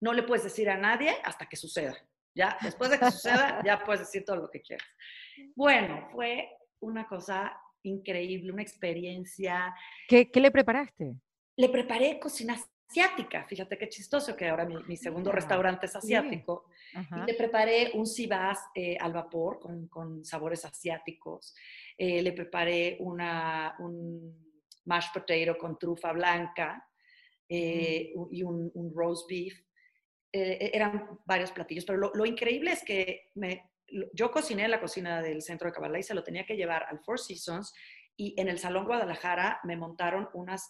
No 0.00 0.12
le 0.12 0.22
puedes 0.22 0.44
decir 0.44 0.68
a 0.68 0.76
nadie 0.76 1.14
hasta 1.24 1.46
que 1.46 1.56
suceda. 1.56 1.96
Ya, 2.34 2.56
después 2.62 2.90
de 2.90 2.98
que 2.98 3.10
suceda, 3.10 3.62
ya 3.64 3.84
puedes 3.84 4.00
decir 4.00 4.24
todo 4.24 4.36
lo 4.36 4.50
que 4.50 4.62
quieras. 4.62 4.86
Bueno, 5.54 6.08
fue 6.12 6.48
una 6.80 7.06
cosa 7.06 7.56
increíble, 7.82 8.52
una 8.52 8.62
experiencia. 8.62 9.74
¿Qué, 10.08 10.30
qué 10.30 10.40
le 10.40 10.50
preparaste? 10.50 11.14
Le 11.56 11.68
preparé 11.68 12.18
cocina 12.18 12.56
asiática. 12.92 13.44
Fíjate 13.48 13.78
qué 13.78 13.88
chistoso 13.88 14.36
que 14.36 14.48
ahora 14.48 14.66
mi, 14.66 14.96
segundo 14.96 15.32
restaurante 15.32 15.86
es 15.86 15.96
asiático. 15.96 16.66
Y 16.92 17.26
le 17.26 17.34
preparé 17.34 17.92
un 17.94 18.06
sibas 18.06 18.58
eh, 18.74 18.98
al 19.00 19.12
vapor 19.12 19.58
con, 19.58 19.88
con 19.88 20.24
sabores 20.24 20.64
asiáticos. 20.64 21.54
Eh, 21.96 22.20
le 22.22 22.32
preparé 22.32 22.98
una, 23.00 23.74
un 23.78 24.60
mashed 24.84 25.12
potato 25.14 25.58
con 25.58 25.78
trufa 25.78 26.12
blanca 26.12 26.86
eh, 27.48 28.12
y 28.30 28.42
un, 28.42 28.70
un, 28.74 28.92
roast 28.94 29.28
beef. 29.28 29.58
eran 30.30 31.18
varios 31.24 31.50
platillos, 31.50 31.84
pero 31.84 31.98
lo, 31.98 32.12
lo 32.14 32.26
increíble 32.26 32.72
es 32.72 32.84
que 32.84 33.30
me, 33.34 33.70
yo 34.12 34.30
cociné 34.30 34.64
en 34.64 34.70
la 34.70 34.80
cocina 34.80 35.22
del 35.22 35.40
centro 35.40 35.68
de 35.68 35.72
Kabbalah 35.72 35.98
y 35.98 36.02
se 36.02 36.14
lo 36.14 36.22
tenía 36.22 36.44
que 36.44 36.56
llevar 36.56 36.84
al 36.88 37.00
Four 37.00 37.18
Seasons 37.18 37.72
y 38.16 38.34
en 38.38 38.48
el 38.48 38.58
Salón 38.58 38.84
Guadalajara 38.84 39.60
me 39.64 39.76
montaron 39.76 40.28
unas 40.34 40.68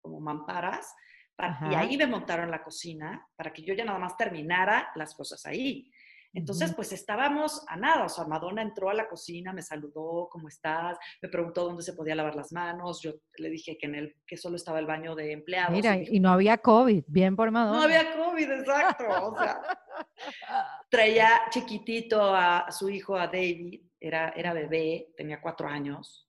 como 0.00 0.20
mamparas 0.20 0.94
y 1.70 1.74
ahí 1.74 1.96
me 1.96 2.06
montaron 2.06 2.50
la 2.50 2.62
cocina 2.62 3.26
para 3.36 3.52
que 3.52 3.62
yo 3.62 3.74
ya 3.74 3.84
nada 3.84 3.98
más 3.98 4.16
terminara 4.16 4.90
las 4.94 5.14
cosas 5.14 5.44
ahí. 5.46 5.90
Entonces, 6.34 6.74
pues 6.74 6.92
estábamos 6.92 7.64
a 7.68 7.76
nada. 7.76 8.06
O 8.06 8.08
sea, 8.08 8.24
Madonna 8.24 8.60
entró 8.60 8.90
a 8.90 8.94
la 8.94 9.08
cocina, 9.08 9.52
me 9.52 9.62
saludó, 9.62 10.28
¿cómo 10.28 10.48
estás? 10.48 10.98
Me 11.22 11.28
preguntó 11.28 11.64
dónde 11.64 11.84
se 11.84 11.92
podía 11.92 12.16
lavar 12.16 12.34
las 12.34 12.52
manos. 12.52 13.00
Yo 13.00 13.12
le 13.38 13.50
dije 13.50 13.78
que 13.78 13.86
en 13.86 13.94
el 13.94 14.16
que 14.26 14.36
solo 14.36 14.56
estaba 14.56 14.80
el 14.80 14.86
baño 14.86 15.14
de 15.14 15.32
empleados. 15.32 15.72
Mira, 15.72 15.96
y, 15.96 16.18
no 16.18 16.30
había 16.30 16.58
COVID, 16.58 17.04
bien 17.06 17.36
por 17.36 17.52
Madonna. 17.52 17.78
No 17.78 17.84
había 17.84 18.16
COVID, 18.16 18.50
exacto. 18.50 19.04
O 19.30 19.38
sea, 19.38 19.60
traía 20.90 21.42
chiquitito 21.50 22.34
a, 22.34 22.66
su 22.70 22.90
hijo, 22.90 23.16
a 23.16 23.28
David, 23.28 23.82
era, 24.00 24.30
era 24.30 24.52
bebé, 24.52 25.12
tenía 25.16 25.40
cuatro 25.40 25.68
años. 25.68 26.28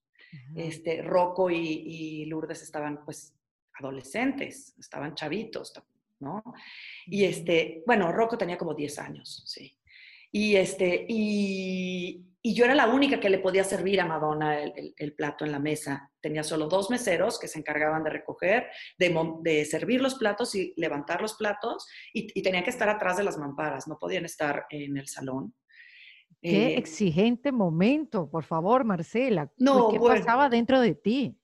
Este, 0.54 1.02
Rocco 1.02 1.50
y, 1.50 1.56
y 1.58 2.26
Lourdes 2.26 2.62
estaban 2.62 3.06
pues 3.06 3.35
adolescentes, 3.80 4.76
estaban 4.78 5.16
chavitos, 5.16 5.74
¿no? 6.20 6.44
Y 7.06 7.26
este, 7.26 7.84
bueno, 7.86 8.12
Rocco 8.12 8.38
tenía 8.38 8.58
como 8.58 8.74
10 8.74 9.00
años, 9.00 9.44
sí. 9.46 9.78
Y, 10.32 10.56
este, 10.58 11.06
y, 11.08 12.26
y, 12.42 12.54
yo 12.54 12.66
era 12.66 12.76
la 12.76 12.88
única 12.88 13.22
que 13.22 13.30
le 13.30 13.40
podía 13.40 13.64
servir 13.64 14.02
a 14.02 14.06
Madonna 14.06 14.60
el, 14.60 14.94
el, 14.98 15.14
plato 15.14 15.46
en 15.46 15.54
la 15.54 15.60
mesa. 15.60 16.12
Tenía 16.20 16.44
solo 16.44 16.68
dos 16.68 16.90
meseros 16.90 17.40
que 17.40 17.48
se 17.48 17.58
encargaban 17.58 18.04
de 18.04 18.10
recoger, 18.10 18.68
de, 18.98 19.18
de 19.44 19.64
servir 19.64 20.02
los 20.02 20.16
platos 20.16 20.54
y 20.56 20.74
levantar 20.76 21.22
los 21.22 21.36
platos, 21.36 21.88
y, 22.14 22.28
y, 22.38 22.42
tenían 22.42 22.66
que 22.66 22.70
estar 22.72 22.90
atrás 22.90 23.16
de 23.16 23.24
las 23.24 23.38
mamparas, 23.38 23.88
no 23.88 23.98
podían 23.98 24.26
estar 24.26 24.66
en 24.70 24.98
el 24.98 25.08
salón. 25.08 25.54
Qué 26.42 26.68
eh, 26.68 26.78
exigente 26.78 27.52
momento, 27.52 28.30
por 28.30 28.44
favor, 28.44 28.84
Marcela. 28.84 29.52
No, 29.58 29.90
¿Qué 29.90 30.00
pasaba 30.00 30.50
dentro 30.50 30.80
de 30.80 30.94
ti? 30.94 31.40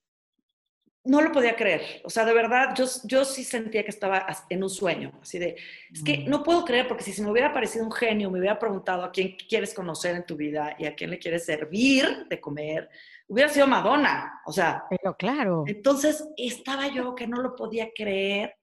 No 1.04 1.22
lo 1.22 1.32
podía 1.32 1.56
creer. 1.56 2.02
O 2.04 2.10
sea, 2.10 2.26
de 2.26 2.34
verdad, 2.34 2.76
yo, 2.76 2.86
yo 3.06 3.26
sí 3.26 3.44
sentía 3.44 3.84
que 3.84 3.90
estaba 3.90 4.26
en 4.50 4.64
un 4.64 4.70
sueño. 4.70 5.12
Así 5.22 5.40
de, 5.40 5.56
es 5.92 6.04
que 6.04 6.20
mm. 6.20 6.30
no 6.30 6.44
puedo 6.44 6.64
creer 6.64 6.88
porque 6.88 7.04
si 7.04 7.12
se 7.12 7.24
me 7.24 7.32
hubiera 7.32 7.52
parecido 7.52 7.86
un 7.86 7.92
genio, 7.92 8.30
me 8.30 8.40
hubiera 8.40 8.60
preguntado 8.60 9.04
a 9.04 9.12
quién 9.12 9.36
quieres 9.50 9.74
conocer 9.74 10.16
en 10.16 10.26
tu 10.26 10.36
vida 10.36 10.76
y 10.78 10.86
a 10.86 10.96
quién 10.96 11.10
le 11.10 11.18
quieres 11.18 11.46
servir 11.46 12.28
de 12.30 12.40
comer, 12.40 12.88
hubiera 13.28 13.50
sido 13.50 13.66
Madonna. 13.66 14.42
O 14.46 14.52
sea, 14.52 14.84
pero 14.90 15.16
claro. 15.18 15.64
Entonces 15.66 16.24
estaba 16.38 16.88
yo 16.88 17.16
que 17.16 17.28
no 17.28 17.42
lo 17.42 17.56
podía 17.56 17.90
creer. 17.96 18.56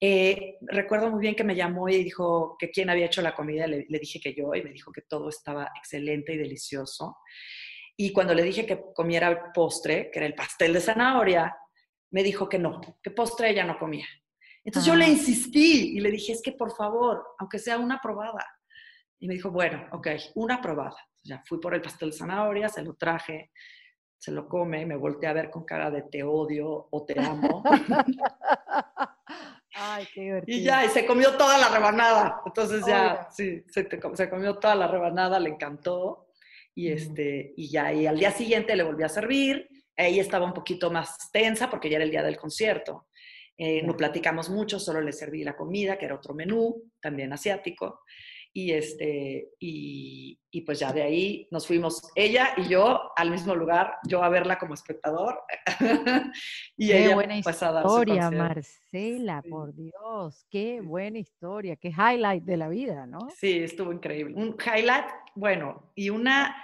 Eh, 0.00 0.56
recuerdo 0.62 1.10
muy 1.10 1.20
bien 1.20 1.34
que 1.34 1.44
me 1.44 1.54
llamó 1.54 1.88
y 1.88 2.02
dijo 2.02 2.56
que 2.58 2.70
quién 2.70 2.88
había 2.88 3.06
hecho 3.06 3.20
la 3.20 3.34
comida. 3.34 3.66
Le, 3.66 3.84
le 3.86 3.98
dije 3.98 4.18
que 4.18 4.34
yo 4.34 4.54
y 4.54 4.62
me 4.62 4.70
dijo 4.70 4.90
que 4.90 5.02
todo 5.02 5.28
estaba 5.28 5.70
excelente 5.76 6.32
y 6.32 6.38
delicioso. 6.38 7.18
Y 7.98 8.12
cuando 8.12 8.34
le 8.34 8.42
dije 8.42 8.64
que 8.64 8.80
comiera 8.94 9.28
el 9.28 9.38
postre, 9.54 10.10
que 10.10 10.20
era 10.20 10.26
el 10.26 10.34
pastel 10.34 10.72
de 10.72 10.80
zanahoria, 10.80 11.54
me 12.12 12.22
dijo 12.22 12.48
que 12.48 12.58
no, 12.58 12.80
que 13.02 13.10
postre 13.10 13.50
ella 13.50 13.64
no 13.64 13.78
comía. 13.78 14.06
Entonces 14.64 14.86
yo 14.86 14.96
le 14.96 15.08
insistí 15.08 15.96
y 15.96 16.00
le 16.00 16.10
dije, 16.10 16.32
es 16.32 16.42
que 16.42 16.52
por 16.52 16.76
favor, 16.76 17.24
aunque 17.38 17.58
sea 17.58 17.78
una 17.78 18.00
probada. 18.00 18.46
Y 19.18 19.26
me 19.26 19.34
dijo, 19.34 19.50
bueno, 19.50 19.86
ok, 19.92 20.08
una 20.36 20.60
probada. 20.60 20.96
Ya 21.24 21.42
fui 21.46 21.60
por 21.60 21.74
el 21.74 21.82
pastel 21.82 22.10
de 22.10 22.16
zanahoria, 22.16 22.68
se 22.68 22.82
lo 22.82 22.94
traje, 22.94 23.50
se 24.18 24.30
lo 24.30 24.48
come, 24.48 24.86
me 24.86 24.96
volteé 24.96 25.28
a 25.28 25.32
ver 25.32 25.50
con 25.50 25.64
cara 25.64 25.90
de 25.90 26.02
te 26.02 26.22
odio 26.22 26.88
o 26.90 27.04
te 27.04 27.18
amo. 27.18 27.62
Ay, 29.74 30.06
qué 30.12 30.20
divertido. 30.20 30.58
Y 30.58 30.62
ya, 30.62 30.84
y 30.84 30.88
se 30.90 31.06
comió 31.06 31.36
toda 31.36 31.58
la 31.58 31.70
rebanada. 31.70 32.42
Entonces 32.44 32.84
ya, 32.86 33.28
sí, 33.30 33.64
se, 33.68 33.88
se, 34.14 34.30
comió 34.30 34.58
toda 34.58 34.74
la 34.74 34.86
rebanada, 34.86 35.40
le 35.40 35.50
encantó. 35.50 36.28
Y, 36.74 36.90
este, 36.90 37.54
y 37.56 37.70
ya, 37.70 37.92
y 37.92 38.06
al 38.06 38.18
día 38.18 38.32
siguiente 38.32 38.76
le 38.76 38.82
volví 38.82 39.02
a 39.02 39.08
servir 39.08 39.68
ella 39.96 40.22
estaba 40.22 40.46
un 40.46 40.54
poquito 40.54 40.90
más 40.90 41.30
tensa 41.30 41.68
porque 41.68 41.90
ya 41.90 41.96
era 41.96 42.04
el 42.04 42.10
día 42.10 42.22
del 42.22 42.36
concierto. 42.36 43.08
Eh, 43.58 43.82
no 43.82 43.96
platicamos 43.96 44.48
mucho, 44.48 44.80
solo 44.80 45.00
le 45.00 45.12
serví 45.12 45.44
la 45.44 45.56
comida, 45.56 45.98
que 45.98 46.06
era 46.06 46.14
otro 46.14 46.34
menú, 46.34 46.90
también 47.00 47.32
asiático. 47.32 48.00
Y, 48.54 48.72
este, 48.72 49.48
y, 49.58 50.38
y, 50.50 50.60
pues 50.60 50.78
ya 50.78 50.92
de 50.92 51.02
ahí 51.02 51.48
nos 51.50 51.66
fuimos 51.66 52.02
ella 52.14 52.50
y 52.58 52.68
yo 52.68 53.00
al 53.16 53.30
mismo 53.30 53.54
lugar, 53.54 53.94
yo 54.06 54.22
a 54.22 54.28
verla 54.28 54.58
como 54.58 54.74
espectador. 54.74 55.40
y 56.76 56.88
qué 56.88 57.04
ella 57.04 57.14
buena 57.14 57.40
pues, 57.42 57.62
historia, 57.62 58.30
Marcela, 58.30 59.42
por 59.48 59.74
Dios, 59.74 60.44
qué 60.50 60.82
buena 60.82 61.18
historia, 61.18 61.76
qué 61.76 61.88
highlight 61.88 62.44
de 62.44 62.56
la 62.58 62.68
vida, 62.68 63.06
¿no? 63.06 63.20
Sí, 63.34 63.58
estuvo 63.58 63.90
increíble. 63.90 64.34
Un 64.34 64.54
highlight, 64.60 65.06
bueno, 65.34 65.90
y 65.94 66.10
una 66.10 66.54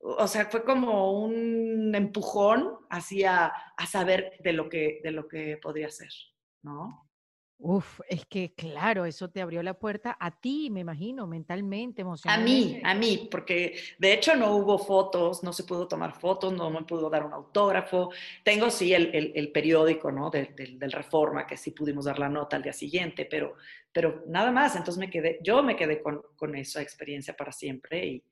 o 0.00 0.26
sea, 0.28 0.46
fue 0.46 0.64
como 0.64 1.20
un 1.22 1.94
empujón 1.94 2.76
hacia 2.90 3.46
a 3.76 3.86
saber 3.86 4.32
de 4.40 4.52
lo 4.52 4.68
que, 4.68 5.00
de 5.02 5.10
lo 5.10 5.26
que 5.28 5.58
podría 5.58 5.90
ser, 5.90 6.10
¿no? 6.62 7.02
Uf, 7.58 8.00
es 8.08 8.26
que 8.26 8.52
claro, 8.54 9.06
eso 9.06 9.30
te 9.30 9.40
abrió 9.40 9.62
la 9.62 9.78
puerta 9.78 10.14
a 10.20 10.40
ti, 10.40 10.68
me 10.70 10.80
imagino, 10.80 11.26
mentalmente, 11.26 12.02
A 12.02 12.36
mí, 12.36 12.80
emocionalmente. 12.82 12.82
a 12.84 12.94
mí, 12.94 13.28
porque 13.30 13.76
de 13.98 14.12
hecho 14.12 14.34
no 14.36 14.54
hubo 14.56 14.78
fotos, 14.78 15.42
no 15.42 15.52
se 15.54 15.64
pudo 15.64 15.88
tomar 15.88 16.12
fotos, 16.20 16.52
no 16.52 16.68
me 16.70 16.82
pudo 16.82 17.08
dar 17.08 17.24
un 17.24 17.32
autógrafo. 17.32 18.10
Tengo 18.44 18.68
sí 18.70 18.92
el, 18.92 19.14
el- 19.14 19.32
el 19.34 19.52
periódico, 19.52 20.12
¿no? 20.12 20.28
Del, 20.28 20.54
del- 20.54 20.78
del 20.78 20.92
Reforma, 20.92 21.46
que 21.46 21.56
sí 21.56 21.70
pudimos 21.70 22.04
dar 22.04 22.18
la 22.18 22.28
nota 22.28 22.56
al 22.56 22.62
día 22.62 22.72
siguiente, 22.74 23.26
pero, 23.30 23.54
pero 23.92 24.22
nada 24.26 24.50
más. 24.52 24.76
Entonces 24.76 24.98
me 24.98 25.08
quedé, 25.10 25.38
yo 25.42 25.62
me 25.62 25.76
quedé 25.76 26.02
con, 26.02 26.20
con 26.36 26.54
esa 26.56 26.82
experiencia 26.82 27.34
para 27.36 27.52
siempre 27.52 28.04
y, 28.06 28.24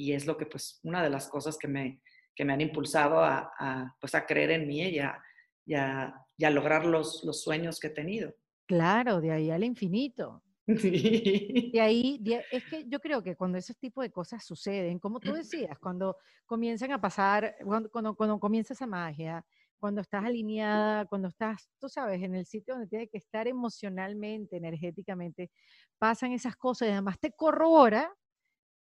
y 0.00 0.12
es 0.14 0.26
lo 0.26 0.36
que, 0.36 0.46
pues, 0.46 0.80
una 0.82 1.02
de 1.02 1.10
las 1.10 1.28
cosas 1.28 1.58
que 1.58 1.68
me, 1.68 2.00
que 2.34 2.44
me 2.44 2.52
han 2.54 2.60
impulsado 2.60 3.20
a, 3.22 3.52
a, 3.58 3.96
pues, 4.00 4.14
a 4.14 4.24
creer 4.26 4.50
en 4.52 4.66
mí 4.66 4.80
y 4.82 4.98
a, 4.98 5.20
y 5.66 5.74
a- 5.74 6.14
y 6.36 6.44
a 6.46 6.50
lograr 6.50 6.86
los, 6.86 7.22
los 7.24 7.42
sueños 7.42 7.78
que 7.78 7.88
he 7.88 7.90
tenido. 7.90 8.32
Claro, 8.66 9.20
de 9.20 9.30
ahí 9.32 9.50
al 9.50 9.64
infinito. 9.64 10.42
Sí. 10.78 11.70
De 11.72 11.80
ahí, 11.80 12.18
de- 12.20 12.44
es 12.50 12.64
que 12.64 12.84
yo 12.88 13.00
creo 13.00 13.22
que 13.22 13.34
cuando 13.36 13.58
ese 13.58 13.74
tipo 13.74 14.00
de 14.02 14.10
cosas 14.10 14.44
suceden, 14.44 14.98
como 15.00 15.18
tú 15.20 15.32
decías, 15.32 15.78
cuando 15.80 16.16
comienzan 16.46 16.92
a 16.92 17.00
pasar, 17.00 17.56
cuando, 17.64 17.90
cuando, 17.90 18.14
cuando 18.14 18.38
comienza 18.38 18.72
esa 18.74 18.86
magia, 18.86 19.44
cuando 19.78 20.00
estás 20.00 20.24
alineada, 20.24 21.06
cuando 21.06 21.28
estás, 21.28 21.68
tú 21.80 21.88
sabes, 21.88 22.22
en 22.22 22.34
el 22.36 22.46
sitio 22.46 22.74
donde 22.74 22.88
tiene 22.88 23.08
que 23.08 23.18
estar 23.18 23.48
emocionalmente, 23.48 24.56
energéticamente, 24.56 25.50
pasan 25.98 26.32
esas 26.32 26.54
cosas 26.56 26.88
y 26.88 26.92
además 26.92 27.18
te 27.18 27.32
corrobora 27.32 28.14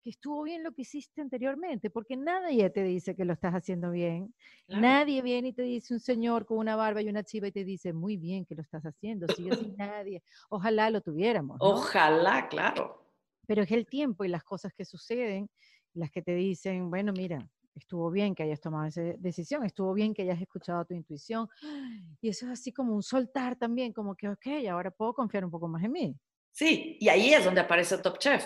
que 0.06 0.12
estuvo 0.12 0.43
bien 0.43 0.64
lo 0.64 0.72
que 0.72 0.84
hiciste 0.84 1.20
anteriormente, 1.20 1.89
porque 1.89 2.16
nadie 2.16 2.70
te 2.70 2.84
dice 2.84 3.16
que 3.16 3.26
lo 3.26 3.34
estás 3.34 3.56
haciendo 3.56 3.89
bien. 3.89 4.36
Claro. 4.68 4.82
Nadie 4.84 5.24
viene 5.24 5.47
y 5.47 5.53
te 5.53 5.64
dice 5.64 5.95
un 5.95 5.99
señor 5.99 6.45
con 6.45 6.60
una 6.60 6.76
barba 6.76 7.01
y 7.01 7.10
una 7.10 7.24
chiva 7.24 7.47
y 7.47 7.51
te 7.51 7.66
dice, 7.66 7.91
muy 7.91 8.16
bien 8.16 8.45
que 8.45 8.53
lo 8.53 8.62
estás 8.62 8.84
haciendo, 8.84 9.26
sigue 9.30 9.49
nadie. 9.80 10.22
Ojalá 10.49 10.91
lo 10.91 11.01
tuviéramos, 11.01 11.58
¿no? 11.60 11.70
Ojalá, 11.70 12.47
claro. 12.49 13.03
Pero 13.47 13.64
es 13.64 13.72
el 13.72 13.88
tiempo 13.88 14.24
y 14.24 14.28
las 14.28 14.43
cosas 14.43 14.74
que 14.76 14.86
suceden, 14.86 15.49
las 15.95 16.12
que 16.12 16.22
te 16.22 16.36
dicen, 16.36 16.91
bueno, 16.91 17.12
mira, 17.12 17.39
estuvo 17.74 18.12
bien 18.12 18.36
que 18.36 18.43
hayas 18.43 18.62
tomado 18.62 18.86
esa 18.86 19.01
decisión, 19.01 19.66
estuvo 19.66 19.91
bien 19.95 20.14
que 20.14 20.22
hayas 20.22 20.39
escuchado 20.39 20.86
tu 20.86 20.93
intuición. 20.93 21.49
Y 22.22 22.30
eso 22.30 22.45
es 22.45 22.51
así 22.51 22.72
como 22.72 22.93
un 22.93 23.01
soltar 23.01 23.56
también, 23.56 23.91
como 23.91 24.14
que, 24.16 24.30
ok, 24.30 24.45
ahora 24.70 24.91
puedo 24.91 25.16
confiar 25.16 25.43
un 25.45 25.49
poco 25.49 25.68
más 25.68 25.84
en 25.84 25.91
mí. 25.91 26.16
Sí, 26.51 26.95
y 26.99 27.10
ahí 27.10 27.34
es 27.34 27.43
donde 27.43 27.62
aparece 27.62 27.97
Top 27.97 28.20
Chef, 28.20 28.45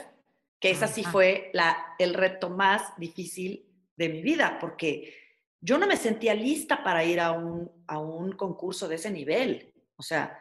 que 0.59 0.71
esa 0.71 0.87
sí 0.87 1.03
fue 1.03 1.49
la, 1.53 1.77
el 1.97 2.13
reto 2.13 2.49
más 2.49 2.95
difícil 2.97 3.65
de 3.95 4.09
mi 4.09 4.21
vida, 4.21 4.57
porque 4.59 5.13
yo 5.61 5.77
no 5.77 5.87
me 5.87 5.97
sentía 5.97 6.33
lista 6.33 6.83
para 6.83 7.03
ir 7.03 7.19
a 7.19 7.31
un, 7.31 7.69
a 7.87 7.99
un 7.99 8.31
concurso 8.33 8.87
de 8.87 8.95
ese 8.95 9.11
nivel. 9.11 9.73
O 9.95 10.03
sea, 10.03 10.37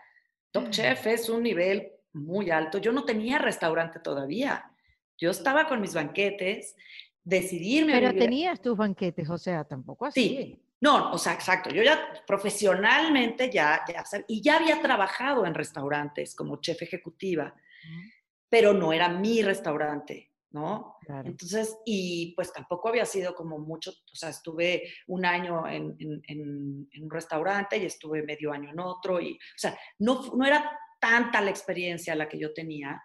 Top 0.51 0.71
Chef 0.71 1.07
es 1.07 1.29
un 1.29 1.43
nivel 1.43 1.93
muy 2.13 2.51
alto. 2.51 2.79
Yo 2.79 2.93
no 2.93 3.05
tenía 3.05 3.39
restaurante 3.39 4.01
todavía. 4.01 4.71
Yo 5.19 5.31
estaba 5.31 5.67
con 5.69 5.81
mis 5.81 5.95
banquetes, 5.95 6.75
decidirme 7.25 7.93
Pero 7.93 8.09
vivir- 8.11 8.19
tenías 8.25 8.61
tus 8.61 8.77
banquetes, 8.77 9.29
o 9.29 9.39
sea, 9.39 9.65
tampoco 9.65 10.07
así. 10.07 10.21
Sí, 10.21 10.63
no, 10.81 11.11
o 11.13 11.19
sea, 11.19 11.35
exacto. 11.35 11.71
Yo 11.71 11.83
ya 11.83 12.13
profesionalmente 12.27 13.51
ya, 13.51 13.83
ya 13.89 14.05
y 14.29 14.41
ya 14.43 14.57
había 14.57 14.81
trabajado 14.81 15.45
en 15.47 15.55
restaurantes 15.55 16.35
como 16.35 16.61
chef 16.61 16.83
ejecutiva, 16.83 17.55
Ujú, 17.55 18.01
pero 18.49 18.73
no 18.73 18.93
era 18.93 19.09
mi 19.09 19.43
restaurante, 19.43 20.33
¿no? 20.51 20.97
Claro. 21.03 21.29
Entonces, 21.29 21.77
y 21.85 22.33
pues 22.35 22.53
tampoco 22.53 22.89
había 22.89 23.05
sido 23.05 23.35
como 23.35 23.59
mucho, 23.59 23.91
o 23.91 24.15
sea, 24.17 24.31
estuve 24.31 24.85
un 25.07 25.25
año 25.27 25.67
en, 25.69 25.95
en- 25.99 26.23
en- 26.27 26.89
en 26.91 27.05
un 27.05 27.11
restaurante 27.11 27.77
y 27.77 27.85
estuve 27.85 28.23
medio 28.23 28.53
año 28.53 28.71
en 28.71 28.81
otro, 28.81 29.21
y, 29.21 29.33
o 29.35 29.59
sea, 29.59 29.79
no, 29.99 30.23
no 30.35 30.47
era 30.47 30.71
tanta 31.01 31.41
la 31.41 31.51
experiencia 31.51 32.15
la 32.15 32.29
que 32.29 32.39
yo 32.39 32.53
tenía, 32.55 33.03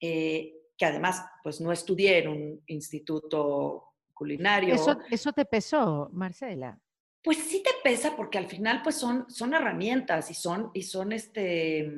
eh, 0.00 0.54
que 0.76 0.84
además, 0.86 1.24
pues 1.42 1.60
no 1.60 1.72
estudié 1.72 2.18
en 2.18 2.28
un 2.28 2.62
instituto 2.68 3.94
culinario. 4.14 4.74
Eso, 4.74 4.96
eso 5.10 5.32
te 5.32 5.44
pesó, 5.44 6.08
Marcela. 6.12 6.80
Pues 7.22 7.38
sí 7.38 7.62
te 7.64 7.70
pesa 7.82 8.14
porque 8.16 8.38
al 8.38 8.46
final 8.46 8.80
pues 8.82 8.94
son, 8.94 9.28
son 9.28 9.52
herramientas 9.54 10.30
y 10.30 10.34
son, 10.34 10.70
y 10.72 10.82
son 10.82 11.10
este, 11.12 11.90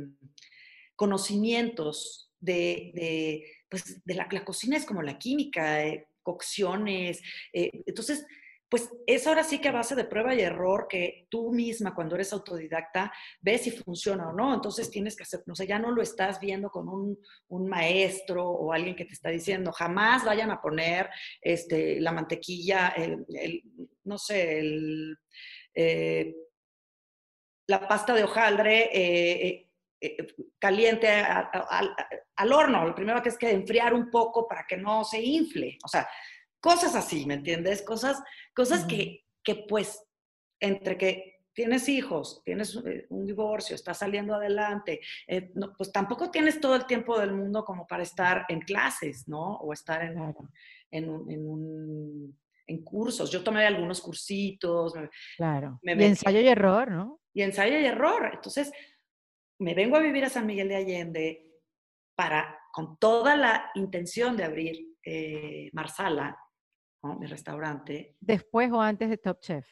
conocimientos 0.96 2.29
de, 2.40 2.92
de, 2.94 3.44
pues, 3.68 4.04
de 4.04 4.14
la, 4.14 4.28
cocina 4.44 4.76
es 4.76 4.84
como 4.84 5.02
la 5.02 5.18
química, 5.18 5.84
eh, 5.84 6.08
cocciones. 6.22 7.22
eh, 7.52 7.70
entonces, 7.86 8.26
pues 8.70 8.88
es 9.04 9.26
ahora 9.26 9.42
sí 9.42 9.58
que 9.58 9.68
a 9.68 9.72
base 9.72 9.96
de 9.96 10.04
prueba 10.04 10.32
y 10.32 10.40
error 10.42 10.86
que 10.88 11.26
tú 11.28 11.52
misma 11.52 11.92
cuando 11.92 12.14
eres 12.14 12.32
autodidacta 12.32 13.12
ves 13.40 13.62
si 13.62 13.72
funciona 13.72 14.28
o 14.28 14.32
no. 14.32 14.54
Entonces 14.54 14.88
tienes 14.90 15.16
que 15.16 15.24
hacer, 15.24 15.42
no 15.46 15.56
sé, 15.56 15.66
ya 15.66 15.80
no 15.80 15.90
lo 15.90 16.00
estás 16.00 16.38
viendo 16.38 16.70
con 16.70 16.88
un, 16.88 17.18
un 17.48 17.68
maestro 17.68 18.48
o 18.48 18.72
alguien 18.72 18.94
que 18.94 19.04
te 19.04 19.12
está 19.12 19.28
diciendo, 19.28 19.72
jamás 19.72 20.24
vayan 20.24 20.52
a 20.52 20.62
poner 20.62 21.10
este, 21.42 22.00
la 22.00 22.12
mantequilla, 22.12 22.90
el, 22.90 23.24
no 24.04 24.18
sé, 24.18 24.60
el, 24.60 25.18
eh, 25.74 26.32
la 27.66 27.88
pasta 27.88 28.14
de 28.14 28.22
hojaldre 28.22 28.88
eh, 28.92 29.69
caliente 30.58 31.08
a, 31.08 31.50
a, 31.52 31.78
a, 31.80 31.96
al 32.36 32.52
horno. 32.52 32.86
Lo 32.86 32.94
primero 32.94 33.22
que 33.22 33.28
es 33.28 33.38
que 33.38 33.50
enfriar 33.50 33.94
un 33.94 34.10
poco 34.10 34.46
para 34.48 34.64
que 34.66 34.76
no 34.76 35.04
se 35.04 35.20
infle. 35.20 35.78
O 35.84 35.88
sea, 35.88 36.08
cosas 36.60 36.94
así, 36.94 37.26
¿me 37.26 37.34
entiendes? 37.34 37.82
Cosas, 37.82 38.22
cosas 38.54 38.80
uh 38.80 38.84
-huh. 38.84 38.88
que, 38.88 39.24
que, 39.42 39.54
pues, 39.68 40.02
entre 40.60 40.96
que 40.96 41.40
tienes 41.52 41.88
hijos, 41.88 42.42
tienes 42.44 42.76
un 43.08 43.26
divorcio, 43.26 43.74
estás 43.74 43.98
saliendo 43.98 44.34
adelante, 44.34 45.00
eh, 45.26 45.50
no, 45.54 45.72
pues 45.76 45.90
tampoco 45.92 46.30
tienes 46.30 46.60
todo 46.60 46.74
el 46.76 46.86
tiempo 46.86 47.18
del 47.18 47.32
mundo 47.32 47.64
como 47.64 47.86
para 47.86 48.02
estar 48.02 48.46
en 48.48 48.60
clases, 48.60 49.26
¿no? 49.26 49.56
O 49.56 49.72
estar 49.72 50.02
en, 50.02 50.14
claro. 50.14 50.48
en, 50.90 51.10
un, 51.10 51.30
en, 51.30 51.48
un, 51.48 52.38
en, 52.66 52.84
cursos. 52.84 53.30
Yo 53.30 53.42
tomé 53.42 53.66
algunos 53.66 54.00
cursitos. 54.00 54.94
Claro. 55.36 55.78
Me 55.82 55.94
y 55.94 56.04
ensayo 56.04 56.40
y 56.40 56.48
error, 56.48 56.90
¿no? 56.90 57.20
Y 57.34 57.42
ensayo 57.42 57.78
y 57.78 57.84
error. 57.84 58.30
Entonces, 58.32 58.72
me 59.60 59.74
vengo 59.74 59.96
a 59.96 60.00
vivir 60.00 60.24
a 60.24 60.30
San 60.30 60.46
Miguel 60.46 60.68
de 60.68 60.76
Allende 60.76 61.46
para, 62.14 62.58
con 62.72 62.98
toda 62.98 63.36
la 63.36 63.70
intención 63.74 64.36
de 64.36 64.44
abrir 64.44 64.96
eh, 65.04 65.70
Marsala, 65.72 66.36
¿no? 67.02 67.18
mi 67.18 67.26
restaurante. 67.26 68.16
¿Después 68.20 68.72
o 68.72 68.80
antes 68.80 69.10
de 69.10 69.18
Top 69.18 69.40
Chef? 69.40 69.66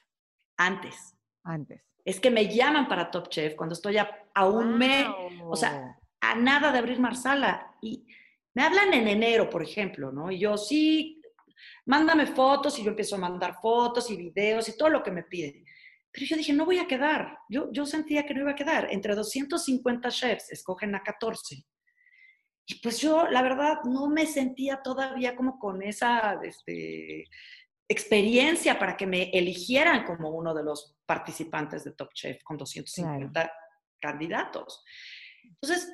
Antes. 0.59 1.15
Antes. 1.43 1.83
Es 2.05 2.21
que 2.21 2.31
me 2.31 2.49
llaman 2.49 2.87
para 2.87 3.11
Top 3.11 3.29
Chef 3.29 3.55
cuando 3.55 3.75
estoy 3.75 3.99
a, 3.99 4.09
a 4.35 4.47
un 4.47 4.71
wow. 4.71 4.79
mes, 4.79 5.07
o 5.45 5.57
sea, 5.57 5.99
a 6.21 6.35
nada 6.35 6.71
de 6.71 6.79
abrir 6.79 7.01
Marsala. 7.01 7.75
Y 7.81 8.07
me 8.55 8.63
hablan 8.63 8.93
en 8.93 9.09
enero, 9.09 9.49
por 9.49 9.63
ejemplo, 9.63 10.13
¿no? 10.13 10.31
Y 10.31 10.39
yo, 10.39 10.57
sí, 10.57 11.23
mándame 11.87 12.27
fotos 12.27 12.79
y 12.79 12.83
yo 12.83 12.91
empiezo 12.91 13.17
a 13.17 13.21
mandar 13.21 13.59
fotos 13.61 14.11
y 14.11 14.17
videos 14.17 14.69
y 14.69 14.77
todo 14.77 14.91
lo 14.91 15.03
que 15.03 15.11
me 15.11 15.23
piden. 15.23 15.65
Pero 16.13 16.27
yo 16.27 16.37
dije, 16.37 16.53
no 16.53 16.65
voy 16.65 16.79
a 16.79 16.87
quedar. 16.87 17.39
Yo, 17.49 17.71
yo 17.73 17.87
sentía 17.87 18.25
que 18.25 18.35
no 18.35 18.41
iba 18.41 18.53
a 18.53 18.57
quedar. 18.57 18.89
Entre 18.91 19.15
250 19.15 20.09
chefs 20.11 20.51
escogen 20.51 20.95
a 20.95 21.03
14. 21.03 21.65
Y 22.67 22.81
pues 22.81 23.01
yo, 23.01 23.27
la 23.29 23.43
verdad, 23.43 23.79
no 23.85 24.09
me 24.09 24.27
sentía 24.27 24.83
todavía 24.83 25.35
como 25.35 25.59
con 25.59 25.83
esa 25.83 26.39
este, 26.43 27.27
experiencia 27.89 28.79
para 28.79 28.97
que 28.97 29.07
me 29.07 29.31
eligieran 29.31 30.05
como 30.05 30.31
uno 30.31 30.53
de 30.53 30.63
los 30.63 30.97
participantes 31.07 31.85
de 31.85 31.93
Top 31.93 32.13
Chef 32.13 32.43
con 32.45 32.59
250 32.59 33.33
claro. 33.33 33.51
candidatos. 33.99 34.85
Entonces, 35.43 35.91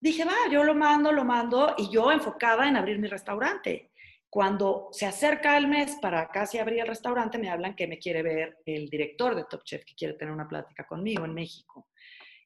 dije, 0.00 0.24
va, 0.24 0.34
yo 0.50 0.64
lo 0.64 0.74
mando, 0.74 1.12
lo 1.12 1.24
mando, 1.24 1.76
y 1.78 1.88
yo 1.90 2.10
enfocada 2.10 2.68
en 2.68 2.76
abrir 2.76 2.98
mi 2.98 3.06
restaurante. 3.06 3.89
Cuando 4.30 4.88
se 4.92 5.06
acerca 5.06 5.58
el 5.58 5.66
mes 5.66 5.98
para 6.00 6.28
casi 6.28 6.58
abrir 6.58 6.80
el 6.80 6.86
restaurante, 6.86 7.36
me 7.36 7.50
hablan 7.50 7.74
que 7.74 7.88
me 7.88 7.98
quiere 7.98 8.22
ver 8.22 8.58
el 8.64 8.88
director 8.88 9.34
de 9.34 9.44
Top 9.44 9.64
Chef, 9.64 9.84
que 9.84 9.94
quiere 9.94 10.14
tener 10.14 10.32
una 10.32 10.46
plática 10.46 10.86
conmigo 10.86 11.24
en 11.24 11.34
México. 11.34 11.88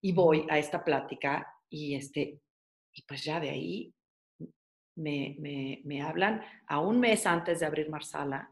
Y 0.00 0.12
voy 0.12 0.46
a 0.48 0.58
esta 0.58 0.82
plática 0.82 1.46
y, 1.68 1.94
este, 1.94 2.40
y 2.92 3.02
pues 3.02 3.22
ya 3.22 3.38
de 3.38 3.50
ahí 3.50 3.94
me, 4.96 5.36
me, 5.38 5.82
me 5.84 6.00
hablan 6.00 6.42
a 6.66 6.80
un 6.80 7.00
mes 7.00 7.26
antes 7.26 7.60
de 7.60 7.66
abrir 7.66 7.90
Marsala 7.90 8.50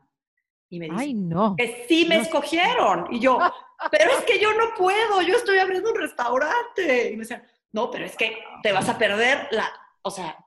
y 0.68 0.78
me 0.78 0.86
dicen 0.86 0.98
Ay, 1.00 1.14
no. 1.14 1.54
que 1.56 1.84
sí 1.86 2.06
me 2.06 2.16
no. 2.16 2.22
escogieron. 2.22 3.06
Y 3.10 3.20
yo, 3.20 3.38
pero 3.90 4.10
es 4.10 4.24
que 4.24 4.40
yo 4.40 4.52
no 4.54 4.74
puedo, 4.76 5.20
yo 5.20 5.36
estoy 5.36 5.58
abriendo 5.58 5.90
un 5.90 5.98
restaurante. 6.00 7.10
Y 7.10 7.16
me 7.16 7.20
decían, 7.24 7.46
no, 7.72 7.90
pero 7.90 8.06
es 8.06 8.16
que 8.16 8.38
te 8.62 8.72
vas 8.72 8.88
a 8.88 8.96
perder 8.96 9.48
la, 9.50 9.70
o 10.02 10.10
sea, 10.10 10.41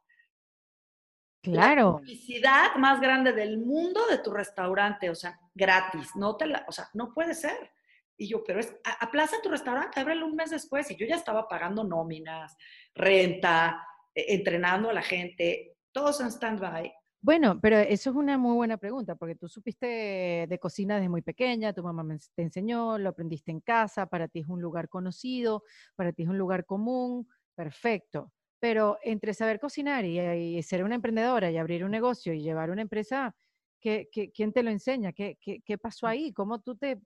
Claro. 1.52 1.92
La 1.92 1.98
publicidad 1.98 2.76
más 2.78 3.00
grande 3.00 3.34
del 3.34 3.58
mundo 3.58 4.02
de 4.10 4.18
tu 4.20 4.32
restaurante, 4.32 5.10
o 5.10 5.16
sea, 5.16 5.40
gratis, 5.54 6.16
no 6.16 6.36
te 6.36 6.48
la, 6.48 6.66
o 6.68 6.72
sea, 6.72 6.90
no 6.94 7.14
puede 7.14 7.34
ser. 7.34 7.72
Y 8.18 8.28
yo, 8.28 8.44
pero 8.44 8.60
es, 8.60 8.74
aplaza 9.00 9.38
tu 9.42 9.50
restaurante, 9.50 10.00
ábrelo 10.00 10.26
un 10.26 10.36
mes 10.36 10.50
después. 10.50 10.90
Y 10.92 10.96
yo 10.96 11.06
ya 11.06 11.16
estaba 11.16 11.48
pagando 11.48 11.84
nóminas, 11.84 12.56
renta, 12.94 13.86
eh, 14.14 14.26
entrenando 14.30 14.90
a 14.90 14.94
la 14.94 15.02
gente, 15.02 15.78
todos 15.92 16.22
en 16.22 16.28
stand-by. 16.28 16.94
Bueno, 17.26 17.60
pero 17.60 17.80
eso 17.80 18.12
es 18.12 18.16
una 18.16 18.38
muy 18.38 18.54
buena 18.54 18.78
pregunta, 18.78 19.16
porque 19.16 19.34
tú 19.34 19.48
supiste 19.48 20.46
de 20.48 20.60
cocina 20.60 20.96
desde 20.98 21.10
muy 21.10 21.24
pequeña, 21.24 21.74
tu 21.74 21.82
mamá 21.82 22.06
te 22.36 22.44
enseñó, 22.44 23.00
lo 23.00 23.10
aprendiste 23.10 23.50
en 23.50 23.62
casa, 23.62 24.06
para 24.06 24.28
ti 24.28 24.42
es 24.42 24.48
un 24.48 24.62
lugar 24.62 24.90
conocido, 24.90 25.64
para 25.96 26.14
ti 26.14 26.22
es 26.22 26.30
un 26.30 26.38
lugar 26.38 26.66
común, 26.66 27.28
perfecto. 27.56 28.32
Pero 28.66 28.98
entre 29.04 29.36
saber 29.36 29.60
cocinar 29.60 30.06
y, 30.06 30.64
ser 30.64 30.84
una 30.84 30.96
emprendedora 30.96 31.52
y 31.52 31.58
abrir 31.58 31.86
un 31.86 31.92
negocio 31.92 32.34
y 32.34 32.42
llevar 32.42 32.72
una 32.72 32.82
empresa, 32.82 33.36
¿qué, 33.80 34.10
quién 34.34 34.52
te 34.52 34.64
lo 34.64 34.72
enseña? 34.72 35.14
¿Qué, 35.14 35.38
qué, 35.40 35.78
pasó 35.78 36.08
ahí? 36.08 36.34
¿Cómo 36.34 36.60
tú 36.60 36.76
te, 36.76 37.00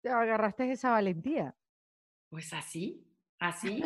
te 0.00 0.10
agarraste 0.10 0.70
esa 0.70 0.92
valentía? 0.92 1.52
Pues 2.30 2.52
así, 2.52 3.04
así, 3.40 3.82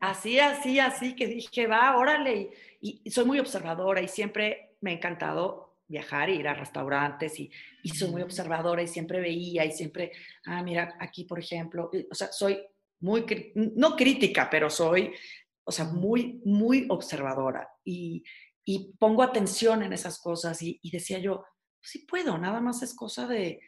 así, 0.00 0.38
así, 0.38 0.78
así, 0.78 1.16
que 1.16 1.28
dije, 1.28 1.66
va, 1.66 1.96
órale. 1.96 2.50
Y, 2.82 3.10
soy 3.10 3.24
muy 3.24 3.38
observadora 3.38 4.02
y 4.02 4.08
siempre 4.08 4.76
me 4.82 4.90
ha 4.90 4.94
encantado 4.96 5.78
viajar 5.86 6.28
e 6.28 6.34
ir 6.34 6.46
a 6.46 6.52
restaurantes 6.52 7.40
y, 7.40 7.50
y, 7.82 7.88
soy 7.88 8.10
muy 8.10 8.20
observadora 8.20 8.82
y 8.82 8.86
siempre 8.86 9.18
veía 9.18 9.64
y 9.64 9.72
siempre, 9.72 10.12
ah, 10.44 10.62
mira, 10.62 10.94
aquí 11.00 11.24
por 11.24 11.38
ejemplo, 11.38 11.90
o 12.10 12.14
sea, 12.14 12.30
soy 12.30 12.60
muy, 13.00 13.24
no 13.54 13.96
crítica, 13.96 14.50
pero 14.50 14.68
soy, 14.68 15.14
o 15.68 15.70
sea, 15.70 15.84
muy, 15.84 16.40
muy 16.46 16.86
observadora 16.88 17.68
y, 17.84 18.24
y 18.64 18.94
pongo 18.98 19.22
atención 19.22 19.82
en 19.82 19.92
esas 19.92 20.18
cosas 20.18 20.62
y, 20.62 20.80
y 20.82 20.90
decía 20.90 21.18
yo, 21.18 21.44
pues 21.78 21.90
sí 21.90 22.06
puedo, 22.06 22.38
nada 22.38 22.62
más 22.62 22.82
es 22.82 22.94
cosa 22.94 23.26
de, 23.26 23.60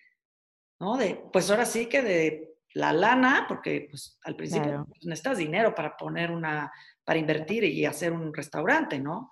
¿no? 0.81 0.97
De, 0.97 1.23
pues 1.31 1.51
ahora 1.51 1.67
sí 1.67 1.87
que 1.87 2.01
de 2.01 2.55
la 2.73 2.95
lana, 2.95 3.45
porque 3.47 3.87
pues 3.91 4.19
al 4.25 4.35
principio 4.35 4.87
necesitas 5.03 5.37
dinero 5.37 5.75
para 5.75 5.95
poner 5.95 6.31
una, 6.31 6.73
para 7.05 7.19
invertir 7.19 7.65
y 7.65 7.85
hacer 7.85 8.13
un 8.13 8.33
restaurante, 8.33 8.99
¿no? 8.99 9.31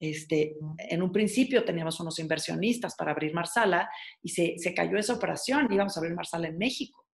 Este, 0.00 0.56
en 0.90 1.02
un 1.02 1.12
principio 1.12 1.64
teníamos 1.64 2.00
unos 2.00 2.18
inversionistas 2.18 2.96
para 2.96 3.12
abrir 3.12 3.32
Marsala 3.32 3.88
y 4.20 4.30
se, 4.30 4.54
se 4.58 4.74
cayó 4.74 4.98
esa 4.98 5.14
operación, 5.14 5.72
íbamos 5.72 5.96
a 5.96 6.00
abrir 6.00 6.16
Marsala 6.16 6.48
en 6.48 6.58
México. 6.58 7.07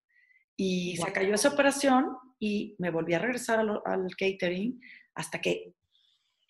Y 0.56 0.96
se 0.96 1.12
cayó 1.12 1.34
esa 1.34 1.50
operación 1.50 2.16
y 2.38 2.76
me 2.78 2.90
volví 2.90 3.14
a 3.14 3.18
regresar 3.18 3.60
al, 3.60 3.80
al 3.84 4.16
catering 4.16 4.80
hasta 5.14 5.40
que 5.40 5.74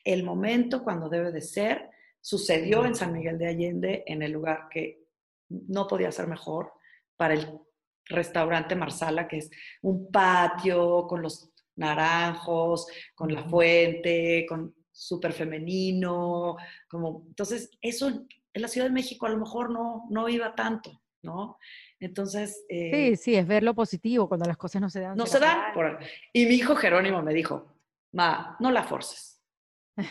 el 0.04 0.22
momento 0.22 0.82
cuando 0.82 1.08
debe 1.08 1.32
de 1.32 1.40
ser 1.40 1.90
sucedió 2.20 2.84
en 2.84 2.94
San 2.94 3.12
Miguel 3.12 3.38
de 3.38 3.48
Allende, 3.48 4.04
en 4.06 4.22
el 4.22 4.32
lugar 4.32 4.68
que 4.70 5.04
no 5.48 5.86
podía 5.86 6.10
ser 6.10 6.26
mejor 6.26 6.72
para 7.16 7.34
el 7.34 7.60
restaurante 8.06 8.74
Marsala, 8.74 9.28
que 9.28 9.38
es 9.38 9.50
un 9.82 10.10
patio 10.10 11.06
con 11.06 11.22
los 11.22 11.50
naranjos, 11.76 12.86
con 13.14 13.32
la 13.32 13.44
fuente, 13.44 14.46
con 14.48 14.74
súper 14.90 15.32
femenino, 15.32 16.56
como, 16.88 17.24
entonces 17.26 17.70
eso 17.80 18.08
en 18.08 18.62
la 18.62 18.68
Ciudad 18.68 18.86
de 18.86 18.92
México 18.92 19.26
a 19.26 19.30
lo 19.30 19.38
mejor 19.38 19.70
no, 19.70 20.06
no 20.10 20.28
iba 20.28 20.54
tanto, 20.54 21.02
¿no? 21.22 21.58
Entonces... 22.04 22.64
Eh, 22.68 23.16
sí, 23.16 23.16
sí, 23.16 23.34
es 23.34 23.46
ver 23.46 23.62
lo 23.62 23.74
positivo 23.74 24.28
cuando 24.28 24.46
las 24.46 24.56
cosas 24.56 24.82
no 24.82 24.90
se 24.90 25.00
dan. 25.00 25.16
No 25.16 25.26
se 25.26 25.38
dan. 25.38 25.72
y 26.32 26.46
mi 26.46 26.54
hijo 26.54 26.76
Jerónimo 26.76 27.22
me 27.22 27.32
dijo, 27.32 27.78
ma, 28.12 28.56
no 28.60 28.70
la 28.70 28.84
forces. 28.84 29.42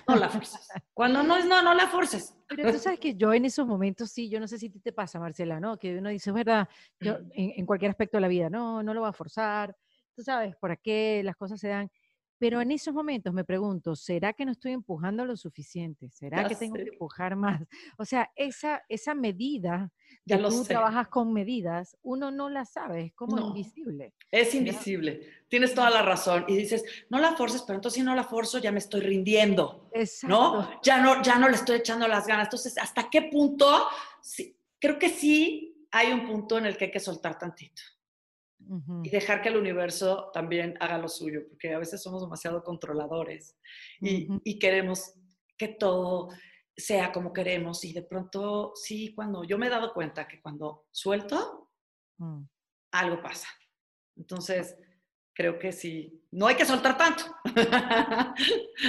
No 0.07 0.15
la 0.15 0.29
forces. 0.29 0.67
Cuando 0.93 1.23
no 1.23 1.35
es 1.35 1.45
no, 1.45 1.61
no 1.61 1.73
la 1.73 1.87
forces. 1.87 2.37
Pero 2.47 2.71
tú 2.71 2.79
sabes 2.79 2.99
que 2.99 3.15
yo 3.15 3.33
en 3.33 3.43
esos 3.43 3.67
momentos 3.67 4.11
sí, 4.11 4.29
yo 4.29 4.39
no 4.39 4.47
sé 4.47 4.57
si 4.57 4.69
te 4.69 4.93
pasa, 4.93 5.19
Marcela, 5.19 5.59
¿no? 5.59 5.77
Que 5.77 5.97
uno 5.97 6.09
dice, 6.09 6.31
verdad, 6.31 6.69
yo 7.01 7.17
en, 7.33 7.53
en, 7.57 7.65
cualquier 7.65 7.91
aspecto 7.91 8.15
de 8.15 8.21
la 8.21 8.29
vida, 8.29 8.49
no, 8.49 8.81
no 8.81 8.93
lo 8.93 9.01
va 9.01 9.09
a 9.09 9.13
forzar. 9.13 9.75
Tú 10.15 10.23
sabes, 10.23 10.55
¿por 10.55 10.79
qué 10.79 11.21
las 11.25 11.35
cosas 11.35 11.59
se 11.59 11.67
dan? 11.67 11.91
Pero 12.37 12.61
en 12.61 12.71
esos 12.71 12.93
momentos 12.93 13.33
me 13.33 13.43
pregunto, 13.43 13.95
¿será 13.95 14.33
que 14.33 14.45
no 14.45 14.51
estoy 14.51 14.73
empujando 14.73 15.25
lo 15.25 15.37
suficiente? 15.37 16.09
¿Será 16.09 16.47
que 16.47 16.55
tengo 16.55 16.75
que 16.75 16.89
empujar 16.89 17.35
más? 17.35 17.61
O 17.97 18.05
sea, 18.05 18.31
esa, 18.35 18.83
esa 18.89 19.13
medida, 19.13 19.91
ya 20.25 20.37
lo 20.37 20.49
tú 20.49 20.63
trabajas 20.63 21.07
con 21.07 21.31
medidas, 21.31 21.97
uno 22.01 22.31
no 22.31 22.49
la 22.49 22.65
sabe, 22.65 23.05
es 23.05 23.13
como 23.13 23.39
invisible. 23.39 24.13
Es 24.31 24.55
invisible, 24.55 25.21
tienes 25.47 25.73
toda 25.73 25.89
la 25.89 26.01
razón. 26.01 26.45
Y 26.47 26.57
dices, 26.57 26.83
no 27.09 27.19
la 27.19 27.33
forces, 27.33 27.61
pero 27.61 27.77
entonces 27.77 27.99
si 27.99 28.05
no 28.05 28.15
la 28.15 28.23
forzo 28.23 28.57
ya 28.57 28.71
me 28.71 28.79
estoy 28.79 29.01
rindiendo, 29.01 29.89
Exacto. 29.93 30.27
¿no? 30.27 30.81
Ya 30.81 31.01
no, 31.01 31.21
ya 31.21 31.37
no 31.37 31.47
le 31.47 31.55
estoy 31.55 31.77
echando 31.77 32.07
las 32.07 32.27
ganas. 32.27 32.47
Entonces, 32.47 32.77
¿hasta 32.77 33.09
qué 33.09 33.23
punto? 33.23 33.87
Sí, 34.21 34.57
creo 34.79 34.99
que 34.99 35.09
sí 35.09 35.87
hay 35.91 36.11
un 36.11 36.25
punto 36.25 36.57
en 36.57 36.65
el 36.65 36.75
que 36.75 36.85
hay 36.85 36.91
que 36.91 36.99
soltar 36.99 37.37
tantito 37.37 37.81
y 39.03 39.09
dejar 39.09 39.41
que 39.41 39.49
el 39.49 39.57
universo 39.57 40.29
también 40.33 40.75
haga 40.79 40.97
lo 40.97 41.07
suyo, 41.07 41.41
porque 41.49 41.73
a 41.73 41.79
veces 41.79 42.01
somos 42.01 42.21
demasiado 42.21 42.63
controladores 42.63 43.57
y, 43.99 44.59
queremos 44.59 45.13
que 45.57 45.67
todo 45.67 46.29
sea 46.75 47.11
como 47.11 47.33
queremos 47.33 47.83
y 47.85 47.93
de 47.93 48.03
pronto, 48.03 48.73
sí, 48.75 49.13
cuando 49.13 49.43
yo 49.43 49.57
me 49.57 49.67
he 49.67 49.69
dado 49.69 49.93
cuenta 49.93 50.27
que 50.27 50.41
cuando 50.41 50.87
suelto, 50.91 51.69
mm. 52.17 52.41
algo 52.91 53.21
pasa. 53.21 53.47
Entonces, 54.15 54.75
creo 55.33 55.57
que 55.57 55.71
sí, 55.71 56.23
no 56.31 56.47
hay 56.47 56.55
que 56.55 56.65
soltar 56.65 56.97
tanto. 56.97 57.23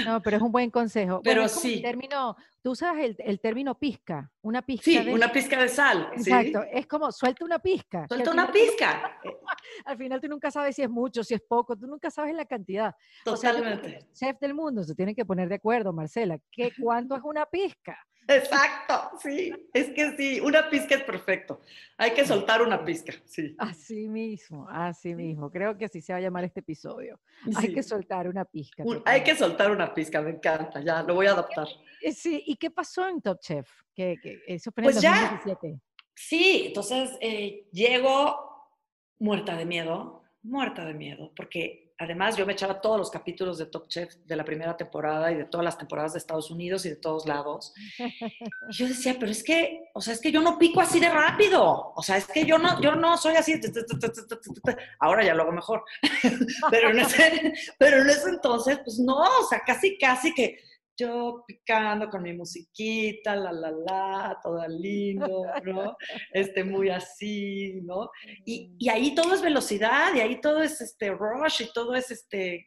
No, 0.06 0.20
pero 0.22 0.36
es 0.38 0.42
un 0.42 0.50
buen 0.50 0.70
consejo. 0.70 1.20
Pero 1.22 1.48
sí. 1.48 1.80
término, 1.80 2.36
tú 2.62 2.72
usas 2.72 2.96
el, 2.98 3.40
término 3.40 3.78
pizca, 3.78 4.30
una 4.42 4.62
pizca. 4.62 4.84
Sí, 4.84 4.98
una 5.10 5.30
pizca 5.30 5.60
de 5.60 5.68
sal. 5.68 6.10
Exacto, 6.16 6.62
es 6.70 6.86
como 6.86 7.12
suelta 7.12 7.44
una 7.44 7.58
pizca. 7.58 8.06
Suelta 8.08 8.30
una 8.30 8.50
pizca. 8.50 9.18
al 9.84 9.96
final 9.96 10.20
tú 10.20 10.28
nunca 10.28 10.50
sabes 10.50 10.74
si 10.76 10.82
es 10.82 10.90
mucho, 10.90 11.22
si 11.22 11.34
es 11.34 11.42
poco, 11.42 11.76
tú 11.76 11.86
nunca 11.86 12.10
sabes 12.10 12.34
la 12.34 12.44
cantidad. 12.44 12.94
Totalmente. 13.24 14.06
chef 14.12 14.38
del 14.40 14.54
mundo 14.54 14.82
se 14.82 14.94
tienen 14.94 15.14
que 15.14 15.24
poner 15.24 15.48
de 15.48 15.56
acuerdo, 15.56 15.92
Marcela, 15.92 16.38
¿qué, 16.50 16.72
¿cuánto 16.80 17.14
es 17.16 17.22
una 17.22 17.46
pizca? 17.46 17.96
Exacto, 18.26 19.18
sí, 19.20 19.52
es 19.72 19.90
que 19.90 20.16
sí, 20.16 20.40
una 20.40 20.70
pizca 20.70 20.94
es 20.94 21.02
perfecto. 21.02 21.60
Hay 21.98 22.12
que 22.12 22.26
soltar 22.26 22.62
una 22.62 22.84
pizca, 22.84 23.12
sí. 23.24 23.54
Así 23.58 24.08
mismo, 24.08 24.66
así 24.70 25.14
mismo. 25.14 25.50
Creo 25.50 25.76
que 25.76 25.84
así 25.84 26.00
se 26.00 26.12
va 26.12 26.18
a 26.18 26.22
llamar 26.22 26.44
este 26.44 26.60
episodio. 26.60 27.20
Hay 27.56 27.74
que 27.74 27.82
soltar 27.82 28.26
una 28.28 28.44
pizca. 28.44 28.82
hay 29.04 29.22
que 29.22 29.36
soltar 29.36 29.70
una 29.70 29.92
pizca, 29.92 30.22
me 30.22 30.30
encanta, 30.30 30.80
ya, 30.80 31.02
lo 31.02 31.14
voy 31.14 31.26
a 31.26 31.32
adaptar. 31.32 31.68
Eh, 32.00 32.12
sí, 32.12 32.42
¿y 32.46 32.56
qué 32.56 32.70
pasó 32.70 33.06
en 33.08 33.20
Top 33.20 33.40
Chef? 33.40 33.68
Que, 33.94 34.18
eso 34.46 34.72
fue 34.72 34.82
en 34.82 34.84
pues 34.86 34.96
2017. 34.96 35.70
Ya, 35.72 35.80
sí, 36.14 36.64
entonces 36.68 37.10
eh, 37.20 37.68
llego 37.72 38.70
muerta 39.18 39.56
de 39.56 39.66
miedo, 39.66 40.22
muerta 40.42 40.84
de 40.84 40.94
miedo, 40.94 41.32
porque 41.36 41.83
además 41.98 42.36
yo 42.36 42.44
me 42.44 42.54
echaba 42.54 42.80
todos 42.80 42.98
los 42.98 43.10
capítulos 43.10 43.58
de 43.58 43.66
Top 43.66 43.88
Chef 43.88 44.14
de 44.24 44.36
la 44.36 44.44
primera 44.44 44.76
temporada 44.76 45.30
y 45.30 45.36
de 45.36 45.44
todas 45.44 45.64
las 45.64 45.78
temporadas 45.78 46.12
de 46.12 46.18
Estados 46.18 46.50
Unidos 46.50 46.84
y 46.86 46.90
de 46.90 46.96
todos 46.96 47.26
lados. 47.26 47.72
Y 48.68 48.72
yo 48.72 48.88
decía, 48.88 49.16
pero 49.18 49.30
es 49.30 49.44
que, 49.44 49.90
o 49.94 50.00
sea, 50.00 50.14
es 50.14 50.20
que 50.20 50.32
yo 50.32 50.40
no 50.40 50.58
pico 50.58 50.80
así 50.80 50.98
de 50.98 51.08
rápido. 51.08 51.92
O 51.94 52.02
sea, 52.02 52.16
es 52.16 52.26
que 52.26 52.44
yo 52.44 52.58
no, 52.58 52.80
yo 52.80 52.94
no 52.94 53.16
soy 53.16 53.36
así. 53.36 53.60
Ahora 54.98 55.24
ya 55.24 55.34
lo 55.34 55.42
hago 55.42 55.52
mejor. 55.52 55.84
Pero 56.70 56.90
en 56.90 56.98
ese, 56.98 57.52
pero 57.78 57.98
en 57.98 58.08
ese 58.08 58.30
entonces, 58.30 58.80
pues 58.84 58.98
no, 58.98 59.16
o 59.16 59.46
sea, 59.48 59.60
casi, 59.64 59.98
casi 59.98 60.32
que 60.32 60.58
yo 60.96 61.44
picando 61.46 62.08
con 62.08 62.22
mi 62.22 62.32
musiquita, 62.32 63.34
la, 63.34 63.52
la, 63.52 63.70
la, 63.70 64.38
toda 64.42 64.68
lindo, 64.68 65.44
¿no? 65.64 65.96
Este, 66.32 66.64
muy 66.64 66.90
así, 66.90 67.80
¿no? 67.82 68.10
Y, 68.44 68.74
y, 68.78 68.88
ahí 68.88 69.14
todo 69.14 69.34
es 69.34 69.42
velocidad, 69.42 70.14
y 70.14 70.20
ahí 70.20 70.40
todo 70.40 70.62
es 70.62 70.80
este 70.80 71.10
rush, 71.10 71.62
y 71.62 71.72
todo 71.72 71.94
es 71.94 72.10
este, 72.10 72.64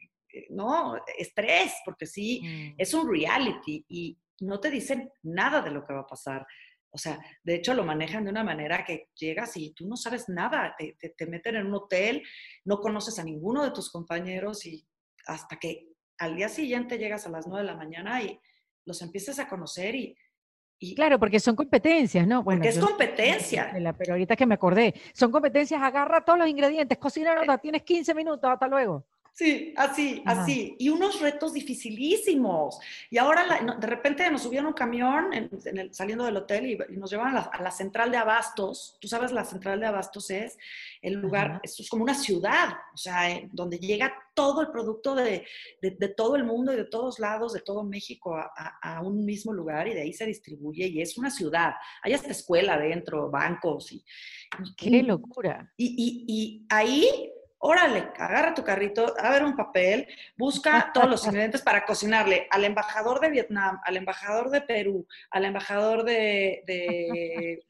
¿no? 0.50 0.96
Estrés, 1.18 1.74
porque 1.84 2.06
sí, 2.06 2.42
mm. 2.42 2.74
es 2.78 2.94
un 2.94 3.10
reality, 3.10 3.84
y 3.88 4.18
no 4.40 4.60
te 4.60 4.70
dicen 4.70 5.10
nada 5.22 5.62
de 5.62 5.70
lo 5.70 5.84
que 5.84 5.94
va 5.94 6.00
a 6.00 6.06
pasar. 6.06 6.46
O 6.90 6.96
sea, 6.96 7.18
de 7.42 7.56
hecho 7.56 7.74
lo 7.74 7.84
manejan 7.84 8.24
de 8.24 8.30
una 8.30 8.44
manera 8.44 8.82
que 8.84 9.10
llegas 9.14 9.56
y 9.56 9.72
tú 9.74 9.86
no 9.86 9.96
sabes 9.96 10.28
nada, 10.28 10.74
te, 10.78 10.96
te, 10.98 11.10
te 11.10 11.26
meten 11.26 11.56
en 11.56 11.66
un 11.66 11.74
hotel, 11.74 12.22
no 12.64 12.80
conoces 12.80 13.18
a 13.18 13.24
ninguno 13.24 13.62
de 13.62 13.72
tus 13.72 13.90
compañeros 13.90 14.64
y 14.64 14.86
hasta 15.26 15.58
que 15.58 15.87
al 16.18 16.36
día 16.36 16.48
siguiente 16.48 16.98
llegas 16.98 17.26
a 17.26 17.30
las 17.30 17.46
9 17.46 17.64
de 17.64 17.72
la 17.72 17.76
mañana 17.76 18.22
y 18.22 18.38
los 18.84 19.00
empiezas 19.02 19.38
a 19.38 19.48
conocer 19.48 19.94
y... 19.94 20.16
y 20.78 20.94
claro, 20.94 21.18
porque 21.18 21.40
son 21.40 21.54
competencias, 21.56 22.26
¿no? 22.26 22.42
Bueno, 22.42 22.60
porque 22.60 22.76
es 22.76 22.78
competencia. 22.78 23.70
Pero 23.98 24.12
ahorita 24.12 24.36
que 24.36 24.46
me 24.46 24.54
acordé, 24.54 24.94
son 25.12 25.30
competencias, 25.30 25.80
agarra 25.82 26.24
todos 26.24 26.38
los 26.38 26.48
ingredientes, 26.48 26.98
cocina, 26.98 27.34
eh. 27.42 27.58
tienes 27.60 27.82
15 27.82 28.14
minutos, 28.14 28.50
hasta 28.50 28.66
luego. 28.66 29.06
Sí, 29.38 29.72
así, 29.76 30.20
así. 30.26 30.74
Y 30.80 30.88
unos 30.88 31.20
retos 31.20 31.52
dificilísimos. 31.52 32.80
Y 33.08 33.18
ahora 33.18 33.60
de 33.78 33.86
repente 33.86 34.28
nos 34.32 34.42
subieron 34.42 34.66
un 34.66 34.72
camión 34.72 35.30
saliendo 35.92 36.24
del 36.24 36.38
hotel 36.38 36.66
y, 36.66 36.96
nos 36.96 37.08
llevaron 37.08 37.36
a 37.36 37.62
la, 37.62 37.70
central 37.70 38.10
de 38.10 38.16
Abastos. 38.16 38.98
Tú 39.00 39.06
sabes, 39.06 39.30
la 39.30 39.44
central 39.44 39.78
de 39.78 39.86
Abastos 39.86 40.32
es 40.32 40.58
el 41.02 41.14
lugar, 41.14 41.60
esto 41.62 41.84
es 41.84 41.88
como 41.88 42.02
una 42.02 42.16
ciudad, 42.16 42.70
o 42.92 42.96
sea, 42.96 43.30
eh, 43.30 43.48
donde 43.52 43.78
llega 43.78 44.12
todo 44.34 44.60
el 44.60 44.72
producto 44.72 45.14
de, 45.14 45.46
todo 46.16 46.34
el 46.34 46.42
mundo 46.42 46.72
y 46.72 46.76
de 46.76 46.86
todos 46.86 47.20
lados, 47.20 47.52
de 47.52 47.60
todo 47.60 47.84
México, 47.84 48.34
a, 48.36 49.00
un 49.02 49.24
mismo 49.24 49.52
lugar 49.52 49.86
y 49.86 49.94
de 49.94 50.00
ahí 50.00 50.12
se 50.12 50.26
distribuye 50.26 50.88
y 50.88 51.00
es 51.00 51.16
una 51.16 51.30
ciudad. 51.30 51.74
Hay 52.02 52.12
hasta 52.12 52.32
escuela 52.32 52.74
adentro, 52.74 53.30
bancos 53.30 53.92
y... 53.92 54.04
¡Qué 54.76 55.04
locura! 55.04 55.72
y, 55.76 56.24
y 56.26 56.66
ahí 56.70 57.30
órale, 57.58 58.10
agarra 58.16 58.54
tu 58.54 58.64
carrito, 58.64 59.14
a 59.18 59.30
ver 59.30 59.44
un 59.44 59.56
papel, 59.56 60.06
busca 60.36 60.90
todos 60.92 61.08
los 61.08 61.24
ingredientes 61.26 61.62
para 61.62 61.84
cocinarle 61.84 62.46
al 62.50 62.64
embajador 62.64 63.20
de 63.20 63.30
Vietnam, 63.30 63.80
al 63.84 63.96
embajador 63.96 64.50
de 64.50 64.60
Perú, 64.62 65.06
al 65.30 65.44
embajador 65.44 66.04
de, 66.04 66.62
de, 66.66 67.64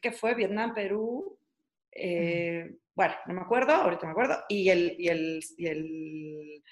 ¿qué 0.00 0.12
fue? 0.12 0.34
Vietnam, 0.34 0.74
Perú, 0.74 1.38
eh, 1.92 2.76
bueno, 2.94 3.14
no 3.26 3.34
me 3.34 3.40
acuerdo, 3.42 3.72
ahorita 3.72 4.06
me 4.06 4.12
acuerdo, 4.12 4.44
y 4.48 4.70
el, 4.70 4.96
y 4.98 5.08
el, 5.08 5.40
y 5.56 5.66
el 5.66 6.64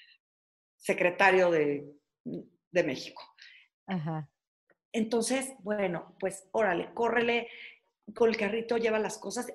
secretario 0.77 1.51
de, 1.51 1.85
de 2.25 2.83
México. 2.85 3.23
Entonces, 4.93 5.55
bueno, 5.61 6.17
pues 6.19 6.49
órale, 6.53 6.93
córrele 6.95 7.49
con 8.15 8.29
el 8.29 8.37
carrito, 8.37 8.79
lleva 8.79 8.99
las 8.99 9.19
cosas. 9.19 9.53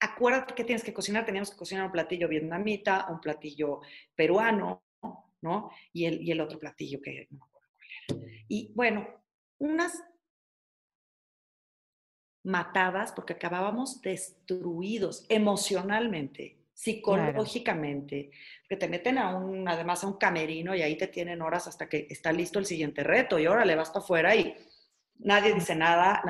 Acuérdate 0.00 0.54
que 0.54 0.64
tienes 0.64 0.84
que 0.84 0.92
cocinar. 0.92 1.24
Teníamos 1.24 1.50
que 1.50 1.56
cocinar 1.56 1.86
un 1.86 1.92
platillo 1.92 2.28
vietnamita, 2.28 3.06
un 3.10 3.20
platillo 3.20 3.80
peruano, 4.14 4.84
¿no? 5.42 5.70
Y 5.92 6.06
el, 6.06 6.22
y 6.22 6.30
el 6.30 6.40
otro 6.40 6.58
platillo 6.58 7.00
que 7.00 7.26
no 7.30 7.38
me 7.38 7.44
acuerdo 7.44 7.68
cuál 7.72 8.22
era. 8.22 8.32
Y 8.48 8.72
bueno, 8.74 9.08
unas 9.58 10.02
matadas 12.44 13.12
porque 13.12 13.34
acabábamos 13.34 14.00
destruidos 14.00 15.26
emocionalmente, 15.28 16.56
psicológicamente, 16.72 18.30
que 18.68 18.76
te 18.76 18.88
meten 18.88 19.18
a 19.18 19.36
un, 19.36 19.68
además 19.68 20.02
a 20.02 20.06
un 20.06 20.16
camerino 20.16 20.74
y 20.74 20.82
ahí 20.82 20.96
te 20.96 21.08
tienen 21.08 21.42
horas 21.42 21.66
hasta 21.66 21.88
que 21.88 22.06
está 22.08 22.32
listo 22.32 22.58
el 22.58 22.66
siguiente 22.66 23.02
reto 23.02 23.38
y 23.38 23.46
ahora 23.46 23.64
le 23.64 23.74
vas 23.74 23.90
para 23.90 24.04
afuera 24.04 24.34
y 24.34 24.54
nadie 25.18 25.52
dice 25.52 25.74
nada. 25.74 26.22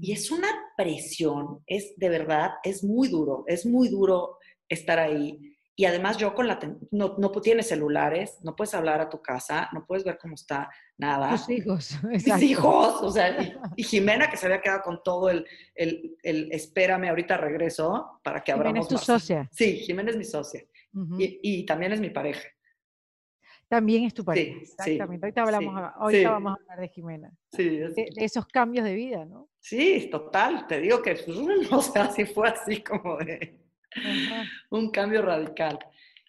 Y 0.00 0.12
es 0.12 0.30
una 0.30 0.48
presión, 0.76 1.62
es 1.66 1.94
de 1.96 2.08
verdad, 2.08 2.52
es 2.62 2.82
muy 2.82 3.08
duro, 3.08 3.44
es 3.46 3.66
muy 3.66 3.88
duro 3.88 4.38
estar 4.68 4.98
ahí. 4.98 5.54
Y 5.76 5.86
además 5.86 6.16
yo 6.16 6.34
con 6.34 6.46
la... 6.46 6.58
No, 6.92 7.16
no 7.18 7.30
tienes 7.32 7.68
celulares, 7.68 8.38
no 8.42 8.54
puedes 8.54 8.74
hablar 8.74 9.00
a 9.00 9.10
tu 9.10 9.20
casa, 9.20 9.68
no 9.72 9.84
puedes 9.84 10.04
ver 10.04 10.18
cómo 10.18 10.34
está 10.34 10.70
nada. 10.96 11.32
Tus 11.32 11.50
hijos. 11.50 11.98
Mis 12.04 12.26
hijos, 12.42 13.02
o 13.02 13.10
sea, 13.10 13.36
y, 13.76 13.82
Jimena 13.82 14.30
que 14.30 14.36
se 14.36 14.46
había 14.46 14.60
quedado 14.60 14.82
con 14.82 15.02
todo 15.02 15.28
el, 15.28 15.44
el, 15.74 16.16
el 16.22 16.52
espérame, 16.52 17.08
ahorita 17.08 17.36
regreso 17.36 18.20
para 18.22 18.42
que 18.42 18.52
abramos 18.52 18.86
Jimena 18.86 19.00
es 19.00 19.06
tu 19.06 19.12
socia. 19.12 19.50
Sí, 19.52 19.78
Jimena 19.78 20.10
es 20.10 20.16
mi 20.16 20.24
socia. 20.24 20.64
y, 21.18 21.40
y, 21.42 21.66
también 21.66 21.92
es 21.92 22.00
mi 22.00 22.10
pareja. 22.10 22.48
También 23.74 24.04
es 24.04 24.14
tu 24.14 24.24
pareja. 24.24 24.56
Sí, 24.60 24.92
Exactamente. 24.92 25.26
ahorita, 25.26 25.42
hablamos, 25.42 25.92
ahorita 25.96 26.30
vamos 26.30 26.52
a 26.52 26.62
hablar 26.62 26.78
de 26.78 26.88
Jimena. 26.90 27.32
Sí, 27.50 27.70
de, 27.70 28.08
esos 28.18 28.46
cambios 28.46 28.84
de 28.84 28.94
vida, 28.94 29.24
¿no? 29.24 29.48
Sí, 29.58 30.08
total. 30.12 30.68
Te 30.68 30.80
digo 30.80 31.02
que, 31.02 31.16
o 31.72 31.82
sea, 31.82 32.08
sí 32.12 32.24
fue 32.24 32.50
así 32.50 32.84
como 32.84 33.16
de 33.16 33.58
un 34.70 34.92
cambio 34.92 35.22
radical. 35.22 35.76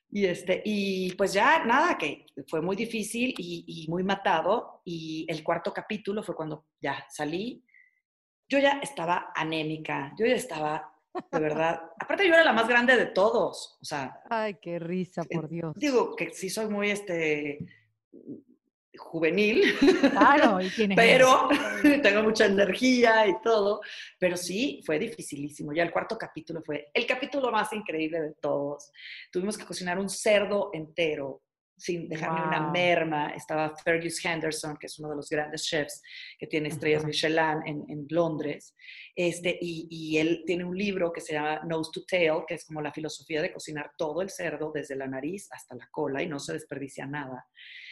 Y, 0.09 0.25
este, 0.25 0.63
y 0.65 1.13
pues 1.13 1.33
ya 1.33 1.63
nada, 1.65 1.99
que 1.99 2.25
fue 2.47 2.63
muy 2.63 2.75
difícil 2.75 3.35
y, 3.37 3.85
muy 3.89 4.01
matado. 4.01 4.81
Y 4.83 5.27
el 5.29 5.43
cuarto 5.43 5.71
capítulo 5.71 6.23
fue 6.23 6.35
cuando 6.35 6.65
ya 6.81 7.05
salí. 7.07 7.63
Yo 8.49 8.57
ya 8.57 8.79
estaba 8.81 9.33
anémica, 9.35 10.15
yo 10.17 10.25
ya 10.25 10.33
estaba, 10.33 10.94
de 11.31 11.39
verdad. 11.39 11.81
Aparte, 11.99 12.27
yo 12.27 12.33
era 12.33 12.43
la 12.43 12.53
más 12.53 12.67
grande 12.67 12.95
de 12.95 13.07
todos. 13.07 13.77
O 13.81 13.85
sea. 13.85 14.21
Ay, 14.29 14.55
qué 14.61 14.79
risa, 14.79 15.23
por 15.23 15.49
Dios. 15.49 15.73
Digo 15.75 16.15
que 16.15 16.33
sí 16.33 16.49
soy 16.49 16.67
muy 16.67 16.91
este 16.91 17.59
juvenil. 18.97 19.63
Claro, 20.11 20.59
y 20.61 20.69
pero 20.95 21.49
tengo 22.03 22.23
mucha 22.23 22.45
energía 22.45 23.27
y 23.27 23.41
todo. 23.41 23.81
Pero 24.19 24.37
sí, 24.37 24.81
fue 24.85 24.99
dificilísimo. 24.99 25.73
Ya 25.73 25.83
el 25.83 25.91
cuarto 25.91 26.17
capítulo 26.17 26.61
fue 26.63 26.89
el 26.93 27.05
capítulo 27.05 27.51
más 27.51 27.71
increíble 27.73 28.21
de 28.21 28.33
todos. 28.33 28.91
Tuvimos 29.31 29.57
que 29.57 29.65
cocinar 29.65 29.99
un 29.99 30.09
cerdo 30.09 30.69
entero 30.73 31.41
sin 31.77 32.07
dejarme 32.07 32.47
una 32.47 32.71
merma. 32.71 33.29
Estaba 33.29 33.75
Fergus 33.75 34.23
Henderson, 34.23 34.77
que 34.77 34.87
es 34.87 34.97
uno 34.99 35.09
de 35.09 35.15
los 35.17 35.29
grandes 35.29 35.63
chefs 35.63 36.01
que 36.39 36.47
tiene 36.47 36.69
estrellas 36.69 37.05
Michelin 37.05 37.61
en, 37.65 37.85
en, 37.89 38.05
Londres. 38.09 38.75
Este, 39.15 39.57
y, 39.61 39.87
y, 39.89 40.17
él 40.17 40.43
tiene 40.45 40.63
un 40.63 40.77
libro 40.77 41.11
que 41.11 41.21
se 41.21 41.33
llama 41.33 41.61
Nose 41.65 41.91
to 41.93 42.03
Tail, 42.05 42.43
que 42.47 42.55
es 42.55 42.65
como 42.65 42.81
la 42.81 42.91
filosofía 42.91 43.41
de 43.41 43.51
cocinar 43.51 43.91
todo 43.97 44.21
el 44.21 44.29
cerdo, 44.29 44.71
desde 44.73 44.95
la 44.95 45.07
nariz 45.07 45.47
hasta 45.51 45.75
la 45.75 45.87
cola, 45.91 46.21
y 46.21 46.27
no 46.27 46.39
se 46.39 46.53
desperdicia 46.53 47.05
nada. 47.05 47.45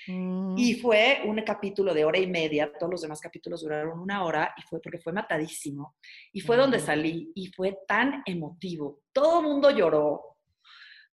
Mm. 0.08 0.56
Y 0.58 0.76
fue 0.76 1.22
un 1.26 1.42
capítulo 1.42 1.94
de 1.94 2.06
hora 2.06 2.20
y 2.20 2.28
media, 2.28 2.72
todos 2.78 2.92
los 2.92 3.02
demás 3.02 3.22
capítulos 3.22 3.62
duraron 3.62 4.00
una 4.00 4.24
hora 4.24 4.54
y 4.58 4.62
fue 4.64 4.82
porque 4.82 5.00
fue 5.00 5.14
matadísimo. 5.14 5.96
Y 6.32 6.42
fue 6.42 6.58
donde 6.58 6.80
salí 6.80 7.32
y 7.36 7.48
fue 7.48 7.78
tan 7.88 8.22
emotivo. 8.26 9.02
Todo 9.14 9.40
el 9.40 9.48
mundo 9.48 9.70
lloró, 9.72 10.33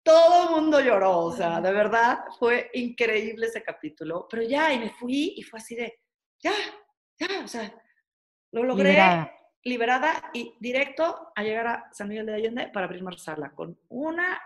todo 0.06 0.44
el 0.44 0.50
mundo 0.50 0.80
lloró, 0.80 1.18
o 1.18 1.32
sea, 1.32 1.60
de 1.60 1.72
verdad 1.72 2.20
fue 2.38 2.70
increíble 2.74 3.46
ese 3.46 3.64
capítulo. 3.64 4.28
Pero 4.30 4.44
ya, 4.44 4.72
y 4.72 4.78
me 4.78 4.90
fui 4.90 5.34
y 5.36 5.42
fue 5.42 5.58
así 5.58 5.74
de, 5.74 6.00
ya, 6.38 6.52
ya, 7.18 7.44
o 7.44 7.48
sea, 7.48 7.74
lo 8.52 8.62
logré. 8.62 8.90
Liberada. 8.90 9.32
liberada 9.64 10.30
y 10.32 10.54
directo 10.60 11.32
a 11.34 11.42
llegar 11.42 11.66
a 11.66 11.88
San 11.92 12.08
Miguel 12.08 12.26
de 12.26 12.34
Allende 12.34 12.68
para 12.72 12.86
abrir 12.86 13.02
Marsala 13.02 13.50
con 13.50 13.76
una 13.88 14.40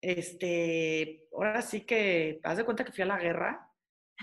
este, 0.00 1.28
ahora 1.32 1.62
sí 1.62 1.82
que, 1.82 2.40
haz 2.42 2.56
de 2.56 2.64
cuenta 2.64 2.84
que 2.84 2.92
fui 2.92 3.02
a 3.02 3.06
la 3.06 3.18
guerra, 3.18 3.70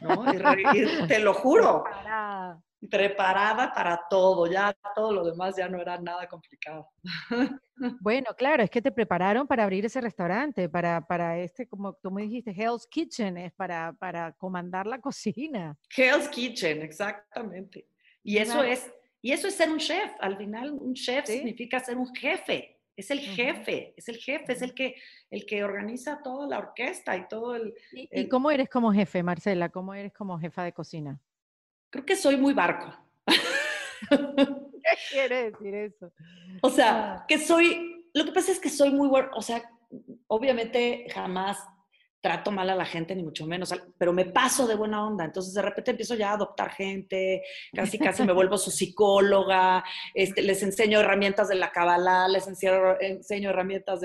¿no? 0.01 0.25
Y, 0.73 1.07
te 1.07 1.19
lo 1.19 1.33
juro, 1.33 1.85
preparada. 2.89 3.73
para 3.73 4.01
todo, 4.09 4.47
ya 4.47 4.75
todo 4.95 5.11
lo 5.11 5.25
demás 5.25 5.55
ya 5.57 5.67
no 5.67 5.79
era 5.81 5.99
nada 5.99 6.27
complicado. 6.27 6.89
Bueno, 8.01 8.31
claro, 8.35 8.63
es 8.63 8.71
que 8.71 8.81
te 8.81 8.91
prepararon 8.91 9.45
para 9.45 9.63
abrir 9.63 9.85
ese 9.85 10.01
restaurante, 10.01 10.67
para, 10.67 10.99
para 10.99 11.37
este, 11.37 11.67
como 11.67 11.93
tú 11.93 12.09
me 12.09 12.23
dijiste, 12.23 12.49
Hell's 12.49 12.87
Kitchen, 12.87 13.37
es 13.37 13.53
para, 13.53 13.93
para 13.93 14.31
comandar 14.31 14.87
la 14.87 14.99
cocina. 14.99 15.77
Hell's 15.95 16.27
Kitchen, 16.27 16.81
exactamente. 16.81 17.87
Y 18.23 18.39
eso 18.39 18.63
es, 18.63 18.91
y 19.21 19.31
eso 19.31 19.47
es 19.47 19.53
ser 19.53 19.69
un 19.69 19.77
chef. 19.77 20.11
Al 20.19 20.37
final, 20.37 20.71
un 20.71 20.95
chef 20.95 21.27
significa 21.27 21.79
ser 21.79 21.97
un 21.97 22.13
jefe. 22.15 22.77
Es 22.97 23.11
el 23.11 23.19
jefe, 23.19 23.93
es 23.95 24.09
el 24.09 24.17
jefe, 24.17 24.53
es 24.53 24.61
el 24.63 24.73
que, 24.73 24.95
el 25.29 25.45
que 25.45 25.63
organiza 25.63 26.19
toda 26.23 26.47
la 26.47 26.57
orquesta 26.57 27.15
y 27.15 27.27
todo 27.27 27.55
el, 27.55 27.75
¿Y, 27.91 28.27
cómo 28.27 28.49
eres 28.49 28.69
como 28.69 28.91
jefe, 28.91 29.21
Marcela? 29.21 29.69
¿Cómo 29.69 29.93
eres 29.93 30.11
como 30.13 30.39
jefa 30.39 30.63
de 30.63 30.73
cocina? 30.73 31.19
Creo 31.89 32.05
que 32.05 32.15
soy 32.15 32.37
muy 32.37 32.53
barco. 32.53 32.93
¿Qué 34.09 34.97
quiere 35.11 35.51
decir 35.51 35.75
eso? 35.75 36.11
O 36.61 36.69
sea, 36.69 37.13
ah. 37.13 37.25
que 37.27 37.39
soy, 37.39 38.05
lo 38.13 38.25
que 38.25 38.31
pasa 38.31 38.51
es 38.51 38.59
que 38.59 38.69
soy 38.69 38.91
muy, 38.91 39.09
o 39.09 39.41
sea, 39.41 39.63
obviamente 40.27 41.07
jamás 41.13 41.57
trato 42.21 42.51
mal 42.51 42.69
a 42.69 42.75
la 42.75 42.85
gente, 42.85 43.15
ni 43.15 43.23
mucho 43.23 43.45
menos, 43.45 43.73
pero 43.97 44.11
me 44.11 44.25
paso 44.25 44.67
de 44.67 44.75
buena 44.75 45.05
onda. 45.05 45.23
Entonces, 45.23 45.53
de 45.53 45.61
repente 45.61 45.91
empiezo 45.91 46.15
ya 46.15 46.31
a 46.31 46.33
adoptar 46.33 46.71
gente, 46.71 47.43
casi 47.73 47.97
casi 47.97 48.23
me 48.23 48.33
vuelvo 48.33 48.57
su 48.57 48.71
psicóloga, 48.71 49.83
este, 50.13 50.41
les 50.41 50.61
enseño 50.63 50.99
herramientas 50.99 51.47
de 51.47 51.55
la 51.55 51.71
Kabbalah, 51.71 52.27
les 52.27 52.47
enseño, 52.47 52.99
enseño 52.99 53.51
herramientas 53.51 54.01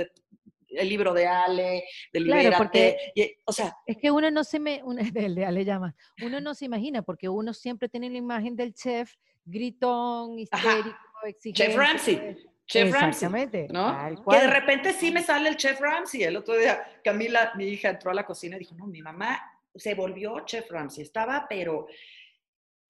del 0.72 0.88
libro 0.88 1.12
de 1.12 1.26
Ale, 1.26 1.84
del 2.12 2.24
claro, 2.24 2.56
porque, 2.58 2.96
o 3.44 3.52
sea, 3.52 3.76
es 3.86 3.96
que 3.96 4.10
uno 4.10 4.30
no 4.30 4.44
se 4.44 4.58
me, 4.58 4.82
del 5.12 5.34
de 5.34 5.44
Ale 5.44 5.64
llama, 5.64 5.94
uno 6.22 6.40
no 6.40 6.54
se 6.54 6.64
imagina, 6.64 7.02
porque 7.02 7.28
uno 7.28 7.52
siempre 7.54 7.88
tiene 7.88 8.10
la 8.10 8.18
imagen 8.18 8.56
del 8.56 8.74
chef 8.74 9.14
gritón, 9.44 10.38
histérico, 10.38 10.96
exigente. 11.24 11.64
Chef 11.64 11.76
Ramsey. 11.76 12.36
Chef 12.66 12.92
Ramsey, 12.92 13.68
¿no? 13.70 14.24
Que 14.30 14.38
de 14.38 14.46
repente 14.46 14.92
sí 14.92 15.10
me 15.10 15.22
sale 15.22 15.50
el 15.50 15.56
Chef 15.56 15.78
Ramsey. 15.80 16.22
El 16.22 16.36
otro 16.36 16.56
día 16.56 16.82
Camila, 17.04 17.52
mi 17.56 17.66
hija, 17.66 17.90
entró 17.90 18.10
a 18.10 18.14
la 18.14 18.24
cocina 18.24 18.56
y 18.56 18.60
dijo, 18.60 18.74
no, 18.76 18.86
mi 18.86 19.02
mamá 19.02 19.42
se 19.74 19.94
volvió 19.94 20.40
Chef 20.46 20.70
Ramsey. 20.70 21.02
Estaba, 21.02 21.46
pero, 21.48 21.86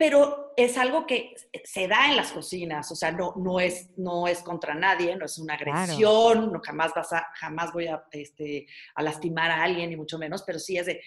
pero 0.03 0.53
es 0.57 0.77
algo 0.79 1.07
que 1.07 1.33
se 1.63 1.87
da 1.87 2.09
en 2.09 2.17
las 2.17 2.33
cocinas. 2.33 2.91
O 2.91 2.97
sea, 2.97 3.13
no, 3.13 3.35
no, 3.37 3.61
es, 3.61 3.89
no 3.97 4.27
es 4.27 4.43
contra 4.43 4.75
nadie, 4.75 5.15
no 5.15 5.27
es 5.27 5.39
una 5.39 5.55
agresión, 5.55 6.53
no, 6.53 6.61
jamás, 6.61 6.91
vas 6.93 7.13
a, 7.13 7.29
jamás 7.37 7.73
voy 7.73 7.87
a, 7.87 8.03
este, 8.11 8.67
a 8.97 9.03
lastimar 9.05 9.53
a 9.53 9.63
alguien, 9.63 9.91
ni 9.91 9.97
mucho 9.97 10.19
menos, 10.19 10.43
pero 10.43 10.59
sí 10.59 10.77
es 10.77 10.87
de, 10.87 11.01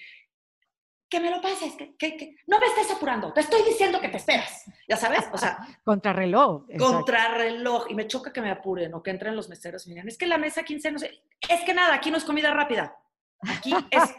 que 1.09 1.19
me 1.19 1.29
lo 1.29 1.41
pases, 1.41 1.73
que, 1.75 2.37
no 2.47 2.57
me 2.57 2.67
estés 2.67 2.89
apurando, 2.89 3.33
te 3.33 3.41
estoy 3.41 3.63
diciendo 3.63 3.99
que 3.99 4.07
te 4.07 4.15
esperas, 4.15 4.63
ya 4.87 4.95
sabes, 4.95 5.27
o 5.33 5.37
sea. 5.37 5.57
Contrarreloj. 5.83 6.67
Contrarreloj, 6.79 7.87
y 7.89 7.95
me 7.95 8.07
choca 8.07 8.31
que 8.31 8.39
me 8.39 8.49
apuren 8.49 8.93
o 8.93 9.03
que 9.03 9.11
entren 9.11 9.35
los 9.35 9.49
meseros 9.49 9.85
y 9.85 9.89
me 9.89 9.95
digan, 9.95 10.07
es 10.07 10.17
que 10.17 10.25
la 10.25 10.37
mesa 10.37 10.63
15 10.63 10.91
no 10.93 10.99
sé, 10.99 11.21
es 11.49 11.65
que 11.65 11.73
nada, 11.73 11.95
aquí 11.95 12.11
no 12.11 12.17
es 12.17 12.23
comida 12.23 12.53
rápida, 12.53 12.97
aquí 13.41 13.73
es, 13.91 14.15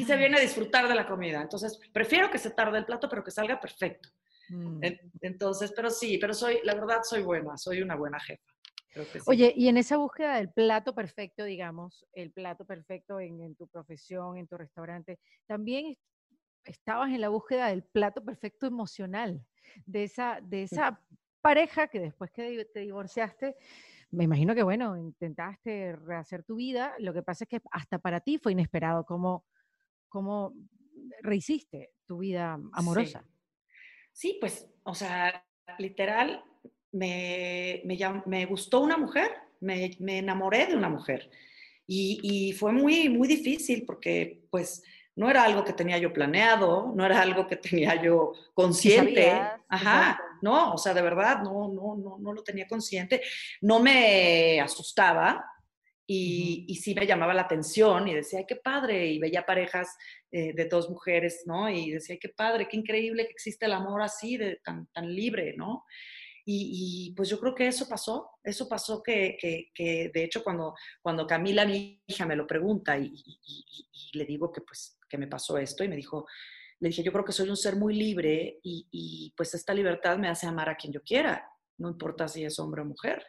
aquí 0.00 0.06
se 0.06 0.16
viene 0.16 0.38
a 0.38 0.40
disfrutar 0.40 0.88
de 0.88 0.94
la 0.94 1.06
comida, 1.06 1.42
entonces 1.42 1.78
prefiero 1.92 2.30
que 2.30 2.38
se 2.38 2.50
tarde 2.50 2.78
el 2.78 2.86
plato, 2.86 3.08
pero 3.08 3.22
que 3.22 3.30
salga 3.30 3.60
perfecto. 3.60 4.08
Mm. 4.48 4.80
Entonces, 5.20 5.72
pero 5.74 5.90
sí, 5.90 6.18
pero 6.18 6.34
soy, 6.34 6.60
la 6.64 6.74
verdad 6.74 7.00
soy 7.02 7.22
buena, 7.22 7.56
soy 7.56 7.82
una 7.82 7.94
buena 7.96 8.18
jefa. 8.18 8.42
Oye, 9.26 9.52
y 9.54 9.68
en 9.68 9.76
esa 9.76 9.96
búsqueda 9.96 10.36
del 10.36 10.50
plato 10.50 10.94
perfecto, 10.94 11.44
digamos, 11.44 12.04
el 12.12 12.32
plato 12.32 12.64
perfecto 12.64 13.20
en, 13.20 13.54
tu 13.54 13.68
profesión, 13.68 14.36
en 14.36 14.48
tu 14.48 14.56
restaurante, 14.56 15.20
también 15.46 15.96
estabas 16.64 17.10
en 17.10 17.20
la 17.20 17.28
búsqueda 17.28 17.68
del 17.68 17.84
plato 17.84 18.24
perfecto 18.24 18.66
emocional, 18.66 19.40
de 19.86 20.04
esa, 20.04 20.40
de 20.42 20.64
esa 20.64 21.00
pareja 21.40 21.86
que 21.86 22.00
después 22.00 22.32
que 22.32 22.64
te 22.64 22.80
divorciaste, 22.80 23.54
me 24.10 24.24
imagino 24.24 24.56
que, 24.56 24.64
bueno, 24.64 24.96
intentaste 24.96 25.94
rehacer 25.94 26.42
tu 26.42 26.56
vida, 26.56 26.94
lo 26.98 27.12
que 27.12 27.22
pasa 27.22 27.44
es 27.44 27.48
que 27.48 27.60
hasta 27.70 27.98
para 27.98 28.20
ti 28.20 28.38
fue 28.38 28.52
inesperado 28.52 29.04
cómo, 29.04 29.44
cómo 30.10 30.52
rehiciste 31.22 31.92
tu 32.04 32.18
vida 32.18 32.58
amorosa. 32.72 33.24
sí 34.12 34.36
pues, 34.40 34.68
o 34.82 34.94
sea, 34.94 35.46
literal, 35.78 36.44
me, 36.92 37.82
me, 38.26 38.44
gustó 38.46 38.80
una 38.80 38.96
mujer, 38.96 39.30
me, 39.60 39.96
enamoré 40.18 40.66
de 40.66 40.76
una 40.76 40.88
mujer. 40.88 41.30
Y, 41.86 42.54
fue 42.58 42.72
muy, 42.72 43.08
muy 43.08 43.26
difícil 43.26 43.84
porque, 43.84 44.44
pues, 44.50 44.82
no 45.16 45.28
era 45.28 45.44
algo 45.44 45.64
que 45.64 45.72
tenía 45.72 45.98
yo 45.98 46.12
planeado, 46.12 46.92
no 46.94 47.04
era 47.04 47.20
algo 47.20 47.46
que 47.46 47.56
tenía 47.56 48.00
yo 48.00 48.32
consciente. 48.54 49.32
Ajá, 49.68 50.20
no, 50.40 50.72
o 50.72 50.78
sea, 50.78 50.94
de 50.94 51.02
verdad, 51.02 51.42
no, 51.42 51.68
no, 51.68 51.96
no, 51.96 52.18
no 52.18 52.32
lo 52.32 52.42
tenía 52.42 52.66
consciente. 52.68 53.22
No 53.60 53.80
me 53.80 54.60
asustaba, 54.60 55.44
y, 56.12 56.74
sí 56.74 56.92
me 56.92 57.06
llamaba 57.06 57.32
la 57.32 57.42
atención 57.42 58.08
y 58.08 58.14
decía, 58.14 58.40
ay, 58.40 58.44
qué 58.48 58.56
padre, 58.56 59.06
y 59.06 59.20
veía 59.20 59.46
parejas 59.46 59.96
eh, 60.32 60.52
de 60.52 60.64
dos 60.64 60.90
mujeres, 60.90 61.44
¿no? 61.46 61.70
Y 61.70 61.92
decía, 61.92 62.14
ay, 62.14 62.18
qué 62.18 62.30
padre, 62.30 62.66
qué 62.68 62.76
increíble 62.76 63.26
que 63.26 63.30
existe 63.30 63.66
el 63.66 63.72
amor 63.72 64.02
así, 64.02 64.36
de, 64.36 64.56
tan, 64.56 64.88
tan 64.88 65.14
libre, 65.14 65.54
¿no? 65.56 65.84
Y, 66.44 67.14
pues 67.16 67.28
yo 67.28 67.38
creo 67.38 67.54
que 67.54 67.68
eso 67.68 67.88
pasó, 67.88 68.28
eso 68.42 68.68
pasó 68.68 69.00
que, 69.04 69.36
que, 69.72 70.10
de 70.12 70.24
hecho 70.24 70.42
cuando, 70.42 70.74
cuando 71.00 71.28
Camila, 71.28 71.64
mi 71.64 72.02
hija, 72.04 72.26
me 72.26 72.34
lo 72.34 72.44
pregunta 72.44 72.98
y, 72.98 73.12
le 74.14 74.24
digo 74.24 74.50
que 74.50 74.62
pues 74.62 74.98
que 75.08 75.16
me 75.16 75.28
pasó 75.28 75.58
esto 75.58 75.84
y 75.84 75.88
me 75.88 75.94
dijo, 75.94 76.26
le 76.80 76.88
dije, 76.88 77.04
yo 77.04 77.12
creo 77.12 77.24
que 77.24 77.30
soy 77.30 77.48
un 77.48 77.56
ser 77.56 77.76
muy 77.76 77.94
libre 77.94 78.58
y, 78.64 79.32
pues 79.36 79.54
esta 79.54 79.72
libertad 79.72 80.18
me 80.18 80.28
hace 80.28 80.48
amar 80.48 80.70
a 80.70 80.76
quien 80.76 80.92
yo 80.92 81.02
quiera, 81.02 81.48
no 81.78 81.88
importa 81.88 82.26
si 82.26 82.44
es 82.44 82.58
hombre 82.58 82.82
o 82.82 82.86
mujer, 82.86 83.24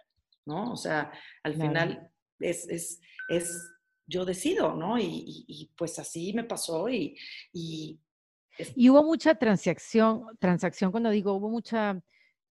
¿no? 0.46 0.72
O 0.72 0.78
sea, 0.78 1.12
al 1.44 1.54
final 1.54 2.12
es, 2.42 2.68
es, 2.68 3.02
es, 3.30 3.72
yo 4.08 4.26
decido, 4.26 4.76
¿no? 4.76 4.98
Y, 5.00 5.72
pues 5.78 6.00
así 6.00 6.34
me 6.34 6.44
pasó 6.44 6.90
y... 6.90 7.18
Y, 7.54 8.00
y 8.76 8.90
hubo 8.90 9.04
mucha 9.04 9.36
transacción, 9.36 10.26
transacción 10.38 10.92
cuando 10.92 11.10
digo, 11.10 11.34
hubo 11.34 11.50
mucha 11.50 12.02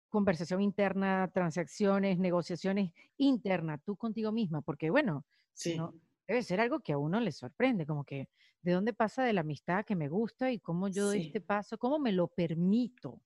conversación 0.08 0.60
interna, 0.60 1.30
transacciones, 1.32 2.18
negociaciones 2.18 2.92
internas, 3.16 3.80
tú 3.84 3.96
contigo 3.96 4.32
misma, 4.32 4.60
porque 4.60 4.90
bueno, 4.90 5.24
sí. 5.54 5.78
debe 6.26 6.42
ser 6.42 6.60
algo 6.60 6.80
que 6.80 6.92
a 6.92 6.98
uno 6.98 7.20
le 7.20 7.32
sorprende, 7.32 7.86
como 7.86 8.04
que 8.04 8.28
de 8.62 8.72
dónde 8.72 8.92
pasa 8.92 9.24
de 9.24 9.32
la 9.32 9.40
amistad 9.42 9.84
que 9.84 9.96
me 9.96 10.08
gusta 10.08 10.50
y 10.50 10.58
cómo 10.58 10.88
yo 10.88 11.06
doy 11.06 11.26
este 11.26 11.40
paso, 11.40 11.78
cómo 11.78 11.98
me 11.98 12.12
lo 12.12 12.28
permito 12.28 13.20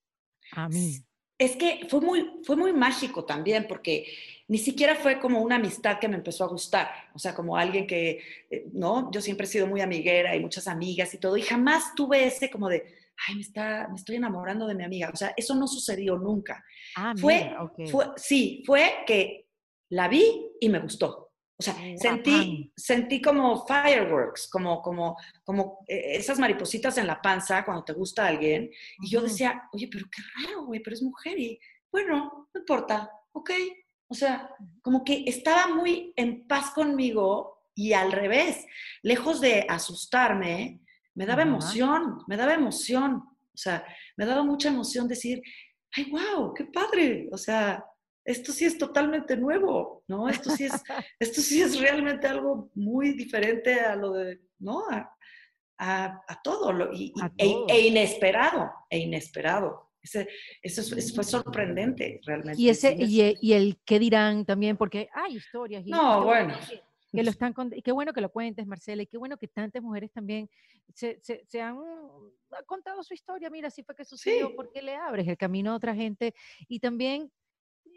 a 0.51 0.69
mí. 0.69 0.97
Es 1.37 1.55
que 1.55 1.87
fue 1.89 2.01
muy, 2.01 2.39
fue 2.43 2.55
muy 2.55 2.71
mágico 2.71 3.25
también, 3.25 3.65
porque 3.67 4.07
ni 4.47 4.57
siquiera 4.57 4.95
fue 4.95 5.19
como 5.19 5.41
una 5.41 5.55
amistad 5.55 5.99
que 5.99 6.07
me 6.07 6.15
empezó 6.15 6.43
a 6.43 6.47
gustar, 6.47 6.89
o 7.13 7.19
sea, 7.19 7.33
como 7.33 7.57
alguien 7.57 7.87
que, 7.87 8.21
eh, 8.49 8.67
¿no? 8.73 9.11
Yo 9.11 9.21
siempre 9.21 9.45
he 9.45 9.49
sido 9.49 9.67
muy 9.67 9.81
amiguera 9.81 10.35
y 10.35 10.39
muchas 10.39 10.67
amigas 10.67 11.13
y 11.13 11.17
todo, 11.17 11.35
y 11.35 11.41
jamás 11.41 11.95
tuve 11.95 12.25
ese 12.25 12.49
como 12.49 12.69
de, 12.69 12.85
ay, 13.27 13.35
me, 13.35 13.41
está, 13.41 13.87
me 13.89 13.95
estoy 13.95 14.17
enamorando 14.17 14.67
de 14.67 14.75
mi 14.75 14.83
amiga, 14.83 15.09
o 15.11 15.15
sea, 15.15 15.33
eso 15.35 15.55
no 15.55 15.67
sucedió 15.67 16.17
nunca. 16.17 16.63
Ah, 16.95 17.13
fue, 17.17 17.51
fue, 17.89 18.07
sí, 18.17 18.63
fue 18.65 19.03
que 19.07 19.47
la 19.89 20.07
vi 20.07 20.51
y 20.59 20.69
me 20.69 20.79
gustó. 20.79 21.24
O 21.57 21.63
sea, 21.63 21.73
sentí, 21.97 22.71
sentí 22.75 23.21
como 23.21 23.65
fireworks, 23.65 24.49
como, 24.49 24.81
como, 24.81 25.15
como 25.43 25.79
eh, 25.87 26.17
esas 26.17 26.37
maripositas 26.37 26.97
en 26.97 27.07
la 27.07 27.21
panza 27.21 27.63
cuando 27.63 27.83
te 27.83 27.93
gusta 27.93 28.27
alguien. 28.27 28.69
Y 29.01 29.09
yo 29.09 29.21
decía, 29.21 29.63
oye, 29.71 29.87
pero 29.89 30.05
qué 30.11 30.21
raro, 30.41 30.65
güey, 30.65 30.81
pero 30.81 30.95
es 30.95 31.01
mujer. 31.01 31.39
Y 31.39 31.57
bueno, 31.89 32.49
no 32.53 32.59
importa, 32.59 33.09
ok. 33.31 33.51
O 34.07 34.13
sea, 34.13 34.49
como 34.81 35.03
que 35.05 35.23
estaba 35.25 35.73
muy 35.73 36.13
en 36.17 36.45
paz 36.45 36.71
conmigo 36.71 37.69
y 37.73 37.93
al 37.93 38.11
revés, 38.11 38.65
lejos 39.01 39.39
de 39.39 39.65
asustarme, 39.67 40.81
me 41.13 41.25
daba 41.25 41.43
emoción, 41.43 42.17
me 42.27 42.35
daba 42.35 42.53
emoción. 42.53 43.23
O 43.53 43.57
sea, 43.57 43.85
me 44.17 44.25
daba 44.25 44.43
mucha 44.43 44.67
emoción 44.67 45.07
decir, 45.07 45.41
ay, 45.95 46.11
wow, 46.11 46.53
qué 46.53 46.65
padre. 46.65 47.29
O 47.31 47.37
sea, 47.37 47.83
esto 48.25 48.51
sí 48.51 48.65
es 48.65 48.77
totalmente 48.77 49.37
nuevo, 49.37 50.03
¿no? 50.07 50.27
Esto 50.27 50.49
sí 50.49 50.65
es, 50.65 50.73
esto 51.19 51.41
sí 51.41 51.61
es 51.61 51.79
realmente 51.79 52.27
algo 52.27 52.71
muy 52.73 53.13
diferente 53.13 53.79
a 53.79 53.95
lo 53.95 54.13
de, 54.13 54.41
¿no? 54.59 54.83
A, 55.77 56.41
todo, 56.43 56.71
lo, 56.71 56.91
e, 56.93 57.11
e, 57.37 57.87
inesperado, 57.87 58.71
e 58.89 58.99
inesperado. 58.99 59.91
Ese, 60.01 60.27
eso 60.61 60.83
fue 61.13 61.23
sorprendente, 61.23 62.19
realmente. 62.25 62.61
Y, 62.61 62.69
ese, 62.69 62.95
y, 62.97 63.53
el 63.53 63.77
qué 63.83 63.99
dirán 63.99 64.45
también, 64.45 64.77
porque 64.77 65.09
hay 65.13 65.35
historias. 65.35 65.85
no, 65.85 66.23
bueno. 66.23 66.55
Que, 67.11 67.23
lo 67.23 67.29
están 67.31 67.53
y 67.75 67.81
qué 67.81 67.91
bueno 67.91 68.13
que 68.13 68.21
lo 68.21 68.31
cuentes, 68.31 68.65
Marcela, 68.65 69.03
y 69.03 69.07
qué 69.07 69.17
bueno 69.17 69.37
que 69.37 69.47
tantas 69.47 69.81
mujeres 69.81 70.11
también 70.11 70.49
se, 70.93 71.19
se, 71.21 71.61
han 71.61 71.77
contado 72.65 73.03
su 73.03 73.13
historia. 73.13 73.49
Mira, 73.49 73.67
así 73.67 73.83
fue 73.83 73.95
que 73.95 74.05
sucedió, 74.05 74.55
¿por 74.55 74.71
qué 74.71 74.81
le 74.81 74.95
abres 74.95 75.27
el 75.27 75.37
camino 75.37 75.71
a 75.71 75.75
otra 75.75 75.95
gente? 75.95 76.33
Y 76.67 76.79
también 76.79 77.31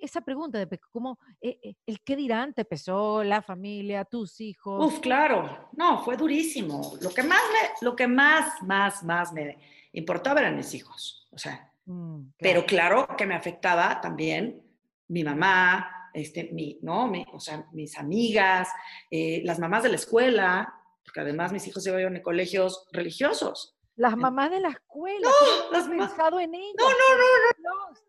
esa 0.01 0.21
pregunta 0.21 0.59
de 0.59 0.79
cómo 0.91 1.19
eh, 1.41 1.59
eh, 1.63 1.75
el 1.87 2.01
qué 2.03 2.17
dirán 2.17 2.55
te 2.55 2.65
pesó, 2.65 3.23
la 3.23 3.43
familia, 3.43 4.05
tus 4.05 4.41
hijos. 4.41 4.85
Uf, 4.85 5.01
claro, 5.01 5.71
no, 5.73 6.03
fue 6.05 6.17
durísimo. 6.17 6.95
Lo 7.01 7.11
que 7.11 7.23
más 7.23 7.43
me, 7.53 7.87
lo 7.87 7.95
que 7.97 8.07
más, 8.07 8.63
más, 8.63 9.03
más 9.03 9.33
me 9.33 9.59
importaba 9.93 10.41
eran 10.41 10.57
mis 10.57 10.75
hijos, 10.75 11.29
o 11.33 11.39
sea, 11.39 11.73
mm, 11.87 12.33
pero 12.39 12.65
claro 12.65 13.09
que 13.17 13.27
me 13.27 13.35
afectaba 13.35 14.01
también 14.01 14.63
mi 15.09 15.25
mamá, 15.25 16.11
este, 16.13 16.51
mi, 16.53 16.79
no, 16.83 17.11
o 17.33 17.41
sea, 17.41 17.67
mis 17.73 17.97
amigas, 17.99 18.69
eh, 19.11 19.43
las 19.45 19.59
mamás 19.59 19.83
de 19.83 19.89
la 19.91 19.97
escuela, 19.97 20.75
porque 21.05 21.21
además 21.21 21.53
mis 21.53 21.67
hijos 21.67 21.87
iban 21.87 22.17
en 22.17 22.23
colegios 22.23 22.87
religiosos. 22.93 23.77
Las 23.97 24.17
mamás 24.17 24.51
de 24.51 24.61
la 24.61 24.69
escuela. 24.69 25.29
No, 25.29 25.73
las 25.73 25.89
pensado 25.89 26.39
en 26.39 26.55
ellas. 26.55 26.75
No, 26.79 26.89
no, 26.89 27.73
no, 27.73 27.91
no 27.91 28.08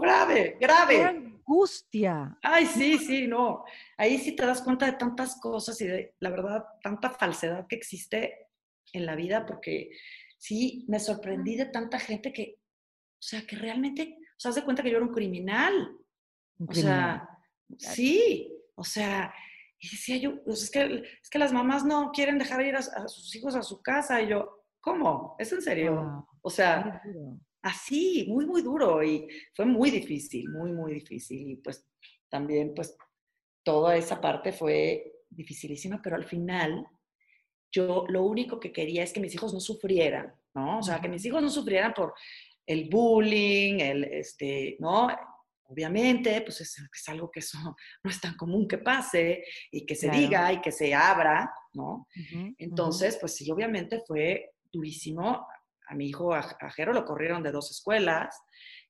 grave, 0.00 0.56
grave. 0.60 0.96
Qué 0.96 1.04
angustia. 1.04 2.38
Ay, 2.42 2.66
sí, 2.66 2.98
sí, 2.98 3.26
no. 3.26 3.64
Ahí 3.96 4.18
sí 4.18 4.32
te 4.32 4.44
das 4.44 4.62
cuenta 4.62 4.86
de 4.86 4.92
tantas 4.92 5.40
cosas 5.40 5.80
y 5.80 5.86
de, 5.86 6.14
la 6.20 6.30
verdad, 6.30 6.64
tanta 6.82 7.10
falsedad 7.10 7.66
que 7.68 7.76
existe 7.76 8.48
en 8.92 9.06
la 9.06 9.14
vida, 9.14 9.46
porque 9.46 9.90
sí, 10.38 10.84
me 10.88 10.98
sorprendí 10.98 11.56
de 11.56 11.66
tanta 11.66 11.98
gente 11.98 12.32
que, 12.32 12.58
o 12.58 13.22
sea, 13.22 13.42
que 13.46 13.56
realmente, 13.56 14.18
o 14.20 14.40
sea, 14.40 14.50
haz 14.50 14.56
de 14.56 14.64
cuenta 14.64 14.82
que 14.82 14.90
yo 14.90 14.96
era 14.96 15.06
un 15.06 15.12
criminal. 15.12 15.96
o 16.66 16.74
sea, 16.74 17.28
sí, 17.78 18.52
o 18.74 18.84
sea, 18.84 19.34
y 19.78 19.88
decía 19.88 20.16
yo, 20.16 20.42
pues 20.42 20.62
es, 20.62 20.70
que, 20.70 21.04
es 21.22 21.30
que 21.30 21.38
las 21.38 21.52
mamás 21.52 21.84
no 21.84 22.10
quieren 22.12 22.38
dejar 22.38 22.64
ir 22.64 22.76
a, 22.76 22.82
sus 23.08 23.34
hijos 23.36 23.54
a 23.54 23.62
su 23.62 23.82
casa, 23.82 24.20
y 24.20 24.28
yo, 24.28 24.64
¿cómo? 24.80 25.36
¿Es 25.38 25.52
en 25.52 25.62
serio? 25.62 26.26
o 26.40 26.50
sea, 26.50 27.02
así, 27.66 28.26
muy, 28.28 28.46
muy 28.46 28.62
duro 28.62 29.02
y 29.02 29.26
fue 29.52 29.66
muy 29.66 29.90
difícil, 29.90 30.48
muy, 30.50 30.72
muy 30.72 30.94
difícil. 30.94 31.50
Y 31.50 31.56
pues 31.56 31.84
también, 32.28 32.72
pues, 32.74 32.96
toda 33.64 33.96
esa 33.96 34.20
parte 34.20 34.52
fue 34.52 35.24
dificilísima, 35.28 36.00
pero 36.00 36.14
al 36.14 36.24
final 36.24 36.86
yo 37.72 38.04
lo 38.08 38.22
único 38.22 38.60
que 38.60 38.72
quería 38.72 39.02
es 39.02 39.12
que 39.12 39.20
mis 39.20 39.34
hijos 39.34 39.52
no 39.52 39.58
sufrieran, 39.58 40.32
¿no? 40.54 40.78
O 40.78 40.82
sea, 40.82 41.00
que 41.00 41.08
mis 41.08 41.24
hijos 41.24 41.42
no 41.42 41.50
sufrieran 41.50 41.92
por 41.92 42.14
el 42.64 42.88
bullying, 42.88 43.80
el, 43.80 44.04
este, 44.04 44.76
¿no? 44.78 45.08
Obviamente, 45.64 46.40
pues 46.42 46.60
es, 46.60 47.08
algo 47.08 47.28
que 47.28 47.40
eso 47.40 47.58
no 48.04 48.10
es 48.10 48.20
tan 48.20 48.36
común 48.36 48.68
que 48.68 48.78
pase 48.78 49.42
y 49.72 49.84
que 49.84 49.96
se 49.96 50.08
diga 50.08 50.52
y 50.52 50.60
que 50.60 50.70
se 50.70 50.94
abra, 50.94 51.52
¿no? 51.74 52.06
Entonces, 52.58 53.18
pues 53.20 53.34
sí, 53.34 53.50
obviamente 53.50 54.02
fue 54.06 54.52
durísimo 54.70 55.48
a 55.86 55.94
mi 55.94 56.08
hijo 56.08 56.34
Ajero 56.34 56.92
lo 56.92 57.04
corrieron 57.04 57.42
de 57.42 57.52
dos 57.52 57.70
escuelas. 57.70 58.42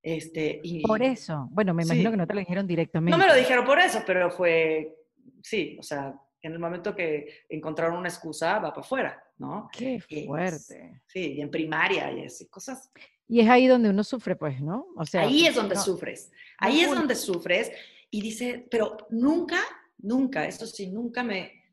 Este, 0.03 0.61
y, 0.62 0.82
por 0.86 1.03
eso, 1.03 1.49
bueno, 1.51 1.74
me 1.74 1.82
imagino 1.82 2.11
que 2.11 2.16
no 2.16 2.26
te 2.26 2.34
lo 2.34 2.40
dijeron 2.40 2.66
directamente. 2.66 3.11
No 3.11 3.18
me 3.18 3.28
lo 3.28 3.34
dijeron 3.34 3.64
por 3.64 3.78
eso, 3.78 4.03
pero 4.07 4.30
fue, 4.30 4.97
sí, 5.42 5.76
o 5.80 5.82
sea, 5.82 6.14
en 6.42 6.53
el 6.53 6.59
momento 6.59 6.94
que 6.94 7.44
encontraron 7.49 7.99
una 7.99 8.09
excusa, 8.09 8.59
va 8.59 8.70
para 8.72 8.80
afuera, 8.80 9.24
¿no? 9.38 9.68
Qué 9.72 10.01
fuerte. 10.26 11.03
sí, 11.07 11.34
y 11.34 11.40
en 11.40 11.51
primaria 11.51 12.12
y 12.12 12.24
así, 12.24 12.47
cosas. 12.49 12.90
Y 13.28 13.40
es 13.40 13.49
ahí 13.49 13.66
donde 13.66 13.90
uno 13.90 14.05
sufre, 14.05 14.36
pues, 14.36 14.61
¿no? 14.61 14.86
O 14.97 15.05
sea, 15.05 15.22
ahí 15.22 15.47
es 15.47 15.57
donde 15.57 15.74
sufres, 15.74 16.30
ahí 16.59 16.80
es 16.80 16.90
donde 16.90 17.16
sufres 17.16 17.72
y 18.09 18.20
dice, 18.20 18.64
pero 18.70 18.97
nunca, 19.11 19.59
nunca, 19.99 20.47
eso 20.47 20.66
sí, 20.66 20.86
nunca 20.86 21.24
me, 21.24 21.64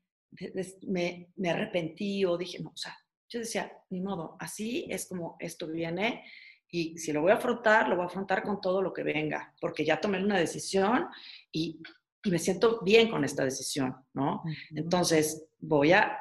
me, 0.87 1.29
me 1.35 1.49
arrepentí 1.51 2.25
o 2.25 2.35
dije, 2.35 2.59
no, 2.63 2.69
o 2.69 2.77
sea, 2.77 2.97
yo 3.33 3.39
decía, 3.39 3.71
ni 3.89 3.99
modo, 3.99 4.37
así 4.39 4.85
es 4.89 5.07
como 5.07 5.37
esto 5.39 5.67
viene 5.67 6.23
y 6.69 6.97
si 6.99 7.11
lo 7.11 7.21
voy 7.21 7.31
a 7.31 7.35
afrontar, 7.35 7.89
lo 7.89 7.95
voy 7.95 8.03
a 8.03 8.07
afrontar 8.07 8.43
con 8.43 8.61
todo 8.61 8.81
lo 8.81 8.93
que 8.93 9.01
venga, 9.01 9.53
porque 9.59 9.83
ya 9.83 9.99
tomé 9.99 10.23
una 10.23 10.37
decisión 10.37 11.07
y, 11.51 11.81
y 12.23 12.29
me 12.29 12.37
siento 12.37 12.81
bien 12.83 13.09
con 13.09 13.23
esta 13.23 13.43
decisión, 13.43 13.95
¿no? 14.13 14.43
Entonces 14.75 15.45
voy 15.59 15.93
a, 15.93 16.17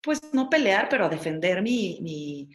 pues 0.00 0.20
no 0.32 0.48
pelear, 0.48 0.88
pero 0.88 1.06
a 1.06 1.08
defender 1.08 1.62
mi, 1.62 1.98
mi 2.00 2.50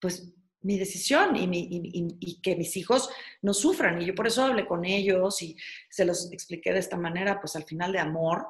pues, 0.00 0.32
mi 0.60 0.78
decisión 0.78 1.34
y, 1.36 1.46
mi, 1.46 1.60
y, 1.60 2.16
y, 2.20 2.40
que 2.40 2.56
mis 2.56 2.76
hijos 2.76 3.10
no 3.42 3.54
sufran. 3.54 4.00
Y 4.00 4.06
yo 4.06 4.14
por 4.14 4.26
eso 4.26 4.44
hablé 4.44 4.66
con 4.66 4.84
ellos 4.84 5.40
y 5.42 5.56
se 5.88 6.04
los 6.04 6.32
expliqué 6.32 6.72
de 6.72 6.80
esta 6.80 6.96
manera, 6.96 7.40
pues 7.40 7.56
al 7.56 7.64
final 7.64 7.92
de 7.92 8.00
amor, 8.00 8.46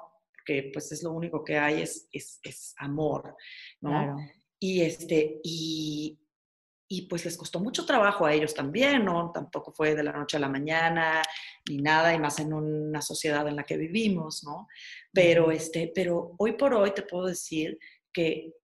que 0.49 0.71
pues 0.73 0.91
es 0.93 1.03
lo 1.03 1.13
único 1.13 1.45
que 1.45 1.59
hay, 1.59 1.83
es, 1.83 2.09
es, 2.11 2.75
amor, 2.79 3.37
¿no? 3.83 4.17
Y, 4.59 4.81
este, 4.81 5.43
y, 5.45 6.19
y 6.89 7.03
pues 7.03 7.27
les 7.27 7.37
costó 7.37 7.61
mucho 7.61 7.85
trabajo 7.85 8.25
a 8.25 8.33
ellos 8.33 8.55
también, 8.55 9.05
¿no? 9.05 9.31
Tampoco 9.31 9.75
fue 9.75 9.95
de 9.95 10.03
la 10.03 10.13
noche 10.13 10.39
a 10.39 10.41
la 10.41 10.49
mañana 10.49 11.21
ni 11.69 11.77
nada, 11.77 12.15
y 12.15 12.19
más 12.19 12.39
en 12.39 12.55
una 12.55 13.03
sociedad 13.03 13.47
en 13.47 13.57
la 13.57 13.65
que 13.65 13.77
vivimos, 13.77 14.43
¿no? 14.43 14.69
Pero, 15.13 15.51
este, 15.51 15.93
pero 15.95 16.35
hoy 16.39 16.53
por 16.53 16.73
hoy 16.73 16.93
te 16.93 17.03
puedo 17.03 17.27
decir 17.27 17.79
que 18.11 18.55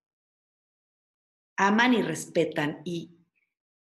aman 1.58 1.92
y 1.92 2.00
respetan 2.00 2.80
y, 2.82 3.14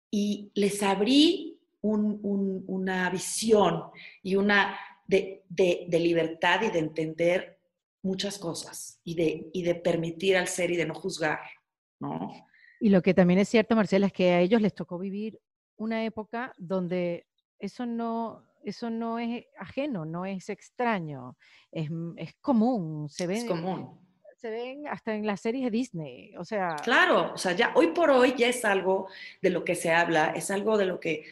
y 0.10 0.54
les 0.56 0.82
abrí 0.84 1.60
una 1.82 3.10
visión 3.10 3.92
y 4.24 4.38
una 4.38 4.80
de, 5.06 5.44
de, 5.50 6.00
libertad 6.00 6.62
y 6.62 6.70
de 6.70 6.80
entender 6.80 7.59
muchas 8.02 8.38
cosas 8.38 9.00
y 9.04 9.16
de, 9.16 9.50
y 9.54 9.64
de 9.64 9.76
permitir 9.76 10.38
al 10.38 10.48
ser 10.48 10.72
y 10.72 10.78
de 10.78 10.86
no 10.86 10.94
juzgar, 10.94 11.40
¿no? 12.00 12.32
Y 12.80 12.90
lo 12.90 13.02
que 13.02 13.14
también 13.14 13.40
es 13.40 13.50
cierto, 13.50 13.76
Marcela, 13.76 14.08
es 14.08 14.14
que 14.14 14.32
a 14.32 14.42
ellos 14.42 14.62
les 14.62 14.74
tocó 14.74 14.98
vivir 14.98 15.40
una 15.76 16.06
época 16.06 16.54
donde 16.58 17.28
eso 17.60 17.86
no, 17.86 18.46
eso 18.64 18.90
no 18.90 19.20
es 19.20 19.46
ajeno, 19.58 20.06
no 20.06 20.26
es 20.26 20.50
extraño, 20.50 21.38
es, 21.72 21.90
es 22.18 22.36
común, 22.42 23.10
se 23.10 23.28
ve. 23.28 23.38
Es 23.38 23.46
común 23.46 24.00
se 24.40 24.50
ven 24.50 24.88
hasta 24.88 25.14
en 25.14 25.26
las 25.26 25.42
series 25.42 25.66
de 25.66 25.70
Disney, 25.70 26.34
o 26.38 26.46
sea... 26.46 26.78
Claro, 26.82 27.34
o 27.34 27.38
sea, 27.38 27.52
ya 27.52 27.74
hoy 27.76 27.88
por 27.88 28.10
hoy 28.10 28.36
ya 28.38 28.48
es 28.48 28.64
algo 28.64 29.10
de 29.42 29.50
lo 29.50 29.66
que 29.66 29.76
se 29.76 29.92
habla, 29.92 30.32
es 30.34 30.50
algo 30.50 30.78
de 30.78 30.86
lo 30.86 30.98
que 31.02 31.26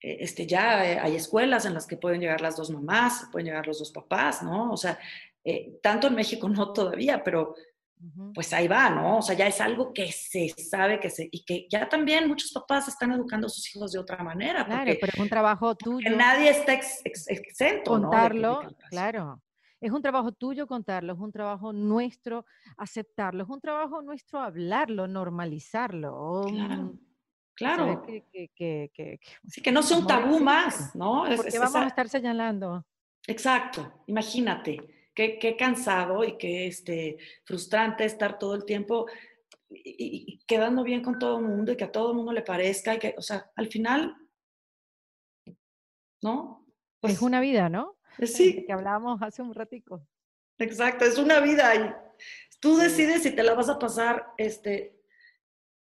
eh, 0.00 0.18
este, 0.20 0.46
ya 0.46 0.80
hay 0.80 1.14
escuelas 1.14 1.66
en 1.66 1.74
las 1.74 1.86
que 1.86 1.98
pueden 1.98 2.22
llegar 2.22 2.40
las 2.40 2.56
dos 2.56 2.70
mamás, 2.70 3.28
pueden 3.30 3.48
llegar 3.48 3.66
los 3.66 3.80
dos 3.80 3.92
papás, 3.92 4.42
¿no? 4.42 4.72
O 4.72 4.78
sea, 4.78 4.98
eh, 5.48 5.78
tanto 5.82 6.08
en 6.08 6.14
México 6.14 6.48
no 6.48 6.72
todavía, 6.72 7.22
pero 7.24 7.54
pues 8.32 8.52
ahí 8.52 8.68
va, 8.68 8.90
¿no? 8.90 9.18
O 9.18 9.22
sea, 9.22 9.34
ya 9.34 9.48
es 9.48 9.60
algo 9.60 9.92
que 9.92 10.12
se 10.12 10.50
sabe 10.50 11.00
que 11.00 11.10
se, 11.10 11.28
y 11.32 11.44
que 11.44 11.66
ya 11.68 11.88
también 11.88 12.28
muchos 12.28 12.52
papás 12.52 12.86
están 12.86 13.10
educando 13.10 13.48
a 13.48 13.50
sus 13.50 13.74
hijos 13.74 13.90
de 13.90 13.98
otra 13.98 14.22
manera. 14.22 14.64
Claro, 14.64 14.92
pero 15.00 15.12
es 15.12 15.18
un 15.18 15.28
trabajo 15.28 15.74
tuyo. 15.74 16.16
nadie 16.16 16.50
está 16.50 16.74
exento, 16.74 17.90
Contarlo, 17.90 18.60
claro. 18.88 19.42
Es 19.80 19.90
un 19.90 20.02
trabajo 20.02 20.32
tuyo 20.32 20.66
contarlo, 20.66 21.12
es 21.12 21.18
un 21.18 21.32
trabajo 21.32 21.72
nuestro 21.72 22.44
aceptarlo, 22.76 23.44
es 23.44 23.48
un 23.48 23.60
trabajo 23.60 24.02
nuestro 24.02 24.40
hablarlo, 24.40 25.08
normalizarlo. 25.08 26.44
Claro. 26.48 26.94
Claro. 27.54 28.02
Que, 28.06 28.24
que, 28.54 28.90
que, 28.94 29.20
Así 29.44 29.60
que 29.60 29.72
no 29.72 29.82
sea 29.82 29.98
un 29.98 30.06
tabú 30.06 30.38
más, 30.38 30.94
¿no? 30.94 31.24
Porque 31.34 31.58
vamos 31.58 31.74
a 31.74 31.86
estar 31.88 32.08
señalando. 32.08 32.84
Exacto, 33.26 34.04
imagínate, 34.06 34.97
qué, 35.18 35.36
qué 35.36 35.56
cansado 35.56 36.22
y 36.22 36.38
qué 36.38 36.68
este, 36.68 37.18
frustrante 37.42 38.04
estar 38.04 38.38
todo 38.38 38.54
el 38.54 38.64
tiempo 38.64 39.06
y, 39.68 40.38
quedando 40.46 40.84
bien 40.84 41.02
con 41.02 41.18
todo 41.18 41.38
el 41.40 41.44
mundo 41.44 41.72
y 41.72 41.76
que 41.76 41.82
a 41.82 41.90
todo 41.90 42.12
el 42.12 42.16
mundo 42.16 42.30
le 42.30 42.42
parezca 42.42 42.94
y 42.94 43.00
que, 43.00 43.16
o 43.18 43.20
sea, 43.20 43.50
al 43.56 43.66
final, 43.66 44.16
¿no? 46.22 46.64
Pues, 47.00 47.14
es 47.14 47.22
una 47.22 47.40
vida, 47.40 47.68
¿no? 47.68 47.96
Sí. 48.22 48.64
Que 48.64 48.72
hablábamos 48.72 49.20
hace 49.20 49.42
un 49.42 49.52
ratico. 49.52 50.06
Exacto, 50.56 51.04
es 51.04 51.18
una 51.18 51.40
vida 51.40 51.74
y 51.74 51.92
tú 52.60 52.76
decides 52.76 53.24
si 53.24 53.32
te 53.34 53.42
la 53.42 53.54
vas 53.54 53.68
a 53.68 53.78
pasar 53.80 54.34
este, 54.36 55.02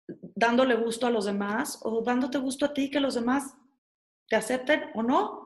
dándole 0.09 0.76
gusto 0.76 1.07
a 1.07 1.11
los 1.11 1.26
demás 1.26 1.78
o 1.82 2.01
dándote 2.01 2.39
gusto 2.39 2.64
a 2.64 2.72
ti 2.72 2.91
que 2.91 3.01
los 3.01 3.14
demás 3.14 3.55
te 4.28 4.37
acepten 4.37 4.84
o 4.95 5.03
no. 5.03 5.45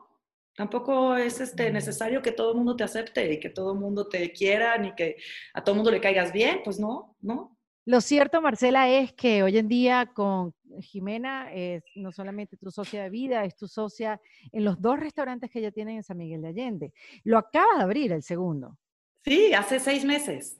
Tampoco 0.55 1.15
es 1.15 1.39
este, 1.39 1.71
necesario 1.71 2.21
que 2.21 2.31
todo 2.31 2.51
el 2.51 2.57
mundo 2.57 2.75
te 2.75 2.83
acepte 2.83 3.31
y 3.31 3.39
que 3.39 3.49
todo 3.49 3.73
el 3.73 3.79
mundo 3.79 4.07
te 4.07 4.31
quiera 4.33 4.77
ni 4.77 4.93
que 4.93 5.17
a 5.53 5.63
todo 5.63 5.73
el 5.73 5.77
mundo 5.77 5.91
le 5.91 6.01
caigas 6.01 6.33
bien, 6.33 6.61
pues 6.63 6.79
no, 6.79 7.15
no. 7.21 7.57
Lo 7.85 7.99
cierto, 7.99 8.41
Marcela, 8.41 8.89
es 8.89 9.11
que 9.13 9.41
hoy 9.41 9.57
en 9.57 9.67
día 9.67 10.11
con 10.13 10.53
Jimena 10.81 11.51
es 11.51 11.83
no 11.95 12.11
solamente 12.11 12.55
tu 12.57 12.69
socia 12.69 13.01
de 13.01 13.09
vida, 13.09 13.43
es 13.43 13.55
tu 13.55 13.67
socia 13.67 14.21
en 14.51 14.65
los 14.65 14.79
dos 14.79 14.99
restaurantes 14.99 15.49
que 15.49 15.59
ella 15.59 15.71
tiene 15.71 15.95
en 15.95 16.03
San 16.03 16.17
Miguel 16.17 16.41
de 16.41 16.49
Allende. 16.49 16.93
Lo 17.23 17.39
acaba 17.39 17.77
de 17.77 17.83
abrir 17.83 18.11
el 18.11 18.21
segundo. 18.21 18.77
Sí, 19.23 19.53
hace 19.53 19.79
seis 19.79 20.05
meses. 20.05 20.59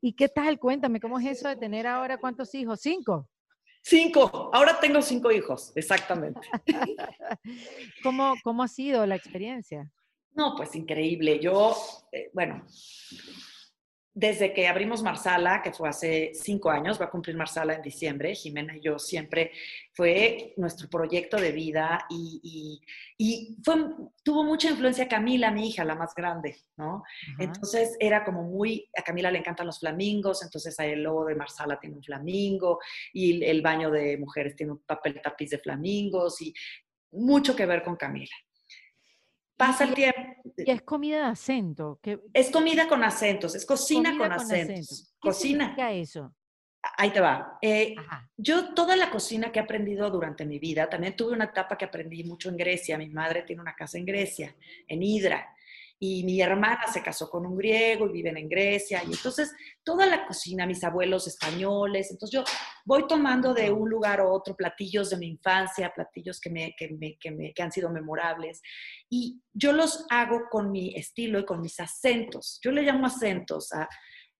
¿Y 0.00 0.12
qué 0.12 0.28
tal? 0.28 0.58
Cuéntame, 0.58 1.00
¿cómo 1.00 1.18
es 1.18 1.26
eso 1.26 1.48
de 1.48 1.56
tener 1.56 1.86
ahora 1.86 2.18
cuántos 2.18 2.54
hijos? 2.54 2.80
¿Cinco? 2.80 3.28
Cinco, 3.82 4.50
ahora 4.52 4.78
tengo 4.80 5.02
cinco 5.02 5.32
hijos, 5.32 5.72
exactamente. 5.74 6.40
¿Cómo, 8.02 8.34
¿Cómo 8.44 8.62
ha 8.62 8.68
sido 8.68 9.04
la 9.06 9.16
experiencia? 9.16 9.90
No, 10.34 10.54
pues 10.56 10.74
increíble. 10.76 11.40
Yo, 11.40 11.76
eh, 12.12 12.30
bueno, 12.32 12.64
desde 14.14 14.52
que 14.52 14.68
abrimos 14.68 15.02
Marsala, 15.02 15.62
que 15.62 15.72
fue 15.72 15.88
hace 15.88 16.32
cinco 16.34 16.70
años, 16.70 17.00
va 17.00 17.06
a 17.06 17.10
cumplir 17.10 17.34
Marsala 17.34 17.74
en 17.74 17.82
diciembre, 17.82 18.34
Jimena 18.34 18.76
y 18.76 18.80
yo 18.80 18.98
siempre 18.98 19.52
fue 19.94 20.52
nuestro 20.58 20.88
proyecto 20.90 21.38
de 21.38 21.52
vida 21.52 22.06
y, 22.10 22.82
fue, 23.64 23.74
tuvo 24.22 24.44
mucha 24.44 24.68
influencia 24.68 25.08
Camila, 25.08 25.50
mi 25.50 25.68
hija, 25.68 25.84
la 25.84 25.94
más 25.94 26.14
grande, 26.14 26.56
¿no? 26.76 27.02
Entonces 27.38 27.96
era 28.00 28.22
como 28.22 28.42
muy, 28.42 28.90
a 28.96 29.02
Camila 29.02 29.30
le 29.30 29.38
encantan 29.38 29.66
los 29.66 29.80
flamingos, 29.80 30.42
entonces 30.42 30.78
el 30.78 31.02
logo 31.02 31.24
de 31.24 31.34
Marsala 31.34 31.80
tiene 31.80 31.96
un 31.96 32.02
flamingo 32.02 32.80
y 33.14 33.42
el 33.42 33.62
baño 33.62 33.90
de 33.90 34.18
mujeres 34.18 34.54
tiene 34.54 34.72
un 34.72 34.82
papel 34.82 35.20
tapiz 35.22 35.50
de 35.50 35.58
flamingos 35.58 36.42
y 36.42 36.52
mucho 37.12 37.56
que 37.56 37.64
ver 37.64 37.82
con 37.82 37.96
Camila. 37.96 38.34
Pasa 39.56 39.84
el 39.84 39.94
tiempo. 39.94 40.31
Y 40.56 40.70
es 40.70 40.82
comida 40.82 41.18
de 41.18 41.24
acento. 41.24 41.98
Que... 42.02 42.20
Es 42.32 42.50
comida 42.50 42.88
con 42.88 43.02
acentos, 43.04 43.54
es 43.54 43.66
cocina 43.66 44.16
con, 44.16 44.32
acentos. 44.32 45.14
¿Qué 45.20 45.28
cocina. 45.28 45.74
eso? 45.92 46.34
Ahí 46.96 47.10
te 47.10 47.20
va. 47.20 47.58
Eh, 47.62 47.94
yo 48.36 48.74
toda 48.74 48.96
la 48.96 49.10
cocina 49.10 49.52
que 49.52 49.60
he 49.60 49.62
aprendido 49.62 50.10
durante 50.10 50.44
mi 50.44 50.58
vida, 50.58 50.88
también 50.88 51.14
tuve 51.14 51.32
una 51.32 51.44
etapa 51.44 51.78
que 51.78 51.84
aprendí 51.84 52.24
mucho 52.24 52.48
en 52.48 52.56
Grecia. 52.56 52.98
Mi 52.98 53.08
madre 53.08 53.42
tiene 53.42 53.62
una 53.62 53.74
casa 53.74 53.98
en 53.98 54.04
Grecia, 54.04 54.54
en 54.88 55.02
Hidra 55.02 55.54
y 56.04 56.24
mi 56.24 56.40
hermana 56.40 56.88
se 56.92 57.00
casó 57.00 57.30
con 57.30 57.46
un 57.46 57.56
griego 57.56 58.08
y 58.08 58.12
viven 58.14 58.36
en 58.36 58.48
Grecia, 58.48 59.04
y 59.06 59.12
entonces 59.12 59.54
toda 59.84 60.04
la 60.04 60.26
cocina, 60.26 60.66
mis 60.66 60.82
abuelos 60.82 61.28
españoles, 61.28 62.10
entonces 62.10 62.40
yo 62.40 62.44
voy 62.84 63.06
tomando 63.06 63.54
de 63.54 63.70
un 63.70 63.88
lugar 63.88 64.18
a 64.18 64.26
otro 64.26 64.56
platillos 64.56 65.10
de 65.10 65.18
mi 65.18 65.28
infancia, 65.28 65.92
platillos 65.94 66.40
que, 66.40 66.50
me, 66.50 66.74
que, 66.76 66.88
me, 66.88 67.16
que, 67.20 67.30
me, 67.30 67.54
que 67.54 67.62
han 67.62 67.70
sido 67.70 67.88
memorables, 67.88 68.60
y 69.08 69.40
yo 69.52 69.72
los 69.72 70.04
hago 70.10 70.48
con 70.50 70.72
mi 70.72 70.92
estilo 70.96 71.38
y 71.38 71.44
con 71.44 71.60
mis 71.60 71.78
acentos. 71.78 72.58
Yo 72.64 72.72
le 72.72 72.82
llamo 72.82 73.06
acentos 73.06 73.72
a 73.72 73.88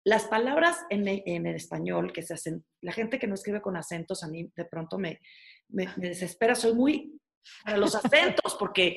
las 0.02 0.24
palabras 0.24 0.78
en, 0.90 1.06
en 1.06 1.46
el 1.46 1.54
español 1.54 2.12
que 2.12 2.22
se 2.22 2.34
hacen, 2.34 2.64
la 2.80 2.90
gente 2.90 3.20
que 3.20 3.28
no 3.28 3.34
escribe 3.34 3.62
con 3.62 3.76
acentos 3.76 4.24
a 4.24 4.28
mí 4.28 4.50
de 4.56 4.64
pronto 4.64 4.98
me, 4.98 5.20
me, 5.68 5.86
me 5.96 6.08
desespera, 6.08 6.56
soy 6.56 6.74
muy 6.74 7.20
para 7.64 7.76
los 7.76 7.94
acentos, 8.04 8.56
porque 8.58 8.96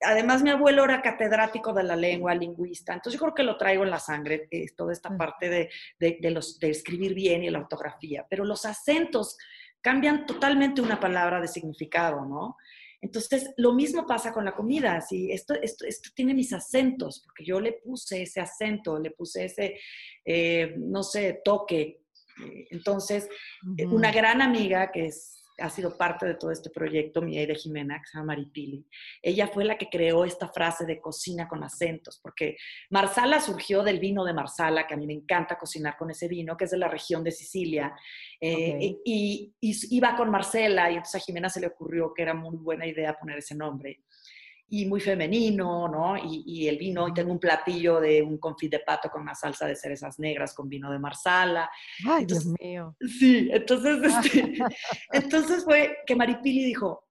además 0.00 0.42
mi 0.42 0.50
abuelo 0.50 0.84
era 0.84 1.02
catedrático 1.02 1.72
de 1.72 1.84
la 1.84 1.96
lengua, 1.96 2.34
lingüista, 2.34 2.92
entonces 2.92 3.18
yo 3.18 3.24
creo 3.24 3.34
que 3.34 3.42
lo 3.42 3.56
traigo 3.56 3.84
en 3.84 3.90
la 3.90 3.98
sangre, 3.98 4.48
eh, 4.50 4.66
toda 4.76 4.92
esta 4.92 5.10
mm. 5.10 5.16
parte 5.16 5.48
de, 5.48 5.70
de, 5.98 6.30
los, 6.30 6.58
de 6.58 6.70
escribir 6.70 7.14
bien 7.14 7.44
y 7.44 7.50
la 7.50 7.60
ortografía, 7.60 8.26
pero 8.28 8.44
los 8.44 8.64
acentos 8.64 9.36
cambian 9.80 10.26
totalmente 10.26 10.80
una 10.80 10.98
palabra 10.98 11.40
de 11.40 11.48
significado, 11.48 12.24
¿no? 12.24 12.56
Entonces, 13.00 13.52
lo 13.56 13.72
mismo 13.72 14.06
pasa 14.06 14.32
con 14.32 14.44
la 14.44 14.54
comida, 14.54 15.00
si 15.00 15.30
esto, 15.30 15.54
esto, 15.54 15.84
esto 15.84 16.10
tiene 16.14 16.34
mis 16.34 16.52
acentos, 16.52 17.22
porque 17.24 17.44
yo 17.44 17.60
le 17.60 17.74
puse 17.74 18.22
ese 18.22 18.40
acento, 18.40 18.98
le 18.98 19.10
puse 19.10 19.44
ese, 19.44 19.78
eh, 20.24 20.74
no 20.78 21.02
sé, 21.02 21.40
toque. 21.44 22.00
Eh, 22.44 22.66
entonces, 22.70 23.28
una 23.90 24.10
gran 24.10 24.42
amiga 24.42 24.90
que 24.90 25.06
es 25.06 25.45
ha 25.58 25.70
sido 25.70 25.96
parte 25.96 26.26
de 26.26 26.34
todo 26.34 26.50
este 26.50 26.70
proyecto, 26.70 27.22
mi 27.22 27.44
de 27.44 27.54
Jimena, 27.54 28.00
que 28.00 28.06
se 28.06 28.18
llama 28.18 28.34
Maripili. 28.34 28.86
Ella 29.22 29.48
fue 29.48 29.64
la 29.64 29.78
que 29.78 29.88
creó 29.88 30.24
esta 30.24 30.48
frase 30.48 30.84
de 30.84 31.00
cocina 31.00 31.48
con 31.48 31.62
acentos, 31.64 32.18
porque 32.22 32.56
Marsala 32.90 33.40
surgió 33.40 33.82
del 33.82 33.98
vino 33.98 34.24
de 34.24 34.34
Marsala, 34.34 34.86
que 34.86 34.94
a 34.94 34.96
mí 34.96 35.06
me 35.06 35.14
encanta 35.14 35.58
cocinar 35.58 35.96
con 35.96 36.10
ese 36.10 36.28
vino, 36.28 36.56
que 36.56 36.64
es 36.64 36.70
de 36.70 36.78
la 36.78 36.88
región 36.88 37.24
de 37.24 37.32
Sicilia. 37.32 37.94
Eh, 38.40 38.96
y, 39.04 39.54
y, 39.60 39.96
iba 39.96 40.16
con 40.16 40.30
Marcela, 40.30 40.90
y 40.90 40.94
entonces 40.94 41.22
a 41.22 41.24
Jimena 41.24 41.48
se 41.48 41.60
le 41.60 41.68
ocurrió 41.68 42.12
que 42.14 42.22
era 42.22 42.34
muy 42.34 42.56
buena 42.56 42.86
idea 42.86 43.18
poner 43.18 43.38
ese 43.38 43.54
nombre 43.54 44.00
y 44.68 44.86
muy 44.86 45.00
femenino, 45.00 45.88
¿no? 45.88 46.16
Y, 46.16 46.66
el 46.68 46.76
vino, 46.76 47.06
y 47.06 47.14
tengo 47.14 47.32
un 47.32 47.38
platillo 47.38 48.00
de 48.00 48.22
un 48.22 48.38
confit 48.38 48.72
de 48.72 48.80
pato 48.80 49.08
con 49.08 49.22
una 49.22 49.34
salsa 49.34 49.66
de 49.66 49.76
cerezas 49.76 50.18
negras 50.18 50.54
con 50.54 50.68
vino 50.68 50.90
de 50.90 50.98
marsala. 50.98 51.70
Ay, 52.06 52.26
Dios 52.26 52.46
mío. 52.60 52.96
Sí, 53.00 53.48
entonces, 53.52 53.98
este, 54.02 54.54
entonces 55.12 55.64
fue 55.64 55.98
que 56.04 56.16
Maripili 56.16 56.64
dijo, 56.64 57.04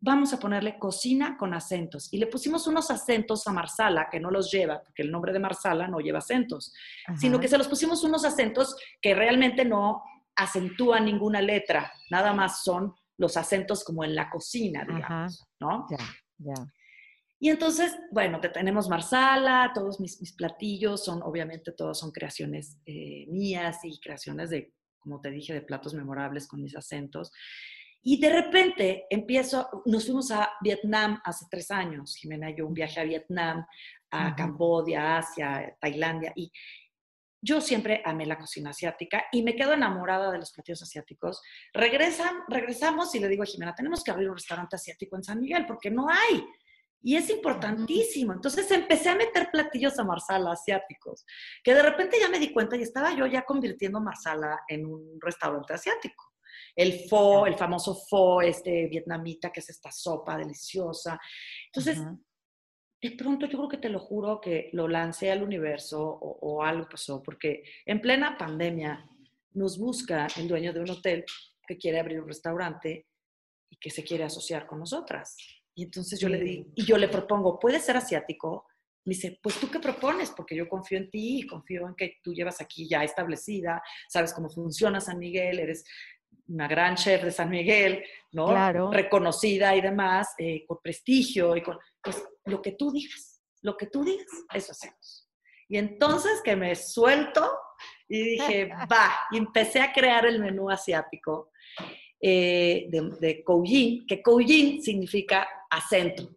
vamos 0.00 0.32
a 0.34 0.38
ponerle 0.38 0.78
cocina 0.78 1.36
con 1.38 1.54
acentos. 1.54 2.12
Y 2.12 2.18
le 2.18 2.26
pusimos 2.26 2.66
unos 2.66 2.90
acentos 2.90 3.46
a 3.46 3.52
Marsala, 3.52 4.08
que 4.10 4.20
no 4.20 4.30
los 4.30 4.50
lleva, 4.50 4.82
porque 4.82 5.02
el 5.02 5.10
nombre 5.10 5.32
de 5.32 5.38
Marsala 5.38 5.88
no 5.88 5.98
lleva 5.98 6.18
acentos, 6.18 6.74
sino 7.16 7.40
que 7.40 7.48
se 7.48 7.56
los 7.56 7.68
pusimos 7.68 8.04
unos 8.04 8.24
acentos 8.24 8.76
que 9.00 9.14
realmente 9.14 9.64
no 9.64 10.02
acentúan 10.36 11.06
ninguna 11.06 11.40
letra, 11.40 11.92
nada 12.10 12.34
más 12.34 12.64
son 12.64 12.94
los 13.16 13.36
acentos 13.36 13.84
como 13.84 14.04
en 14.04 14.14
la 14.14 14.28
cocina, 14.28 14.84
digamos, 14.84 15.46
¿no? 15.60 15.86
Ya. 15.88 15.98
Ya. 16.38 16.54
Y 17.38 17.50
entonces, 17.50 17.94
bueno, 18.10 18.40
tenemos 18.40 18.88
Marsala, 18.88 19.72
todos 19.74 20.00
mis, 20.00 20.20
mis, 20.20 20.32
platillos 20.32 21.04
son, 21.04 21.22
obviamente, 21.22 21.72
todos 21.72 21.98
son 21.98 22.10
creaciones 22.10 22.78
eh, 22.86 23.26
mías 23.28 23.80
y 23.84 24.00
creaciones 24.00 24.50
de, 24.50 24.72
como 24.98 25.20
te 25.20 25.30
dije, 25.30 25.52
de 25.52 25.60
platos 25.60 25.92
memorables 25.94 26.46
con 26.46 26.62
mis 26.62 26.76
acentos. 26.76 27.32
Y 28.02 28.20
de 28.20 28.30
repente 28.30 29.04
empiezo, 29.10 29.82
nos 29.86 30.04
fuimos 30.04 30.30
a 30.30 30.52
Vietnam 30.60 31.20
hace 31.24 31.46
tres 31.50 31.70
años, 31.70 32.16
Jimena 32.16 32.50
y 32.50 32.56
yo, 32.56 32.66
un 32.66 32.74
viaje 32.74 33.00
a 33.00 33.04
Vietnam, 33.04 33.66
a 34.10 34.34
Cambodia, 34.36 35.18
Asia, 35.18 35.76
Tailandia, 35.80 36.32
y 36.36 36.52
yo 37.44 37.60
siempre 37.60 38.00
amé 38.06 38.24
la 38.24 38.38
cocina 38.38 38.70
asiática 38.70 39.26
y 39.30 39.42
me 39.42 39.54
quedo 39.54 39.74
enamorada 39.74 40.32
de 40.32 40.38
los 40.38 40.50
platillos 40.50 40.82
asiáticos. 40.82 41.42
Regresan, 41.74 42.34
regresamos 42.48 43.14
y 43.14 43.20
le 43.20 43.28
digo 43.28 43.42
a 43.42 43.46
Jimena, 43.46 43.74
tenemos 43.74 44.02
que 44.02 44.10
abrir 44.10 44.30
un 44.30 44.36
restaurante 44.36 44.76
asiático 44.76 45.14
en 45.16 45.24
San 45.24 45.40
Miguel 45.40 45.66
porque 45.66 45.90
no 45.90 46.08
hay. 46.08 46.42
Y 47.02 47.16
es 47.16 47.28
importantísimo. 47.28 48.32
Entonces 48.32 48.70
empecé 48.70 49.10
a 49.10 49.14
meter 49.14 49.50
platillos 49.52 49.98
a 49.98 50.04
Marsala 50.04 50.52
asiáticos, 50.52 51.26
que 51.62 51.74
de 51.74 51.82
repente 51.82 52.16
ya 52.18 52.30
me 52.30 52.38
di 52.38 52.50
cuenta 52.50 52.76
y 52.76 52.82
estaba 52.82 53.14
yo 53.14 53.26
ya 53.26 53.42
convirtiendo 53.42 54.00
Marsala 54.00 54.60
en 54.66 54.86
un 54.86 55.20
restaurante 55.20 55.74
asiático. 55.74 56.32
El 56.74 57.06
pho, 57.10 57.46
el 57.46 57.56
famoso 57.56 57.94
pho 58.08 58.40
este 58.40 58.86
vietnamita, 58.86 59.50
que 59.50 59.60
es 59.60 59.68
esta 59.68 59.92
sopa 59.92 60.38
deliciosa. 60.38 61.20
Entonces, 61.66 61.98
de 63.04 63.16
pronto 63.16 63.44
yo 63.44 63.58
creo 63.58 63.68
que 63.68 63.76
te 63.76 63.90
lo 63.90 63.98
juro 63.98 64.40
que 64.40 64.70
lo 64.72 64.88
lancé 64.88 65.30
al 65.30 65.42
universo 65.42 66.00
o, 66.00 66.38
o 66.40 66.62
algo 66.62 66.88
pasó, 66.88 67.22
porque 67.22 67.62
en 67.84 68.00
plena 68.00 68.38
pandemia 68.38 69.04
nos 69.52 69.78
busca 69.78 70.26
el 70.38 70.48
dueño 70.48 70.72
de 70.72 70.80
un 70.80 70.88
hotel 70.88 71.24
que 71.66 71.76
quiere 71.76 72.00
abrir 72.00 72.20
un 72.20 72.28
restaurante 72.28 73.06
y 73.68 73.76
que 73.76 73.90
se 73.90 74.02
quiere 74.02 74.24
asociar 74.24 74.66
con 74.66 74.78
nosotras. 74.78 75.36
Y 75.74 75.84
entonces 75.84 76.18
yo 76.18 76.30
le 76.30 76.38
di, 76.38 76.66
y 76.74 76.84
yo 76.86 76.96
le 76.96 77.08
propongo, 77.08 77.58
¿puede 77.58 77.78
ser 77.78 77.98
asiático? 77.98 78.66
Me 79.04 79.14
dice, 79.14 79.38
pues 79.42 79.60
tú 79.60 79.70
qué 79.70 79.80
propones, 79.80 80.30
porque 80.30 80.56
yo 80.56 80.66
confío 80.66 80.96
en 80.96 81.10
ti 81.10 81.40
y 81.40 81.46
confío 81.46 81.86
en 81.86 81.94
que 81.94 82.16
tú 82.22 82.32
llevas 82.32 82.62
aquí 82.62 82.88
ya 82.88 83.04
establecida, 83.04 83.82
sabes 84.08 84.32
cómo 84.32 84.48
funciona 84.48 84.98
San 84.98 85.18
Miguel, 85.18 85.58
eres 85.58 85.84
una 86.48 86.68
gran 86.68 86.96
chef 86.96 87.22
de 87.22 87.30
San 87.30 87.50
Miguel, 87.50 88.02
¿no? 88.32 88.46
Claro. 88.46 88.90
Reconocida 88.90 89.76
y 89.76 89.82
demás, 89.82 90.34
eh, 90.38 90.64
con 90.66 90.78
prestigio 90.82 91.54
y 91.54 91.62
con, 91.62 91.78
pues 92.02 92.22
lo 92.46 92.62
que 92.62 92.72
tú 92.72 92.90
digas, 92.90 93.42
lo 93.62 93.76
que 93.76 93.86
tú 93.86 94.04
digas, 94.04 94.26
eso 94.52 94.72
hacemos. 94.72 95.28
Y 95.68 95.78
entonces 95.78 96.40
que 96.42 96.56
me 96.56 96.74
suelto 96.74 97.58
y 98.08 98.22
dije, 98.22 98.66
va, 98.92 99.12
y 99.30 99.38
empecé 99.38 99.80
a 99.80 99.92
crear 99.92 100.26
el 100.26 100.40
menú 100.40 100.70
asiático 100.70 101.50
eh, 102.20 102.86
de, 102.88 103.10
de 103.20 103.44
Koujin, 103.44 104.06
que 104.06 104.22
Koujin 104.22 104.82
significa 104.82 105.48
acento. 105.70 106.30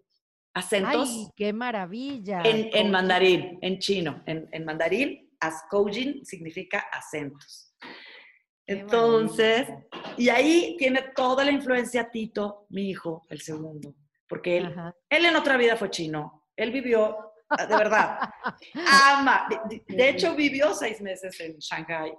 Acentos. 0.54 1.10
¡Ay, 1.10 1.28
qué 1.36 1.54
maravilla! 1.54 2.42
En, 2.44 2.70
en 2.74 2.90
mandarín, 2.90 3.60
en 3.62 3.78
chino. 3.78 4.24
En, 4.26 4.50
en 4.52 4.66
mandarín, 4.66 5.30
as 5.40 5.64
Koujin 5.70 6.26
significa 6.26 6.80
acentos. 6.92 7.76
Entonces, 8.66 9.68
y 10.18 10.28
ahí 10.28 10.76
tiene 10.78 11.02
toda 11.16 11.46
la 11.46 11.52
influencia 11.52 12.10
Tito, 12.10 12.66
mi 12.70 12.90
hijo, 12.90 13.26
el 13.30 13.40
segundo, 13.40 13.96
porque 14.28 14.58
él, 14.58 14.76
él 15.10 15.26
en 15.26 15.36
otra 15.36 15.58
vida 15.58 15.76
fue 15.76 15.90
chino, 15.90 16.46
él 16.56 16.72
vivió, 16.72 17.34
ah, 17.50 17.66
de 17.66 17.76
verdad, 17.76 18.20
ama, 19.14 19.48
de, 19.70 19.84
de 19.88 20.10
hecho 20.10 20.36
vivió 20.36 20.74
seis 20.74 21.02
meses 21.02 21.40
en 21.40 21.58
Shanghai 21.58 22.14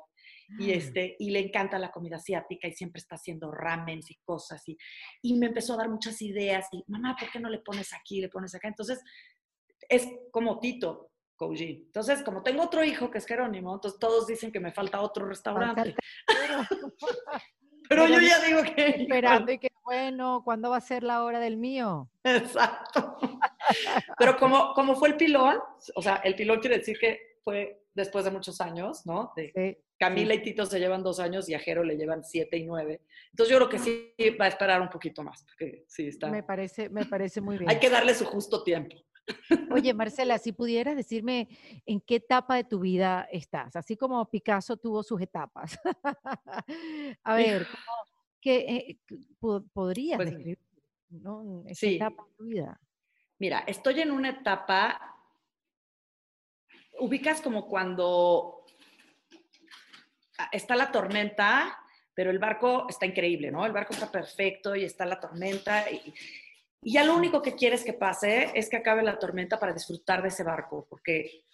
y, 0.59 0.73
este, 0.73 1.15
y 1.19 1.31
le 1.31 1.41
encanta 1.41 1.79
la 1.79 1.91
comida 1.91 2.17
asiática 2.17 2.69
y 2.69 2.73
siempre 2.73 3.01
está 3.01 3.17
haciendo 3.17 3.51
ramens 3.51 4.11
y 4.11 4.17
cosas 4.25 4.67
y, 4.67 4.79
y 5.23 5.35
me 5.35 5.47
empezó 5.47 5.75
a 5.75 5.79
dar 5.79 5.91
muchas 5.91 6.23
ideas 6.23 6.67
y, 6.73 6.83
mamá, 6.87 7.17
¿por 7.19 7.31
qué 7.31 7.39
no 7.39 7.51
le 7.51 7.59
pones 7.59 7.93
aquí, 7.93 8.21
le 8.21 8.31
pones 8.31 8.55
acá? 8.55 8.69
Entonces, 8.69 9.03
es 9.89 10.09
como 10.31 10.59
Tito, 10.59 11.11
Koji. 11.37 11.85
Entonces, 11.87 12.23
como 12.23 12.43
tengo 12.43 12.63
otro 12.63 12.83
hijo 12.83 13.11
que 13.11 13.19
es 13.19 13.27
Jerónimo, 13.27 13.75
entonces 13.75 14.01
todos 14.01 14.27
dicen 14.27 14.51
que 14.51 14.61
me 14.61 14.73
falta 14.73 15.01
otro 15.01 15.27
restaurante. 15.27 15.95
Pero 17.89 18.07
yo 18.07 18.21
ya 18.21 18.41
digo 18.41 18.63
que... 18.63 19.03
Esperando 19.03 19.53
y 19.53 19.59
que 19.59 19.69
bueno, 19.89 20.43
¿cuándo 20.45 20.69
va 20.69 20.77
a 20.77 20.83
ser 20.83 21.03
la 21.03 21.25
hora 21.25 21.41
del 21.41 21.57
mío? 21.57 22.11
Exacto. 22.23 23.17
Pero 24.19 24.37
como, 24.37 24.75
como 24.75 24.95
fue 24.95 25.09
el 25.09 25.17
pilón, 25.17 25.59
o 25.95 26.03
sea, 26.03 26.17
el 26.17 26.35
pilón 26.35 26.61
quiere 26.61 26.77
decir 26.77 26.99
que 26.99 27.39
fue 27.43 27.87
después 27.95 28.27
de 28.27 28.31
muchos 28.31 28.61
años, 28.61 29.07
¿no? 29.07 29.33
De, 29.35 29.51
Sí, 29.55 29.83
Camila 29.99 30.35
sí. 30.35 30.41
y 30.41 30.43
Tito 30.43 30.67
se 30.67 30.79
llevan 30.79 31.03
dos 31.03 31.19
años 31.21 31.49
y 31.49 31.55
a 31.55 31.59
Jero 31.59 31.83
le 31.83 31.97
llevan 31.97 32.23
siete 32.23 32.59
y 32.59 32.65
nueve. 32.65 33.01
Entonces 33.31 33.51
yo 33.51 33.57
creo 33.57 33.69
que 33.71 33.79
sí 33.79 34.15
va 34.39 34.45
a 34.45 34.49
esperar 34.49 34.83
un 34.83 34.91
poquito 34.91 35.23
más, 35.23 35.43
porque 35.45 35.85
sí 35.89 36.09
está. 36.09 36.29
Me 36.29 36.43
parece, 36.43 36.91
me 36.91 37.07
parece 37.07 37.41
muy 37.41 37.57
bien. 37.57 37.71
Hay 37.71 37.79
que 37.79 37.89
darle 37.89 38.15
su 38.15 38.27
justo 38.27 38.63
tiempo. 38.63 38.95
Oye, 39.71 39.93
Marcela, 39.95 40.39
si 40.39 40.53
pudieras 40.53 40.97
decirme 40.97 41.49
en 41.87 42.01
qué 42.01 42.17
etapa 42.17 42.57
de 42.57 42.65
tu 42.65 42.81
vida 42.81 43.29
estás, 43.31 43.77
así 43.77 43.97
como 43.97 44.29
Picasso 44.31 44.77
tuvo 44.77 45.03
sus 45.03 45.21
etapas. 45.21 45.79
A 47.25 47.35
ver, 47.35 47.67
¿cómo- 47.71 47.83
¿qué 48.41 48.57
eh, 48.59 48.99
podrías 49.73 50.17
Pues, 50.17 50.31
describir, 50.31 50.59
¿no? 51.11 51.63
esa 51.67 51.81
sí. 51.81 51.97
etapa 51.97 52.25
de 52.25 52.33
tu 52.37 52.45
vida? 52.45 52.81
Mira, 53.39 53.61
estoy 53.67 54.01
en 54.01 54.11
una 54.11 54.31
etapa, 54.31 55.17
ubicas 56.99 57.41
como 57.41 57.67
cuando 57.69 58.65
está 60.53 60.75
la 60.77 60.91
tormenta, 60.91 61.79
pero 62.15 62.31
el 62.31 62.39
barco 62.39 62.87
está 62.89 63.07
increíble, 63.07 63.51
¿no? 63.51 63.65
El 63.65 63.73
barco 63.73 63.93
está 63.93 64.11
perfecto 64.11 64.75
y 64.75 64.85
está 64.85 65.05
la 65.07 65.21
tormenta 65.21 65.91
y, 65.91 66.13
y 66.83 66.93
ya 66.93 67.05
lo 67.05 67.17
único 67.17 67.43
que 67.43 67.55
quieres 67.55 67.85
que 67.85 67.93
pase 67.93 68.51
es 68.55 68.69
que 68.69 68.77
acabe 68.77 69.03
la 69.03 69.19
tormenta 69.19 69.59
para 69.59 69.73
disfrutar 69.73 70.23
de 70.23 70.29
ese 70.29 70.45
barco, 70.45 70.87
porque 70.89 71.45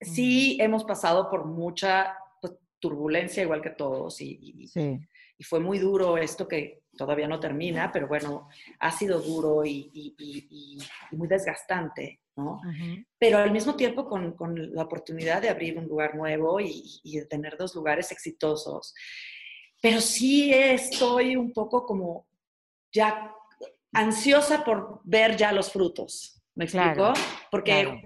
sí 0.00 0.56
hemos 0.60 0.84
pasado 0.84 1.28
por 1.28 1.44
mucha 1.44 2.16
pues, 2.40 2.54
turbulencia 2.78 3.42
igual 3.42 3.60
que 3.60 3.70
todos 3.70 4.20
y, 4.20 4.38
y- 4.40 4.68
Sí, 4.68 4.98
y 5.36 5.44
fue 5.44 5.58
muy 5.58 5.78
duro 5.78 6.18
esto 6.18 6.46
que 6.46 6.82
todavía 6.96 7.26
no 7.26 7.40
termina, 7.40 7.90
pero 7.90 8.06
bueno, 8.06 8.48
ha 8.78 8.90
sido 8.90 9.20
duro 9.20 9.64
y, 9.64 10.14
muy 11.12 11.28
desgastante, 11.28 12.20
¿no? 12.36 12.60
Pero 13.18 13.38
al 13.38 13.50
mismo 13.50 13.74
tiempo 13.74 14.06
con, 14.06 14.32
con 14.32 14.74
la 14.74 14.82
oportunidad 14.82 15.40
de 15.40 15.48
abrir 15.48 15.78
un 15.78 15.86
lugar 15.86 16.14
nuevo 16.14 16.60
y, 16.60 17.00
y 17.02 17.18
de 17.18 17.24
tener 17.26 17.56
dos 17.56 17.74
lugares 17.74 18.12
exitosos. 18.12 18.94
Pero 19.80 20.00
sí 20.02 20.52
estoy 20.52 21.36
un 21.36 21.52
poco 21.54 21.86
como 21.86 22.26
ya 22.92 23.34
ansiosa 23.92 24.64
por 24.64 25.00
ver 25.04 25.36
ya 25.36 25.52
los 25.52 25.72
frutos, 25.72 26.42
¿me 26.54 26.64
explico? 26.64 26.94
Claro, 26.94 27.12
Porque 27.50 27.82
claro. 27.82 28.00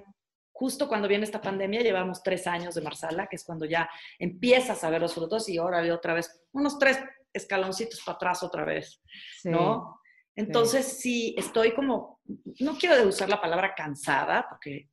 justo 0.52 0.88
cuando 0.88 1.08
viene 1.08 1.24
esta 1.24 1.40
pandemia, 1.40 1.82
llevamos 1.82 2.22
tres 2.22 2.46
años 2.46 2.74
de 2.74 2.80
Marsala, 2.82 3.26
que 3.26 3.36
es 3.36 3.44
cuando 3.44 3.64
ya 3.66 3.88
empiezas 4.18 4.82
a 4.84 4.90
ver 4.90 5.00
los 5.00 5.14
frutos 5.14 5.48
y 5.48 5.58
ahora 5.58 5.82
otra 5.94 6.14
vez, 6.14 6.42
unos 6.52 6.78
tres 6.78 6.98
escaloncitos 7.32 8.00
para 8.04 8.16
atrás 8.16 8.42
otra 8.42 8.64
vez, 8.64 9.02
sí. 9.42 9.50
¿no? 9.50 10.00
Entonces 10.36 10.98
sí, 11.00 11.34
estoy 11.38 11.72
como, 11.74 12.20
no 12.60 12.76
quiero 12.76 13.06
usar 13.08 13.28
la 13.28 13.40
palabra 13.40 13.74
cansada, 13.74 14.46
porque 14.48 14.88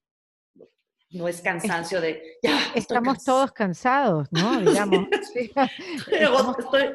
no 1.12 1.28
es 1.28 1.42
cansancio 1.42 2.00
de, 2.00 2.38
ya, 2.44 2.72
Estamos 2.76 3.16
cansada". 3.16 3.26
todos 3.38 3.52
cansados, 3.52 4.28
¿no? 4.32 4.60
Digamos. 4.62 5.08
sí. 5.34 5.52
Pero 6.10 6.56
estoy- 6.58 6.94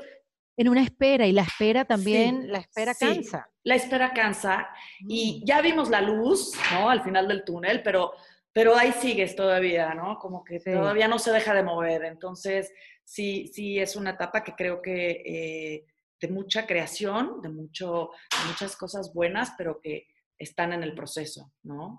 en 0.57 0.69
una 0.69 0.83
espera 0.83 1.27
y 1.27 1.33
la 1.33 1.43
espera 1.43 1.85
también, 1.85 2.43
Sí, 2.43 2.49
la 2.49 2.59
espera 2.59 2.95
sí. 2.95 3.05
cansa. 3.07 3.49
la 3.65 3.75
espera 3.75 4.13
cansa 4.13 4.69
y 5.01 5.41
Mm, 5.43 5.45
ya 5.47 5.61
vimos 5.61 5.91
la 5.91 6.01
luz, 6.01 6.53
¿no? 6.73 6.89
Al 6.89 7.03
final 7.03 7.27
del 7.29 7.45
túnel, 7.45 7.83
pero, 7.83 8.13
pero 8.53 8.77
ahí 8.77 8.93
sigues 8.93 9.35
todavía, 9.37 9.93
¿no? 9.95 10.19
Como 10.19 10.43
que 10.45 10.61
Sí. 10.61 10.71
todavía 10.73 11.09
no 11.09 11.19
se 11.19 11.33
deja 11.33 11.53
de 11.55 11.63
mover. 11.63 12.05
Entonces, 12.05 12.73
sí, 13.05 13.49
sí 13.53 13.79
es 13.79 13.97
una 13.97 14.11
etapa 14.11 14.43
que 14.45 14.53
creo 14.55 14.81
que 14.81 15.11
eh, 15.27 15.85
de 16.21 16.29
mucha 16.29 16.67
creación, 16.67 17.43
de, 17.43 17.49
mucho, 17.51 18.11
de 18.43 18.49
muchas 18.51 18.77
cosas 18.77 19.13
buenas, 19.13 19.53
pero 19.59 19.79
que 19.83 20.07
están 20.39 20.73
en 20.73 20.83
el 20.83 20.95
proceso, 20.95 21.53
¿no? 21.63 21.99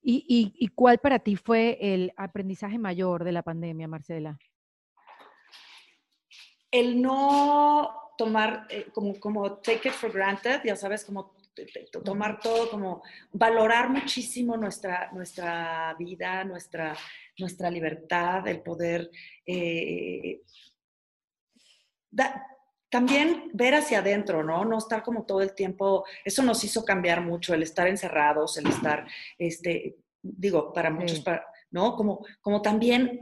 ¿Y, 0.00 0.24
y, 0.28 0.54
y 0.64 0.68
cuál 0.68 0.98
para 0.98 1.18
ti 1.18 1.36
fue 1.36 1.76
el 1.80 2.12
aprendizaje 2.16 2.78
mayor 2.78 3.24
de 3.24 3.32
la 3.32 3.42
pandemia, 3.42 3.88
Marcela? 3.88 4.38
El 6.70 7.00
no 7.00 8.12
tomar, 8.16 8.66
eh, 8.70 8.86
como, 8.92 9.18
como 9.20 9.58
take 9.58 9.88
it 9.88 9.94
for 9.94 10.12
granted, 10.12 10.60
ya 10.64 10.76
sabes, 10.76 11.04
como 11.04 11.34
tomar 12.04 12.38
todo, 12.40 12.70
como 12.70 13.02
valorar 13.32 13.90
muchísimo 13.90 14.56
nuestra, 14.56 15.10
nuestra 15.12 15.94
vida, 15.98 16.44
nuestra, 16.44 16.96
nuestra 17.36 17.70
libertad, 17.70 18.46
el 18.46 18.60
poder 18.62 19.10
eh, 19.44 20.42
da- 22.10 22.44
también 22.90 23.50
ver 23.52 23.74
hacia 23.74 23.98
adentro, 23.98 24.42
¿no? 24.44 24.64
No 24.64 24.78
estar 24.78 25.02
como 25.02 25.24
todo 25.26 25.42
el 25.42 25.54
tiempo, 25.54 26.04
eso 26.24 26.42
nos 26.42 26.62
hizo 26.64 26.84
cambiar 26.84 27.20
mucho, 27.22 27.54
el 27.54 27.62
estar 27.62 27.86
encerrados, 27.88 28.56
el 28.56 28.66
estar, 28.68 29.06
este, 29.36 29.96
digo, 30.22 30.72
para 30.72 30.90
muchos, 30.90 31.18
Sí. 31.18 31.22
para- 31.22 31.44
¿no? 31.70 31.96
Como, 31.96 32.24
como 32.40 32.62
también 32.62 33.20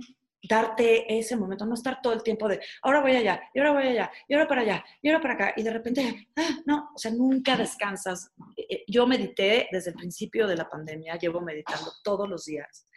darte 0.49 1.19
ese 1.19 1.37
momento, 1.37 1.65
no 1.67 1.75
estar 1.75 2.01
todo 2.03 2.13
el 2.13 2.23
tiempo 2.23 2.49
de, 2.49 2.61
ahora 2.83 3.01
voy 3.01 3.17
allá, 3.17 3.41
y 3.55 3.59
ahora 3.59 3.73
voy 3.73 3.85
allá, 3.85 4.11
y 4.29 4.35
ahora 4.35 4.49
para 4.49 4.61
allá, 4.63 4.85
y 5.03 5.09
ahora 5.09 5.21
para 5.23 5.35
acá, 5.35 5.53
y 5.57 5.63
de 5.63 5.71
repente, 5.73 6.29
ah, 6.37 6.49
no, 6.67 6.91
o 6.95 6.99
sea, 6.99 7.11
nunca 7.11 7.57
descansas. 7.57 8.33
Eh, 8.57 8.67
eh, 8.71 8.85
Yo 8.89 9.07
medité 9.07 9.69
desde 9.73 9.91
el 9.91 9.97
principio 9.97 10.47
de 10.47 10.57
la 10.57 10.69
pandemia, 10.69 11.17
llevo 11.19 11.41
meditando 11.41 11.91
todos 12.03 12.29
los 12.29 12.45
días, 12.45 12.89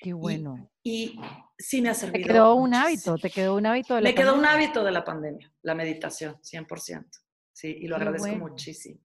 Qué 0.00 0.12
bueno. 0.12 0.70
y 0.82 1.18
sí 1.58 1.80
me 1.80 1.88
ha 1.88 1.92
Te 1.92 1.98
servido. 2.00 2.26
quedó 2.28 2.54
un 2.56 2.74
hábito, 2.74 3.16
te 3.18 3.30
quedó 3.30 3.54
un 3.56 3.66
hábito 3.66 3.94
de 3.94 4.02
la 4.02 4.08
Me 4.10 4.14
quedó 4.14 4.34
un 4.34 4.40
pandemia. 4.42 4.66
hábito 4.66 4.84
de 4.84 4.90
la 4.92 5.04
pandemia, 5.04 5.52
la 5.62 5.74
meditación, 5.74 6.36
100%. 6.42 7.04
Sí, 7.52 7.68
y 7.80 7.86
lo 7.86 7.96
Qué 7.96 8.02
agradezco 8.02 8.28
bueno. 8.28 8.48
muchísimo. 8.48 9.00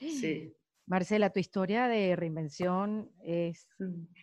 Sí. 0.00 0.54
Marcela, 0.88 1.28
tu 1.28 1.38
historia 1.38 1.86
de 1.86 2.16
reinvención 2.16 3.12
es 3.22 3.68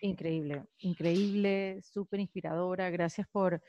increíble, 0.02 0.64
increíble, 0.80 1.80
súper 1.84 2.20
inspiradora. 2.20 2.90
Gracias 2.90 3.28
por, 3.32 3.62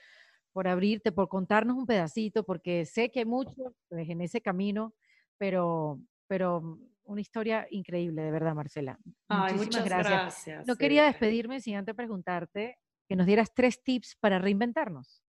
por 0.53 0.67
abrirte, 0.67 1.13
por 1.13 1.29
contarnos 1.29 1.77
un 1.77 1.85
pedacito, 1.85 2.43
porque 2.43 2.87
sé 2.87 3.11
que 3.11 3.19
hay 3.19 3.25
mucho 3.27 3.75
pues, 3.91 4.09
en 4.09 4.23
ese 4.23 4.41
camino, 4.41 4.95
pero, 5.37 6.01
pero 6.27 6.79
una 7.05 7.21
historia 7.21 7.67
increíble, 7.71 8.23
de 8.23 8.31
verdad, 8.31 8.55
Marcela. 8.55 8.99
Ay, 9.29 9.53
Muchísimas 9.53 9.67
muchas 9.67 9.85
gracias. 9.85 10.11
gracias. 10.11 10.67
No 10.67 10.77
quería 10.77 11.05
despedirme 11.05 11.61
sin 11.61 11.77
antes 11.77 11.95
preguntarte 11.95 12.79
que 13.07 13.15
nos 13.15 13.27
dieras 13.27 13.53
tres 13.55 13.83
tips 13.83 14.17
para 14.19 14.39
reinventarnos. 14.39 15.23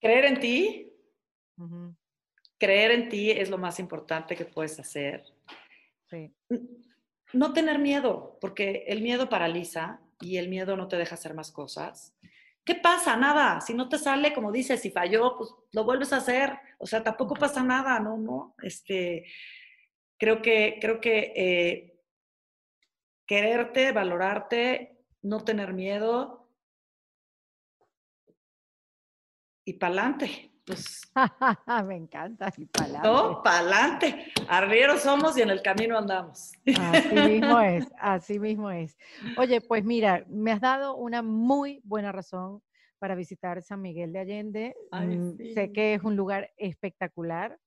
Creer 0.00 0.26
en 0.26 0.40
ti, 0.40 0.92
creer 2.58 2.90
en 2.92 3.08
ti 3.08 3.30
es 3.30 3.50
lo 3.50 3.58
más 3.58 3.78
importante 3.78 4.36
que 4.36 4.44
puedes 4.44 4.78
hacer. 4.78 5.24
sí. 6.10 6.32
No 7.32 7.52
tener 7.52 7.80
miedo, 7.80 8.38
porque 8.40 8.84
el 8.86 9.02
miedo 9.02 9.28
paraliza 9.28 10.00
y 10.20 10.36
el 10.36 10.48
miedo 10.48 10.76
no 10.76 10.86
te 10.86 10.96
deja 10.96 11.16
hacer 11.16 11.34
más 11.34 11.50
cosas. 11.50 12.14
¿Qué 12.64 12.76
pasa? 12.76 13.16
Nada. 13.16 13.60
Si 13.60 13.74
no 13.74 13.88
te 13.88 13.98
sale, 13.98 14.32
como 14.32 14.52
dices, 14.52 14.80
si 14.80 14.90
falló, 14.90 15.36
pues 15.36 15.50
lo 15.72 15.84
vuelves 15.84 16.12
a 16.12 16.18
hacer. 16.18 16.52
O 16.78 16.86
sea, 16.86 17.02
tampoco 17.02 17.34
pasa 17.34 17.62
nada, 17.62 17.98
¿no? 17.98 18.16
no 18.16 18.54
este, 18.62 19.26
creo 20.16 20.40
que, 20.40 20.78
creo 20.80 21.00
que 21.00 21.32
eh, 21.36 22.00
quererte, 23.26 23.92
valorarte, 23.92 25.04
no 25.22 25.44
tener 25.44 25.72
miedo 25.72 26.48
y 29.64 29.74
pa'lante. 29.74 30.53
Pues, 30.66 31.02
Me 31.86 31.96
encanta. 31.96 32.52
Y 32.56 32.64
pa'lante. 32.66 33.06
no, 33.08 33.42
pa'lante. 33.42 34.32
Arrieros 34.48 35.02
somos 35.02 35.36
y 35.36 35.42
en 35.42 35.50
el 35.50 35.62
camino 35.62 35.98
andamos. 35.98 36.52
Así 36.78 37.14
mismo 37.14 37.60
es, 37.60 37.86
así 37.98 38.38
mismo 38.38 38.70
es. 38.70 38.96
Oye, 39.36 39.60
pues 39.60 39.84
mira, 39.84 40.24
me 40.28 40.52
has 40.52 40.60
dado 40.60 40.96
una 40.96 41.22
muy 41.22 41.80
buena 41.84 42.12
razón 42.12 42.62
para 42.98 43.14
visitar 43.14 43.62
San 43.62 43.82
Miguel 43.82 44.12
de 44.12 44.18
Allende. 44.20 44.76
Ay, 44.90 45.08
Mm, 45.08 45.36
Sé 45.54 45.72
que 45.72 45.94
es 45.94 46.02
un 46.02 46.16
lugar 46.16 46.50
espectacular, 46.56 47.58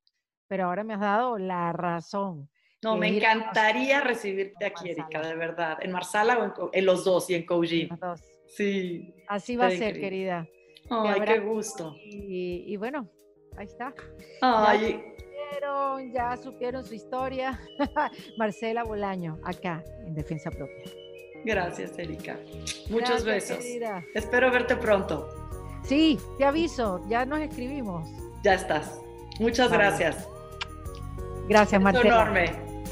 pero 0.47 0.65
ahora 0.65 0.83
me 0.83 0.95
has 0.95 1.01
dado 1.01 1.37
la 1.37 1.71
razón. 1.73 2.49
No, 2.83 2.95
me 2.95 3.07
encantaría 3.09 4.01
recibirte 4.01 4.65
aquí, 4.65 4.89
Erika, 4.89 5.21
de 5.21 5.35
verdad. 5.35 5.77
En 5.81 5.91
Marsala 5.91 6.53
o 6.57 6.69
en, 6.73 6.85
los 6.85 7.03
dos 7.03 7.29
y 7.29 7.35
en 7.35 7.45
dos. 7.99 8.21
Sí. 8.47 9.13
Así 9.27 9.55
va 9.55 9.67
a 9.67 9.69
ser, 9.69 9.95
increíble. 9.95 10.01
querida. 10.01 10.47
Ay, 10.89 11.21
qué 11.25 11.39
gusto. 11.39 11.95
Y, 12.05 12.63
y 12.67 12.77
bueno, 12.77 13.07
ahí 13.57 13.65
está. 13.65 13.93
Ay, 14.41 15.03
Supieron, 15.49 16.11
ya 16.13 16.37
supieron 16.37 16.83
su 16.85 16.93
historia. 16.93 17.59
Marcela 18.37 18.83
Bolaño, 18.83 19.37
acá 19.43 19.83
en 20.05 20.13
Defensa 20.13 20.49
Propia. 20.51 20.91
gracias, 21.45 21.97
Erika. 21.97 22.37
Muchos 22.89 23.23
Gracias, 23.23 23.25
besos. 23.25 23.57
querida. 23.57 24.03
Espero 24.13 24.51
verte 24.51 24.75
pronto. 24.75 25.29
Sí, 25.83 26.19
te 26.37 26.43
aviso, 26.45 27.01
ya 27.07 27.25
nos 27.25 27.39
escribimos. 27.39 28.07
Ya 28.43 28.55
estás. 28.55 28.99
Muchas 29.39 29.69
Vale. 29.69 29.83
gracias. 29.83 30.27
Gracias, 31.47 31.81
Marcela. 31.81 32.07
enorme. 32.23 32.66